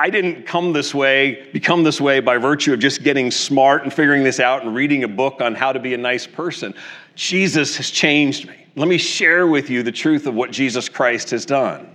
I 0.00 0.10
didn't 0.10 0.46
come 0.46 0.72
this 0.72 0.94
way, 0.94 1.48
become 1.52 1.82
this 1.82 2.00
way 2.00 2.20
by 2.20 2.38
virtue 2.38 2.72
of 2.72 2.78
just 2.78 3.02
getting 3.02 3.32
smart 3.32 3.82
and 3.82 3.92
figuring 3.92 4.22
this 4.22 4.38
out 4.38 4.62
and 4.62 4.72
reading 4.72 5.02
a 5.02 5.08
book 5.08 5.40
on 5.40 5.56
how 5.56 5.72
to 5.72 5.80
be 5.80 5.92
a 5.92 5.98
nice 5.98 6.24
person. 6.24 6.72
Jesus 7.16 7.76
has 7.78 7.90
changed 7.90 8.46
me. 8.46 8.54
Let 8.76 8.86
me 8.86 8.96
share 8.96 9.48
with 9.48 9.70
you 9.70 9.82
the 9.82 9.90
truth 9.90 10.26
of 10.26 10.34
what 10.34 10.52
Jesus 10.52 10.88
Christ 10.88 11.30
has 11.30 11.44
done, 11.44 11.92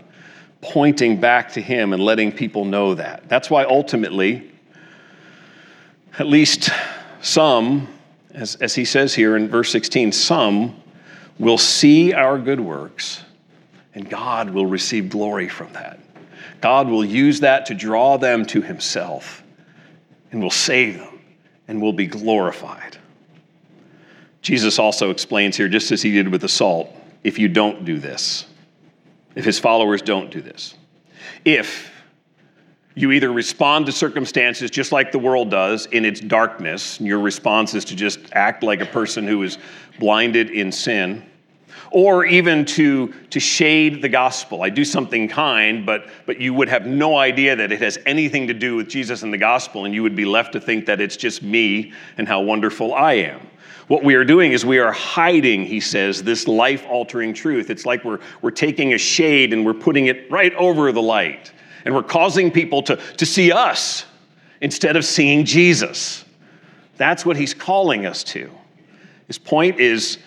pointing 0.60 1.22
back 1.22 1.54
to 1.54 1.62
Him 1.62 1.94
and 1.94 2.04
letting 2.04 2.34
people 2.34 2.66
know 2.66 2.94
that. 2.94 3.30
That's 3.30 3.50
why 3.50 3.64
ultimately, 3.64 4.52
at 6.20 6.28
least 6.28 6.72
some, 7.22 7.88
as, 8.34 8.56
as 8.56 8.76
He 8.76 8.84
says 8.84 9.14
here 9.14 9.38
in 9.38 9.48
verse 9.48 9.72
16, 9.72 10.12
some 10.12 10.76
will 11.40 11.58
see 11.58 12.12
our 12.12 12.38
good 12.38 12.60
works, 12.60 13.24
and 13.96 14.10
God 14.10 14.50
will 14.50 14.66
receive 14.66 15.10
glory 15.10 15.48
from 15.48 15.72
that. 15.72 16.03
God 16.64 16.88
will 16.88 17.04
use 17.04 17.42
that 17.42 17.66
to 17.66 17.74
draw 17.74 18.16
them 18.16 18.46
to 18.46 18.62
Himself 18.62 19.44
and 20.32 20.42
will 20.42 20.50
save 20.50 20.98
them 20.98 21.20
and 21.68 21.82
will 21.82 21.92
be 21.92 22.08
glorified. 22.08 22.98
Jesus 24.42 24.80
also 24.80 25.10
explains 25.10 25.58
here, 25.58 25.68
just 25.68 25.92
as 25.92 26.02
he 26.02 26.14
did 26.14 26.30
with 26.30 26.40
the 26.40 26.48
salt, 26.48 26.90
if 27.22 27.38
you 27.38 27.50
don't 27.50 27.84
do 27.84 28.00
this, 28.00 28.46
if 29.36 29.44
his 29.44 29.60
followers 29.60 30.02
don't 30.02 30.32
do 30.32 30.40
this, 30.40 30.76
if 31.44 31.92
you 32.96 33.12
either 33.12 33.34
respond 33.34 33.86
to 33.88 33.92
circumstances 33.92 34.72
just 34.72 34.94
like 34.94 35.12
the 35.12 35.20
world 35.20 35.52
does 35.52 35.88
in 35.88 36.06
its 36.06 36.22
darkness, 36.22 36.98
and 36.98 37.06
your 37.06 37.20
response 37.20 37.74
is 37.74 37.84
to 37.84 37.96
just 37.96 38.20
act 38.32 38.64
like 38.64 38.80
a 38.80 38.86
person 38.86 39.28
who 39.28 39.44
is 39.44 39.58
blinded 40.00 40.50
in 40.50 40.72
sin, 40.72 41.30
or 41.94 42.26
even 42.26 42.66
to, 42.66 43.14
to 43.30 43.40
shade 43.40 44.02
the 44.02 44.10
gospel. 44.10 44.64
I 44.64 44.70
do 44.70 44.84
something 44.84 45.28
kind, 45.28 45.86
but, 45.86 46.08
but 46.26 46.42
you 46.42 46.52
would 46.56 46.68
have 46.68 46.88
no 46.88 47.18
idea 47.18 47.56
that 47.56 47.72
it 47.72 47.80
has 47.82 48.00
anything 48.08 48.48
to 48.48 48.54
do 48.54 48.76
with 48.76 48.90
Jesus 48.90 49.22
and 49.22 49.32
the 49.32 49.38
gospel, 49.38 49.86
and 49.86 49.94
you 49.94 50.02
would 50.02 50.16
be 50.16 50.26
left 50.26 50.54
to 50.54 50.60
think 50.60 50.88
that 50.88 51.00
it's 51.00 51.16
just 51.16 51.44
me 51.44 51.94
and 52.18 52.28
how 52.28 52.42
wonderful 52.42 52.96
I 52.96 53.14
am. 53.14 53.48
What 53.90 54.04
we 54.04 54.16
are 54.16 54.26
doing 54.26 54.54
is 54.54 54.66
we 54.66 54.80
are 54.80 54.92
hiding, 54.92 55.66
he 55.66 55.80
says, 55.80 56.24
this 56.24 56.48
life 56.48 56.84
altering 56.90 57.32
truth. 57.32 57.70
It's 57.70 57.86
like 57.86 58.04
we're, 58.04 58.20
we're 58.42 58.52
taking 58.52 58.94
a 58.94 58.98
shade 58.98 59.54
and 59.54 59.64
we're 59.64 59.74
putting 59.76 60.08
it 60.08 60.32
right 60.32 60.54
over 60.56 60.92
the 60.92 61.02
light, 61.02 61.52
and 61.86 61.94
we're 61.94 62.02
causing 62.02 62.50
people 62.50 62.82
to, 62.84 62.96
to 62.96 63.26
see 63.26 63.52
us 63.52 64.06
instead 64.62 64.96
of 64.96 65.06
seeing 65.06 65.46
Jesus. 65.46 66.26
That's 66.98 67.24
what 67.24 67.38
he's 67.38 67.54
calling 67.54 68.08
us 68.08 68.24
to. 68.26 68.50
His 69.28 69.38
point 69.38 69.80
is 69.80 70.18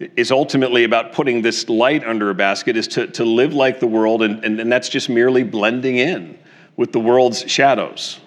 is 0.00 0.32
ultimately 0.32 0.84
about 0.84 1.12
putting 1.12 1.42
this 1.42 1.68
light 1.68 2.04
under 2.04 2.30
a 2.30 2.34
basket 2.34 2.76
is 2.76 2.88
to, 2.88 3.06
to 3.08 3.24
live 3.24 3.52
like 3.52 3.80
the 3.80 3.86
world, 3.86 4.22
and, 4.22 4.42
and, 4.44 4.58
and 4.58 4.72
that's 4.72 4.88
just 4.88 5.10
merely 5.10 5.42
blending 5.42 5.96
in 5.96 6.38
with 6.76 6.92
the 6.92 7.00
world's 7.00 7.50
shadows. 7.50 8.18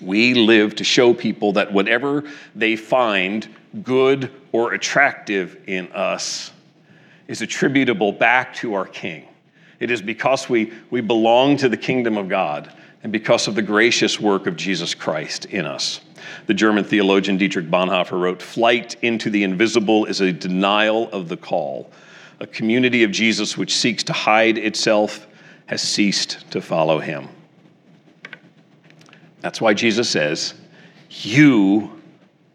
We 0.00 0.32
live 0.34 0.76
to 0.76 0.84
show 0.84 1.12
people 1.12 1.52
that 1.52 1.72
whatever 1.72 2.24
they 2.54 2.76
find 2.76 3.46
good 3.82 4.32
or 4.52 4.72
attractive 4.72 5.58
in 5.66 5.92
us 5.92 6.50
is 7.26 7.42
attributable 7.42 8.12
back 8.12 8.54
to 8.54 8.74
our 8.74 8.86
King. 8.86 9.28
It 9.80 9.90
is 9.90 10.00
because 10.00 10.48
we, 10.48 10.72
we 10.90 11.02
belong 11.02 11.58
to 11.58 11.68
the 11.68 11.76
kingdom 11.76 12.16
of 12.16 12.28
God 12.28 12.72
and 13.02 13.12
because 13.12 13.48
of 13.48 13.54
the 13.54 13.62
gracious 13.62 14.18
work 14.18 14.46
of 14.46 14.56
Jesus 14.56 14.94
Christ 14.94 15.44
in 15.46 15.66
us. 15.66 16.00
The 16.46 16.54
German 16.54 16.84
theologian 16.84 17.36
Dietrich 17.36 17.70
Bonhoeffer 17.70 18.20
wrote 18.20 18.42
Flight 18.42 18.96
into 19.02 19.30
the 19.30 19.44
invisible 19.44 20.04
is 20.06 20.20
a 20.20 20.32
denial 20.32 21.10
of 21.10 21.28
the 21.28 21.36
call. 21.36 21.90
A 22.40 22.46
community 22.46 23.02
of 23.02 23.10
Jesus 23.10 23.56
which 23.56 23.76
seeks 23.76 24.02
to 24.04 24.12
hide 24.12 24.58
itself 24.58 25.26
has 25.66 25.82
ceased 25.82 26.50
to 26.50 26.60
follow 26.60 26.98
him. 26.98 27.28
That's 29.40 29.60
why 29.60 29.74
Jesus 29.74 30.08
says, 30.08 30.54
You 31.10 32.00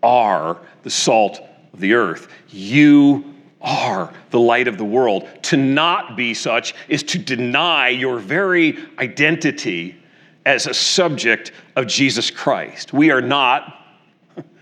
are 0.02 0.58
the 0.84 0.90
salt 0.90 1.40
of 1.74 1.80
the 1.80 1.94
earth. 1.94 2.28
You 2.50 3.34
are 3.62 4.14
the 4.32 4.40
light 4.40 4.68
of 4.68 4.78
the 4.78 4.86
world. 4.86 5.28
To 5.44 5.58
not 5.58 6.18
be 6.18 6.34
such 6.34 6.76
is 6.88 7.04
to 7.04 7.18
deny 7.18 7.90
your 7.90 8.20
very 8.20 8.78
identity 9.00 10.03
as 10.46 10.68
a 10.68 10.74
subject 10.74 11.52
of 11.76 11.88
Jesus 11.88 12.30
Christ. 12.30 12.94
We 12.94 13.12
are 13.12 13.22
not 13.22 13.86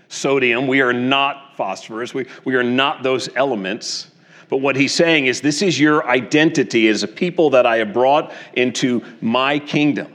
sodium, 0.08 0.66
we 0.66 0.80
are 0.80 0.92
not 0.92 1.56
phosphorus, 1.56 2.14
we, 2.14 2.26
we 2.44 2.54
are 2.54 2.62
not 2.62 3.02
those 3.02 3.28
elements. 3.36 4.10
But 4.48 4.58
what 4.58 4.76
he's 4.76 4.94
saying 4.94 5.26
is, 5.26 5.40
this 5.40 5.62
is 5.62 5.80
your 5.80 6.06
identity 6.06 6.88
as 6.88 7.02
a 7.02 7.08
people 7.08 7.50
that 7.50 7.64
I 7.64 7.78
have 7.78 7.92
brought 7.92 8.32
into 8.52 9.02
my 9.22 9.58
kingdom. 9.58 10.14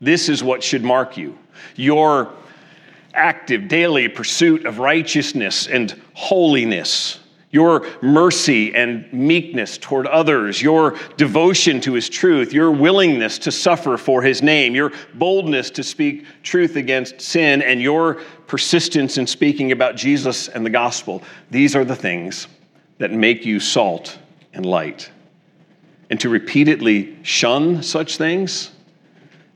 This 0.00 0.28
is 0.28 0.42
what 0.42 0.62
should 0.62 0.82
mark 0.82 1.16
you. 1.16 1.38
Your 1.76 2.32
active 3.14 3.68
daily 3.68 4.08
pursuit 4.08 4.66
of 4.66 4.78
righteousness 4.78 5.68
and 5.68 6.00
holiness 6.14 7.20
your 7.56 7.86
mercy 8.02 8.74
and 8.74 9.10
meekness 9.12 9.78
toward 9.78 10.06
others, 10.06 10.60
your 10.60 10.96
devotion 11.16 11.80
to 11.80 11.94
his 11.94 12.08
truth, 12.08 12.52
your 12.52 12.70
willingness 12.70 13.38
to 13.38 13.50
suffer 13.50 13.96
for 13.96 14.20
his 14.22 14.42
name, 14.42 14.74
your 14.74 14.92
boldness 15.14 15.70
to 15.70 15.82
speak 15.82 16.26
truth 16.42 16.76
against 16.76 17.20
sin, 17.20 17.62
and 17.62 17.80
your 17.80 18.20
persistence 18.46 19.16
in 19.16 19.26
speaking 19.26 19.72
about 19.72 19.96
Jesus 19.96 20.48
and 20.48 20.64
the 20.64 20.70
gospel. 20.70 21.22
These 21.50 21.74
are 21.74 21.84
the 21.84 21.96
things 21.96 22.46
that 22.98 23.10
make 23.10 23.46
you 23.46 23.58
salt 23.58 24.18
and 24.52 24.66
light. 24.66 25.10
And 26.10 26.20
to 26.20 26.28
repeatedly 26.28 27.16
shun 27.22 27.82
such 27.82 28.18
things 28.18 28.70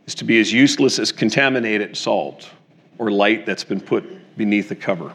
is 0.06 0.14
to 0.16 0.24
be 0.24 0.40
as 0.40 0.50
useless 0.52 0.98
as 0.98 1.12
contaminated 1.12 1.96
salt 1.96 2.50
or 2.98 3.10
light 3.10 3.44
that's 3.46 3.64
been 3.64 3.80
put 3.80 4.36
beneath 4.36 4.70
the 4.70 4.74
cover. 4.74 5.14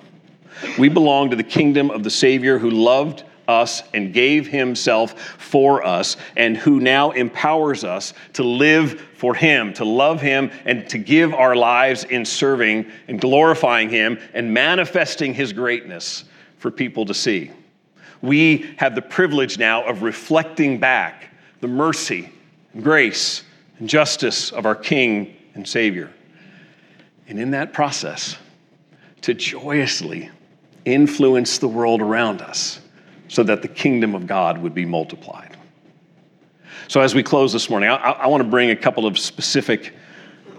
We 0.77 0.89
belong 0.89 1.29
to 1.29 1.35
the 1.35 1.43
kingdom 1.43 1.91
of 1.91 2.03
the 2.03 2.09
Savior 2.09 2.59
who 2.59 2.69
loved 2.69 3.23
us 3.47 3.83
and 3.93 4.13
gave 4.13 4.47
himself 4.47 5.19
for 5.37 5.85
us, 5.85 6.17
and 6.35 6.57
who 6.57 6.79
now 6.79 7.11
empowers 7.11 7.83
us 7.83 8.13
to 8.33 8.43
live 8.43 8.99
for 9.17 9.35
him, 9.35 9.73
to 9.73 9.85
love 9.85 10.21
him, 10.21 10.51
and 10.65 10.89
to 10.89 10.97
give 10.97 11.33
our 11.33 11.55
lives 11.55 12.03
in 12.05 12.25
serving 12.25 12.91
and 13.07 13.21
glorifying 13.21 13.89
him 13.89 14.17
and 14.33 14.53
manifesting 14.53 15.33
his 15.33 15.53
greatness 15.53 16.23
for 16.57 16.71
people 16.71 17.05
to 17.05 17.13
see. 17.13 17.51
We 18.21 18.73
have 18.77 18.95
the 18.95 19.01
privilege 19.01 19.59
now 19.59 19.85
of 19.85 20.01
reflecting 20.01 20.79
back 20.79 21.29
the 21.61 21.67
mercy 21.67 22.31
and 22.73 22.83
grace 22.83 23.43
and 23.77 23.87
justice 23.87 24.51
of 24.51 24.65
our 24.65 24.75
King 24.75 25.35
and 25.53 25.67
Savior. 25.67 26.11
And 27.27 27.39
in 27.39 27.51
that 27.51 27.73
process, 27.73 28.37
to 29.21 29.33
joyously 29.33 30.29
influence 30.85 31.57
the 31.57 31.67
world 31.67 32.01
around 32.01 32.41
us 32.41 32.79
so 33.27 33.43
that 33.43 33.61
the 33.61 33.67
kingdom 33.67 34.15
of 34.15 34.27
God 34.27 34.59
would 34.59 34.73
be 34.73 34.85
multiplied. 34.85 35.57
So, 36.87 37.01
as 37.01 37.15
we 37.15 37.23
close 37.23 37.51
this 37.51 37.69
morning, 37.69 37.89
I, 37.89 37.95
I 37.95 38.27
want 38.27 38.43
to 38.43 38.49
bring 38.49 38.69
a 38.69 38.75
couple 38.75 39.07
of 39.07 39.17
specific 39.17 39.93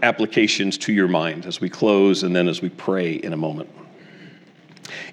applications 0.02 0.76
to 0.78 0.92
your 0.92 1.08
mind 1.08 1.46
as 1.46 1.60
we 1.60 1.70
close 1.70 2.22
and 2.22 2.34
then 2.34 2.48
as 2.48 2.60
we 2.60 2.68
pray 2.68 3.12
in 3.12 3.32
a 3.32 3.36
moment. 3.36 3.70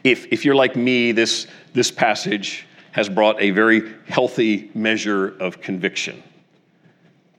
If, 0.04 0.26
if 0.32 0.44
you're 0.44 0.56
like 0.56 0.76
me, 0.76 1.12
this, 1.12 1.48
this 1.74 1.92
passage 1.92 2.68
has 2.92 3.10
brought 3.10 3.42
a 3.42 3.52
very 3.52 3.94
healthy 4.08 4.70
measure 4.74 5.30
of 5.40 5.62
conviction. 5.62 6.22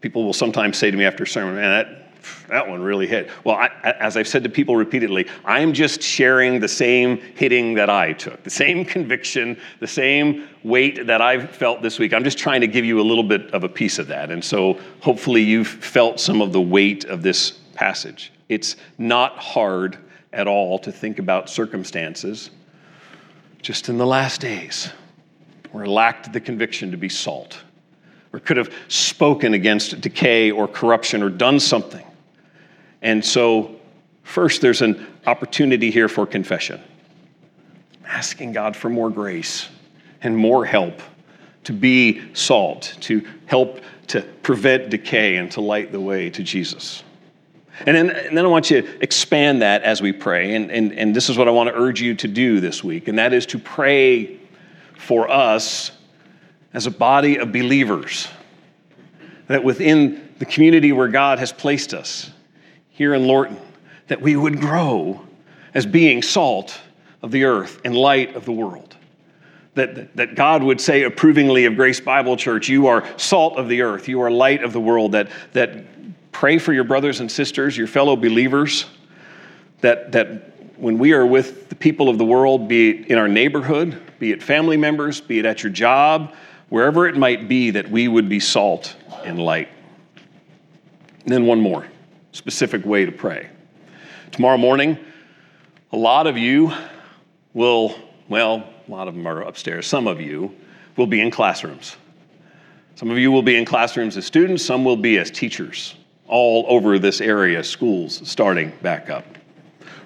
People 0.00 0.24
will 0.24 0.32
sometimes 0.32 0.78
say 0.78 0.90
to 0.90 0.96
me 0.96 1.04
after 1.04 1.24
a 1.24 1.26
sermon, 1.26 1.54
man, 1.56 1.70
that, 1.70 2.03
that 2.48 2.68
one 2.68 2.82
really 2.82 3.06
hit. 3.06 3.30
Well, 3.44 3.56
I, 3.56 3.68
as 3.98 4.16
I've 4.16 4.28
said 4.28 4.44
to 4.44 4.50
people 4.50 4.76
repeatedly, 4.76 5.26
I'm 5.44 5.72
just 5.72 6.02
sharing 6.02 6.60
the 6.60 6.68
same 6.68 7.18
hitting 7.18 7.74
that 7.74 7.90
I 7.90 8.12
took, 8.12 8.42
the 8.42 8.50
same 8.50 8.84
conviction, 8.94 9.58
the 9.80 9.86
same 9.86 10.48
weight 10.62 11.06
that 11.06 11.20
I've 11.20 11.50
felt 11.50 11.82
this 11.82 11.98
week. 11.98 12.12
I'm 12.12 12.24
just 12.24 12.38
trying 12.38 12.60
to 12.60 12.66
give 12.66 12.84
you 12.84 13.00
a 13.00 13.02
little 13.02 13.24
bit 13.24 13.52
of 13.52 13.64
a 13.64 13.68
piece 13.68 13.98
of 13.98 14.06
that. 14.08 14.30
And 14.30 14.44
so 14.44 14.78
hopefully 15.00 15.42
you've 15.42 15.68
felt 15.68 16.20
some 16.20 16.40
of 16.40 16.52
the 16.52 16.60
weight 16.60 17.04
of 17.04 17.22
this 17.22 17.52
passage. 17.74 18.32
It's 18.48 18.76
not 18.98 19.36
hard 19.38 19.98
at 20.32 20.46
all 20.46 20.78
to 20.80 20.92
think 20.92 21.18
about 21.18 21.48
circumstances 21.48 22.50
just 23.62 23.88
in 23.88 23.96
the 23.96 24.06
last 24.06 24.40
days 24.40 24.90
or 25.72 25.86
lacked 25.86 26.32
the 26.32 26.40
conviction 26.40 26.90
to 26.92 26.96
be 26.96 27.08
salt, 27.08 27.58
or 28.32 28.38
could 28.38 28.56
have 28.56 28.72
spoken 28.88 29.54
against 29.54 30.00
decay 30.00 30.50
or 30.50 30.68
corruption 30.68 31.22
or 31.22 31.28
done 31.28 31.58
something. 31.58 32.06
And 33.04 33.22
so, 33.22 33.76
first, 34.22 34.62
there's 34.62 34.80
an 34.80 35.06
opportunity 35.26 35.90
here 35.90 36.08
for 36.08 36.26
confession, 36.26 36.82
asking 38.06 38.52
God 38.52 38.74
for 38.74 38.88
more 38.88 39.10
grace 39.10 39.68
and 40.22 40.36
more 40.36 40.64
help 40.64 41.00
to 41.64 41.72
be 41.74 42.22
salt, 42.34 42.96
to 43.00 43.22
help 43.44 43.80
to 44.06 44.22
prevent 44.42 44.88
decay 44.88 45.36
and 45.36 45.50
to 45.52 45.60
light 45.60 45.92
the 45.92 46.00
way 46.00 46.30
to 46.30 46.42
Jesus. 46.42 47.02
And 47.86 47.94
then, 47.94 48.10
and 48.10 48.36
then 48.36 48.44
I 48.44 48.48
want 48.48 48.70
you 48.70 48.80
to 48.80 49.02
expand 49.02 49.60
that 49.60 49.82
as 49.82 50.00
we 50.00 50.12
pray. 50.12 50.54
And, 50.54 50.70
and, 50.70 50.92
and 50.92 51.14
this 51.14 51.28
is 51.28 51.36
what 51.36 51.46
I 51.46 51.50
want 51.50 51.68
to 51.68 51.74
urge 51.74 52.00
you 52.00 52.14
to 52.14 52.28
do 52.28 52.60
this 52.60 52.82
week, 52.82 53.08
and 53.08 53.18
that 53.18 53.34
is 53.34 53.44
to 53.46 53.58
pray 53.58 54.40
for 54.96 55.30
us 55.30 55.90
as 56.72 56.86
a 56.86 56.90
body 56.90 57.36
of 57.36 57.52
believers. 57.52 58.28
That 59.48 59.62
within 59.62 60.32
the 60.38 60.46
community 60.46 60.92
where 60.92 61.08
God 61.08 61.38
has 61.38 61.52
placed 61.52 61.92
us, 61.92 62.30
here 62.94 63.12
in 63.12 63.26
Lorton, 63.26 63.60
that 64.06 64.20
we 64.20 64.36
would 64.36 64.60
grow 64.60 65.20
as 65.74 65.84
being 65.84 66.22
salt 66.22 66.80
of 67.22 67.32
the 67.32 67.44
earth 67.44 67.80
and 67.84 67.94
light 67.94 68.36
of 68.36 68.44
the 68.44 68.52
world. 68.52 68.96
That, 69.74 70.14
that 70.16 70.36
God 70.36 70.62
would 70.62 70.80
say 70.80 71.02
approvingly 71.02 71.64
of 71.64 71.74
Grace 71.74 72.00
Bible 72.00 72.36
Church, 72.36 72.68
you 72.68 72.86
are 72.86 73.04
salt 73.18 73.58
of 73.58 73.68
the 73.68 73.82
earth, 73.82 74.06
you 74.06 74.22
are 74.22 74.30
light 74.30 74.62
of 74.62 74.72
the 74.72 74.80
world, 74.80 75.12
that, 75.12 75.28
that 75.52 75.84
pray 76.30 76.58
for 76.58 76.72
your 76.72 76.84
brothers 76.84 77.18
and 77.18 77.30
sisters, 77.30 77.76
your 77.76 77.88
fellow 77.88 78.14
believers, 78.14 78.86
that, 79.80 80.12
that 80.12 80.52
when 80.76 80.96
we 80.96 81.12
are 81.12 81.26
with 81.26 81.68
the 81.68 81.74
people 81.74 82.08
of 82.08 82.18
the 82.18 82.24
world, 82.24 82.68
be 82.68 82.90
it 82.90 83.06
in 83.08 83.18
our 83.18 83.26
neighborhood, 83.26 84.00
be 84.20 84.30
it 84.30 84.40
family 84.40 84.76
members, 84.76 85.20
be 85.20 85.40
it 85.40 85.44
at 85.44 85.64
your 85.64 85.72
job, 85.72 86.32
wherever 86.68 87.08
it 87.08 87.16
might 87.16 87.48
be, 87.48 87.70
that 87.70 87.90
we 87.90 88.06
would 88.06 88.28
be 88.28 88.38
salt 88.38 88.94
and 89.24 89.40
light. 89.40 89.68
And 91.24 91.32
then 91.32 91.46
one 91.46 91.60
more 91.60 91.88
specific 92.34 92.84
way 92.84 93.06
to 93.06 93.12
pray. 93.12 93.48
Tomorrow 94.32 94.58
morning, 94.58 94.98
a 95.92 95.96
lot 95.96 96.26
of 96.26 96.36
you 96.36 96.72
will, 97.54 97.94
well, 98.28 98.68
a 98.86 98.90
lot 98.90 99.06
of 99.06 99.14
them 99.14 99.26
are 99.26 99.42
upstairs, 99.42 99.86
some 99.86 100.08
of 100.08 100.20
you 100.20 100.52
will 100.96 101.06
be 101.06 101.20
in 101.20 101.30
classrooms. 101.30 101.96
Some 102.96 103.10
of 103.10 103.18
you 103.18 103.30
will 103.30 103.42
be 103.42 103.56
in 103.56 103.64
classrooms 103.64 104.16
as 104.16 104.26
students, 104.26 104.64
some 104.64 104.84
will 104.84 104.96
be 104.96 105.16
as 105.18 105.30
teachers 105.30 105.94
all 106.26 106.64
over 106.68 106.98
this 106.98 107.20
area, 107.20 107.62
schools 107.62 108.20
starting 108.28 108.72
back 108.82 109.10
up. 109.10 109.24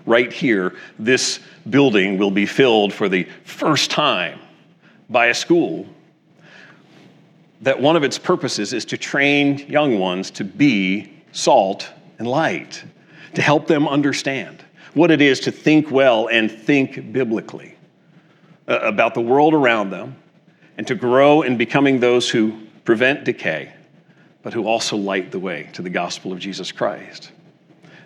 Right 0.05 0.33
here, 0.33 0.75
this 0.99 1.41
building 1.71 2.19
will 2.19 2.31
be 2.31 2.45
filled 2.45 2.93
for 2.93 3.09
the 3.09 3.27
first 3.45 3.91
time 3.91 4.39
by 5.09 5.27
a 5.27 5.35
school 5.35 5.87
that 7.63 7.81
one 7.81 7.97
of 7.97 8.05
its 8.05 8.19
purposes 8.19 8.75
is 8.75 8.85
to 8.87 8.99
train 8.99 9.59
young 9.69 9.99
ones 9.99 10.31
to 10.33 10.45
be 10.45 11.13
salt 11.33 11.91
and 12.19 12.27
light, 12.27 12.83
to 13.35 13.43
help 13.43 13.67
them 13.67 13.87
understand 13.87 14.65
what 14.95 15.11
it 15.11 15.21
is 15.21 15.41
to 15.41 15.53
think 15.53 15.91
well 15.91 16.29
and 16.29 16.51
think 16.51 17.13
biblically 17.13 17.77
uh, 18.67 18.79
about 18.81 19.15
the 19.15 19.21
world 19.21 19.55
around 19.55 19.91
them, 19.91 20.17
and 20.77 20.87
to 20.87 20.95
grow 20.95 21.43
in 21.43 21.57
becoming 21.57 22.01
those 22.01 22.29
who 22.29 22.59
prevent 22.85 23.25
decay 23.25 23.73
but 24.43 24.53
who 24.53 24.67
also 24.67 24.97
light 24.97 25.31
the 25.31 25.39
way 25.39 25.69
to 25.73 25.83
the 25.83 25.91
gospel 25.91 26.33
of 26.33 26.39
Jesus 26.39 26.73
Christ. 26.73 27.33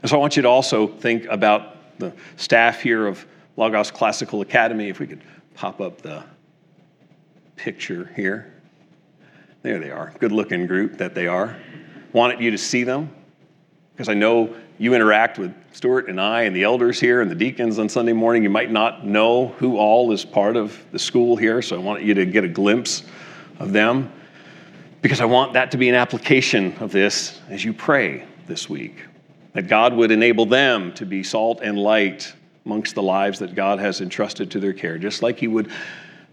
And 0.01 0.11
so 0.11 0.17
I 0.17 0.21
want 0.21 0.37
you 0.37 0.43
to 0.43 0.49
also 0.49 0.87
think 0.87 1.27
about 1.27 1.99
the 1.99 2.13
staff 2.37 2.81
here 2.81 3.07
of 3.07 3.25
Logos 3.57 3.91
Classical 3.91 4.41
Academy. 4.41 4.89
If 4.89 4.99
we 4.99 5.07
could 5.07 5.23
pop 5.55 5.81
up 5.81 6.03
the 6.03 6.25
picture 7.57 8.11
here. 8.17 8.53
There 9.63 9.79
they 9.79 9.91
are. 9.91 10.13
Good 10.19 10.33
looking 10.33 10.67
group 10.67 10.99
that 10.99 11.15
they 11.15 11.29
are. 11.29 11.57
Wanted 12.13 12.41
you 12.41 12.51
to 12.51 12.59
see 12.59 12.83
them 12.83 13.15
because 13.95 14.09
I 14.09 14.15
know 14.15 14.55
you 14.79 14.95
interact 14.95 15.39
with 15.39 15.55
Stuart 15.73 16.09
and 16.09 16.21
I 16.21 16.43
and 16.43 16.57
the 16.57 16.65
elders 16.65 16.99
here 16.99 17.21
and 17.21 17.31
the 17.31 17.35
deacons 17.35 17.79
on 17.79 17.89
Sunday 17.89 18.13
morning. 18.13 18.43
You 18.43 18.51
might 18.51 18.71
not 18.71 19.07
know 19.07 19.49
who 19.59 19.77
all 19.77 20.13
is 20.13 20.25
part 20.25 20.57
of 20.57 20.79
the 20.93 20.99
school 20.99 21.37
here, 21.37 21.63
so 21.63 21.77
I 21.77 21.79
want 21.79 22.03
you 22.03 22.15
to 22.15 22.27
get 22.27 22.45
a 22.45 22.49
glimpse 22.49 23.05
of 23.59 23.73
them 23.73 24.11
because 25.03 25.21
I 25.21 25.25
want 25.25 25.53
that 25.55 25.71
to 25.73 25.77
be 25.77 25.89
an 25.89 25.95
application 25.95 26.75
of 26.79 26.93
this 26.93 27.41
as 27.49 27.65
you 27.65 27.73
pray 27.73 28.25
this 28.47 28.69
week. 28.69 28.97
That 29.53 29.69
God 29.69 29.95
would 29.95 30.11
enable 30.11 30.47
them 30.47 30.93
to 30.95 31.05
be 31.05 31.23
salt 31.23 31.61
and 31.63 31.79
light 31.79 32.33
amongst 32.65 32.95
the 32.95 33.03
lives 33.03 33.41
that 33.41 33.55
God 33.55 33.81
has 33.81 34.01
entrusted 34.01 34.51
to 34.53 34.61
their 34.61 34.73
care, 34.73 34.97
just 34.99 35.23
like 35.23 35.39
He 35.39 35.49
would 35.49 35.71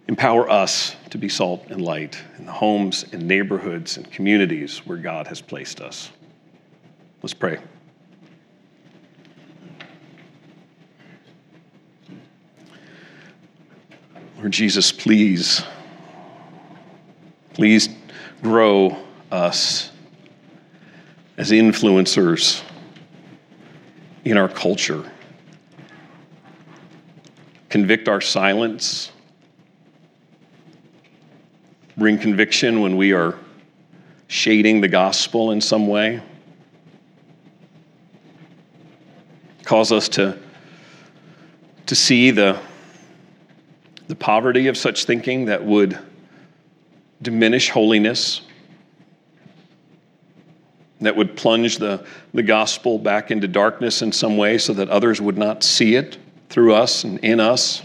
empower 0.07 0.49
us 0.49 0.95
to 1.09 1.17
be 1.17 1.27
salt 1.27 1.65
and 1.69 1.81
light 1.81 2.17
in 2.37 2.45
the 2.45 2.51
homes 2.51 3.05
and 3.11 3.27
neighborhoods 3.27 3.97
and 3.97 4.09
communities 4.11 4.79
where 4.79 4.97
God 4.97 5.27
has 5.27 5.41
placed 5.41 5.81
us. 5.81 6.11
Let's 7.21 7.33
pray. 7.33 7.59
Lord 14.37 14.51
Jesus, 14.51 14.93
please, 14.93 15.61
please 17.53 17.89
grow 18.41 18.97
us 19.31 19.91
as 21.37 21.51
influencers 21.51 22.63
in 24.23 24.37
our 24.37 24.47
culture. 24.47 25.03
Convict 27.67 28.07
our 28.07 28.21
silence. 28.21 29.11
Bring 31.97 32.17
conviction 32.17 32.79
when 32.79 32.95
we 32.95 33.11
are 33.11 33.37
shading 34.27 34.79
the 34.79 34.87
gospel 34.87 35.51
in 35.51 35.59
some 35.59 35.87
way. 35.87 36.21
Cause 39.69 39.91
us 39.91 40.09
to, 40.09 40.35
to 41.85 41.93
see 41.93 42.31
the, 42.31 42.59
the 44.07 44.15
poverty 44.15 44.65
of 44.65 44.75
such 44.75 45.05
thinking 45.05 45.45
that 45.45 45.63
would 45.63 45.95
diminish 47.21 47.69
holiness, 47.69 48.41
that 51.01 51.15
would 51.15 51.37
plunge 51.37 51.77
the, 51.77 52.03
the 52.33 52.41
gospel 52.41 52.97
back 52.97 53.29
into 53.29 53.47
darkness 53.47 54.01
in 54.01 54.11
some 54.11 54.37
way 54.37 54.57
so 54.57 54.73
that 54.73 54.89
others 54.89 55.21
would 55.21 55.37
not 55.37 55.61
see 55.61 55.93
it 55.93 56.17
through 56.49 56.73
us 56.73 57.03
and 57.03 57.19
in 57.19 57.39
us. 57.39 57.83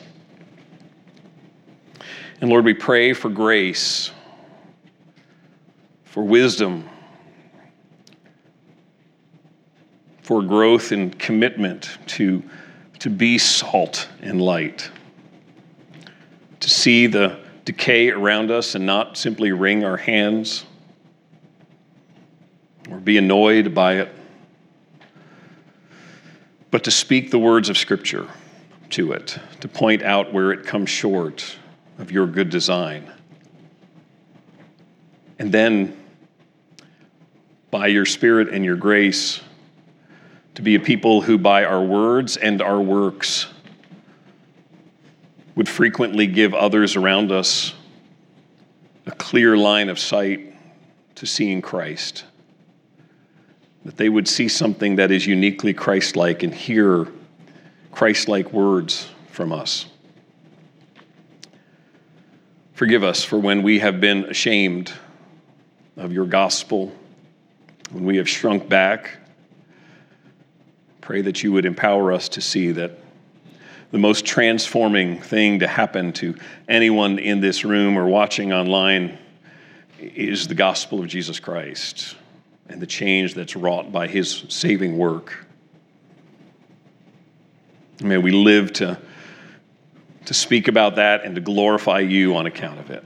And 2.41 2.49
Lord, 2.49 2.65
we 2.65 2.73
pray 2.73 3.13
for 3.13 3.29
grace, 3.29 4.11
for 6.05 6.23
wisdom, 6.23 6.89
for 10.25 10.43
growth 10.43 10.91
and 10.91 11.17
commitment 11.19 11.99
to, 12.07 12.43
to 12.99 13.11
be 13.11 13.37
salt 13.37 14.09
and 14.23 14.41
light, 14.41 14.91
to 16.61 16.71
see 16.71 17.07
the 17.07 17.39
decay 17.67 18.09
around 18.09 18.51
us 18.51 18.75
and 18.75 18.87
not 18.87 19.19
simply 19.19 19.53
wring 19.53 19.85
our 19.85 19.99
hands 19.99 20.65
or 22.91 22.99
be 22.99 23.19
annoyed 23.19 23.75
by 23.75 23.97
it, 23.97 24.09
but 26.71 26.85
to 26.85 26.91
speak 26.91 27.31
the 27.31 27.39
words 27.39 27.69
of 27.69 27.77
Scripture 27.77 28.27
to 28.91 29.13
it, 29.13 29.39
to 29.61 29.69
point 29.69 30.03
out 30.03 30.33
where 30.33 30.53
it 30.53 30.65
comes 30.65 30.89
short 30.89 31.57
of 31.99 32.11
your 32.11 32.27
good 32.27 32.49
design. 32.49 33.13
And 35.39 35.53
then, 35.53 36.03
by 37.71 37.89
your 37.89 38.07
Spirit 38.07 38.49
and 38.49 38.65
your 38.65 38.77
grace, 38.77 39.41
to 40.55 40.63
be 40.63 40.75
a 40.75 40.81
people 40.81 41.23
who, 41.23 41.37
by 41.37 41.65
our 41.65 41.83
words 41.83 42.37
and 42.37 42.63
our 42.63 42.81
works, 42.81 43.47
would 45.55 45.69
frequently 45.69 46.27
give 46.27 46.55
others 46.55 46.97
around 46.97 47.31
us 47.31 47.75
a 49.07 49.13
clear 49.13 49.57
line 49.57 49.89
of 49.89 49.99
sight 49.99 50.55
to 51.17 51.27
seeing 51.27 51.61
Christ. 51.61 52.25
That 53.85 53.97
they 53.97 54.09
would 54.09 54.27
see 54.27 54.49
something 54.49 54.97
that 54.97 55.11
is 55.11 55.27
uniquely 55.27 55.75
Christ 55.75 56.17
like 56.17 56.43
and 56.43 56.55
hear 56.55 57.09
Christ 57.93 58.29
like 58.29 58.53
words 58.53 59.09
from 59.31 59.53
us. 59.53 59.87
Forgive 62.73 63.05
us 63.05 63.23
for 63.23 63.39
when 63.39 63.63
we 63.63 63.79
have 63.79 64.01
been 64.01 64.25
ashamed 64.25 64.93
of 65.97 66.13
your 66.13 66.27
gospel, 66.27 66.93
when 67.91 68.05
we 68.05 68.17
have 68.17 68.29
shrunk 68.29 68.69
back. 68.69 69.19
Pray 71.05 71.21
that 71.21 71.43
you 71.43 71.53
would 71.53 71.67
empower 71.67 72.13
us 72.13 72.31
to 72.31 72.41
see 72.41 72.71
that 72.73 72.93
the 73.91 73.99
most 73.99 74.25
transforming 74.25 75.21
thing 75.21 75.59
to 75.59 75.67
happen 75.67 76.15
to 76.15 76.35
anyone 76.67 77.19
in 77.19 77.43
this 77.43 77.63
room 77.63 77.99
or 77.99 78.07
watching 78.07 78.55
online 78.55 79.19
is 80.01 80.49
the 80.49 80.55
gospel 80.55 81.01
of 81.01 81.07
Jesus 81.07 81.39
Christ 81.39 82.17
and 82.71 82.81
the 82.81 82.87
change 82.87 83.35
that's 83.35 83.55
wrought 83.55 83.93
by 83.93 84.07
his 84.07 84.47
saving 84.49 84.97
work. 84.97 85.45
May 88.03 88.17
we 88.17 88.31
live 88.31 88.73
to, 88.73 88.99
to 90.25 90.33
speak 90.33 90.69
about 90.69 90.97
that 90.97 91.23
and 91.23 91.35
to 91.35 91.43
glorify 91.43 91.99
you 91.99 92.35
on 92.35 92.47
account 92.47 92.81
of 92.81 92.91
it. 92.91 93.05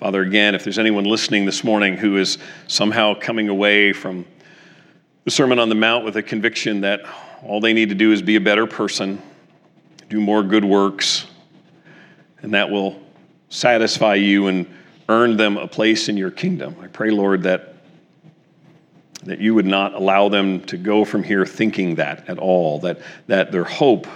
Father, 0.00 0.20
again, 0.20 0.54
if 0.54 0.64
there's 0.64 0.78
anyone 0.78 1.04
listening 1.04 1.46
this 1.46 1.64
morning 1.64 1.96
who 1.96 2.18
is 2.18 2.36
somehow 2.66 3.14
coming 3.14 3.48
away 3.48 3.94
from 3.94 4.26
the 5.26 5.32
Sermon 5.32 5.58
on 5.58 5.68
the 5.68 5.74
Mount 5.74 6.04
with 6.04 6.16
a 6.16 6.22
conviction 6.22 6.82
that 6.82 7.00
all 7.42 7.60
they 7.60 7.72
need 7.72 7.88
to 7.88 7.96
do 7.96 8.12
is 8.12 8.22
be 8.22 8.36
a 8.36 8.40
better 8.40 8.64
person, 8.64 9.20
do 10.08 10.20
more 10.20 10.44
good 10.44 10.64
works, 10.64 11.26
and 12.42 12.54
that 12.54 12.70
will 12.70 13.02
satisfy 13.48 14.14
you 14.14 14.46
and 14.46 14.72
earn 15.08 15.36
them 15.36 15.56
a 15.56 15.66
place 15.66 16.08
in 16.08 16.16
your 16.16 16.30
kingdom. 16.30 16.76
I 16.80 16.86
pray, 16.86 17.10
Lord, 17.10 17.42
that 17.42 17.74
that 19.24 19.40
you 19.40 19.52
would 19.52 19.66
not 19.66 19.94
allow 19.94 20.28
them 20.28 20.60
to 20.60 20.76
go 20.76 21.04
from 21.04 21.24
here 21.24 21.44
thinking 21.44 21.96
that 21.96 22.28
at 22.28 22.38
all, 22.38 22.78
that, 22.78 23.00
that 23.26 23.50
their 23.50 23.64
hope 23.64 24.06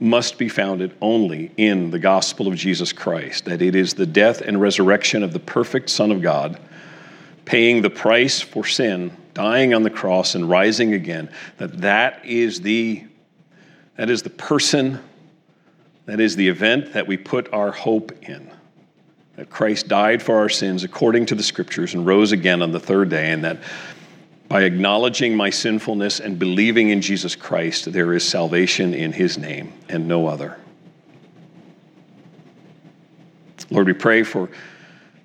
must 0.00 0.36
be 0.38 0.48
founded 0.48 0.92
only 1.00 1.52
in 1.56 1.92
the 1.92 2.00
gospel 2.00 2.48
of 2.48 2.56
Jesus 2.56 2.92
Christ, 2.92 3.44
that 3.44 3.62
it 3.62 3.76
is 3.76 3.94
the 3.94 4.06
death 4.06 4.40
and 4.40 4.60
resurrection 4.60 5.22
of 5.22 5.32
the 5.32 5.38
perfect 5.38 5.88
Son 5.90 6.10
of 6.10 6.20
God, 6.20 6.58
paying 7.44 7.82
the 7.82 7.90
price 7.90 8.40
for 8.40 8.66
sin, 8.66 9.16
dying 9.34 9.74
on 9.74 9.82
the 9.82 9.90
cross 9.90 10.34
and 10.34 10.48
rising 10.48 10.94
again, 10.94 11.30
that 11.58 11.80
that 11.80 12.24
is 12.24 12.60
the 12.60 13.04
that 13.96 14.08
is 14.08 14.22
the 14.22 14.30
person, 14.30 14.98
that 16.06 16.18
is 16.18 16.34
the 16.34 16.48
event 16.48 16.94
that 16.94 17.06
we 17.06 17.16
put 17.16 17.52
our 17.52 17.70
hope 17.70 18.10
in. 18.22 18.50
That 19.36 19.50
Christ 19.50 19.88
died 19.88 20.22
for 20.22 20.38
our 20.38 20.48
sins 20.48 20.82
according 20.82 21.26
to 21.26 21.34
the 21.34 21.42
scriptures 21.42 21.94
and 21.94 22.06
rose 22.06 22.32
again 22.32 22.62
on 22.62 22.72
the 22.72 22.80
third 22.80 23.10
day, 23.10 23.32
and 23.32 23.44
that 23.44 23.58
by 24.48 24.62
acknowledging 24.62 25.34
my 25.36 25.50
sinfulness 25.50 26.20
and 26.20 26.38
believing 26.38 26.90
in 26.90 27.00
Jesus 27.00 27.34
Christ, 27.34 27.92
there 27.92 28.12
is 28.12 28.26
salvation 28.26 28.92
in 28.92 29.12
his 29.12 29.38
name 29.38 29.72
and 29.88 30.06
no 30.06 30.26
other. 30.26 30.58
Lord, 33.70 33.86
we 33.86 33.94
pray 33.94 34.22
for 34.22 34.50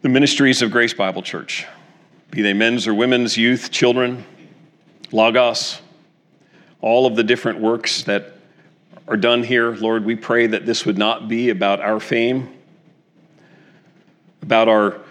the 0.01 0.09
ministries 0.09 0.61
of 0.61 0.71
Grace 0.71 0.93
Bible 0.93 1.21
Church, 1.21 1.65
be 2.31 2.41
they 2.41 2.53
men's 2.53 2.87
or 2.87 2.93
women's, 2.93 3.37
youth, 3.37 3.71
children, 3.71 4.25
Logos, 5.11 5.81
all 6.81 7.05
of 7.05 7.15
the 7.15 7.23
different 7.23 7.59
works 7.59 8.03
that 8.03 8.33
are 9.07 9.17
done 9.17 9.43
here. 9.43 9.71
Lord, 9.75 10.03
we 10.03 10.15
pray 10.15 10.47
that 10.47 10.65
this 10.65 10.85
would 10.85 10.97
not 10.97 11.27
be 11.27 11.49
about 11.49 11.79
our 11.79 11.99
fame, 11.99 12.53
about 14.41 14.67
our 14.67 15.01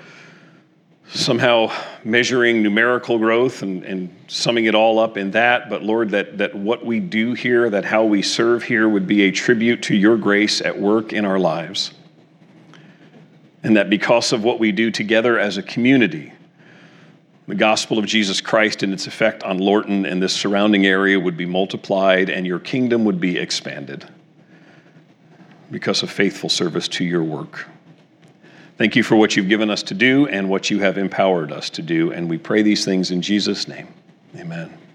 somehow 1.08 1.72
measuring 2.04 2.62
numerical 2.62 3.18
growth 3.18 3.62
and, 3.62 3.84
and 3.84 4.14
summing 4.26 4.64
it 4.64 4.74
all 4.74 4.98
up 4.98 5.16
in 5.16 5.30
that, 5.30 5.70
but 5.70 5.82
Lord, 5.82 6.10
that, 6.10 6.38
that 6.38 6.54
what 6.54 6.84
we 6.84 7.00
do 7.00 7.32
here, 7.34 7.70
that 7.70 7.84
how 7.84 8.04
we 8.04 8.22
serve 8.22 8.64
here 8.64 8.88
would 8.88 9.06
be 9.06 9.22
a 9.22 9.30
tribute 9.30 9.82
to 9.84 9.94
your 9.94 10.16
grace 10.16 10.60
at 10.60 10.78
work 10.78 11.12
in 11.12 11.24
our 11.24 11.38
lives. 11.38 11.92
And 13.62 13.76
that 13.76 13.88
because 13.88 14.32
of 14.32 14.44
what 14.44 14.58
we 14.58 14.72
do 14.72 14.90
together 14.90 15.38
as 15.38 15.56
a 15.56 15.62
community, 15.62 16.32
the 17.46 17.54
gospel 17.54 17.98
of 17.98 18.06
Jesus 18.06 18.40
Christ 18.40 18.82
and 18.82 18.92
its 18.92 19.06
effect 19.06 19.42
on 19.44 19.58
Lorton 19.58 20.04
and 20.04 20.20
this 20.22 20.32
surrounding 20.32 20.84
area 20.86 21.18
would 21.18 21.36
be 21.36 21.46
multiplied 21.46 22.28
and 22.28 22.46
your 22.46 22.58
kingdom 22.58 23.04
would 23.04 23.20
be 23.20 23.38
expanded 23.38 24.08
because 25.70 26.02
of 26.02 26.10
faithful 26.10 26.48
service 26.48 26.88
to 26.88 27.04
your 27.04 27.22
work. 27.22 27.66
Thank 28.78 28.94
you 28.94 29.02
for 29.02 29.16
what 29.16 29.36
you've 29.36 29.48
given 29.48 29.70
us 29.70 29.82
to 29.84 29.94
do 29.94 30.26
and 30.26 30.50
what 30.50 30.70
you 30.70 30.80
have 30.80 30.98
empowered 30.98 31.50
us 31.50 31.70
to 31.70 31.82
do. 31.82 32.12
And 32.12 32.28
we 32.28 32.36
pray 32.36 32.62
these 32.62 32.84
things 32.84 33.10
in 33.10 33.22
Jesus' 33.22 33.66
name. 33.68 33.88
Amen. 34.36 34.85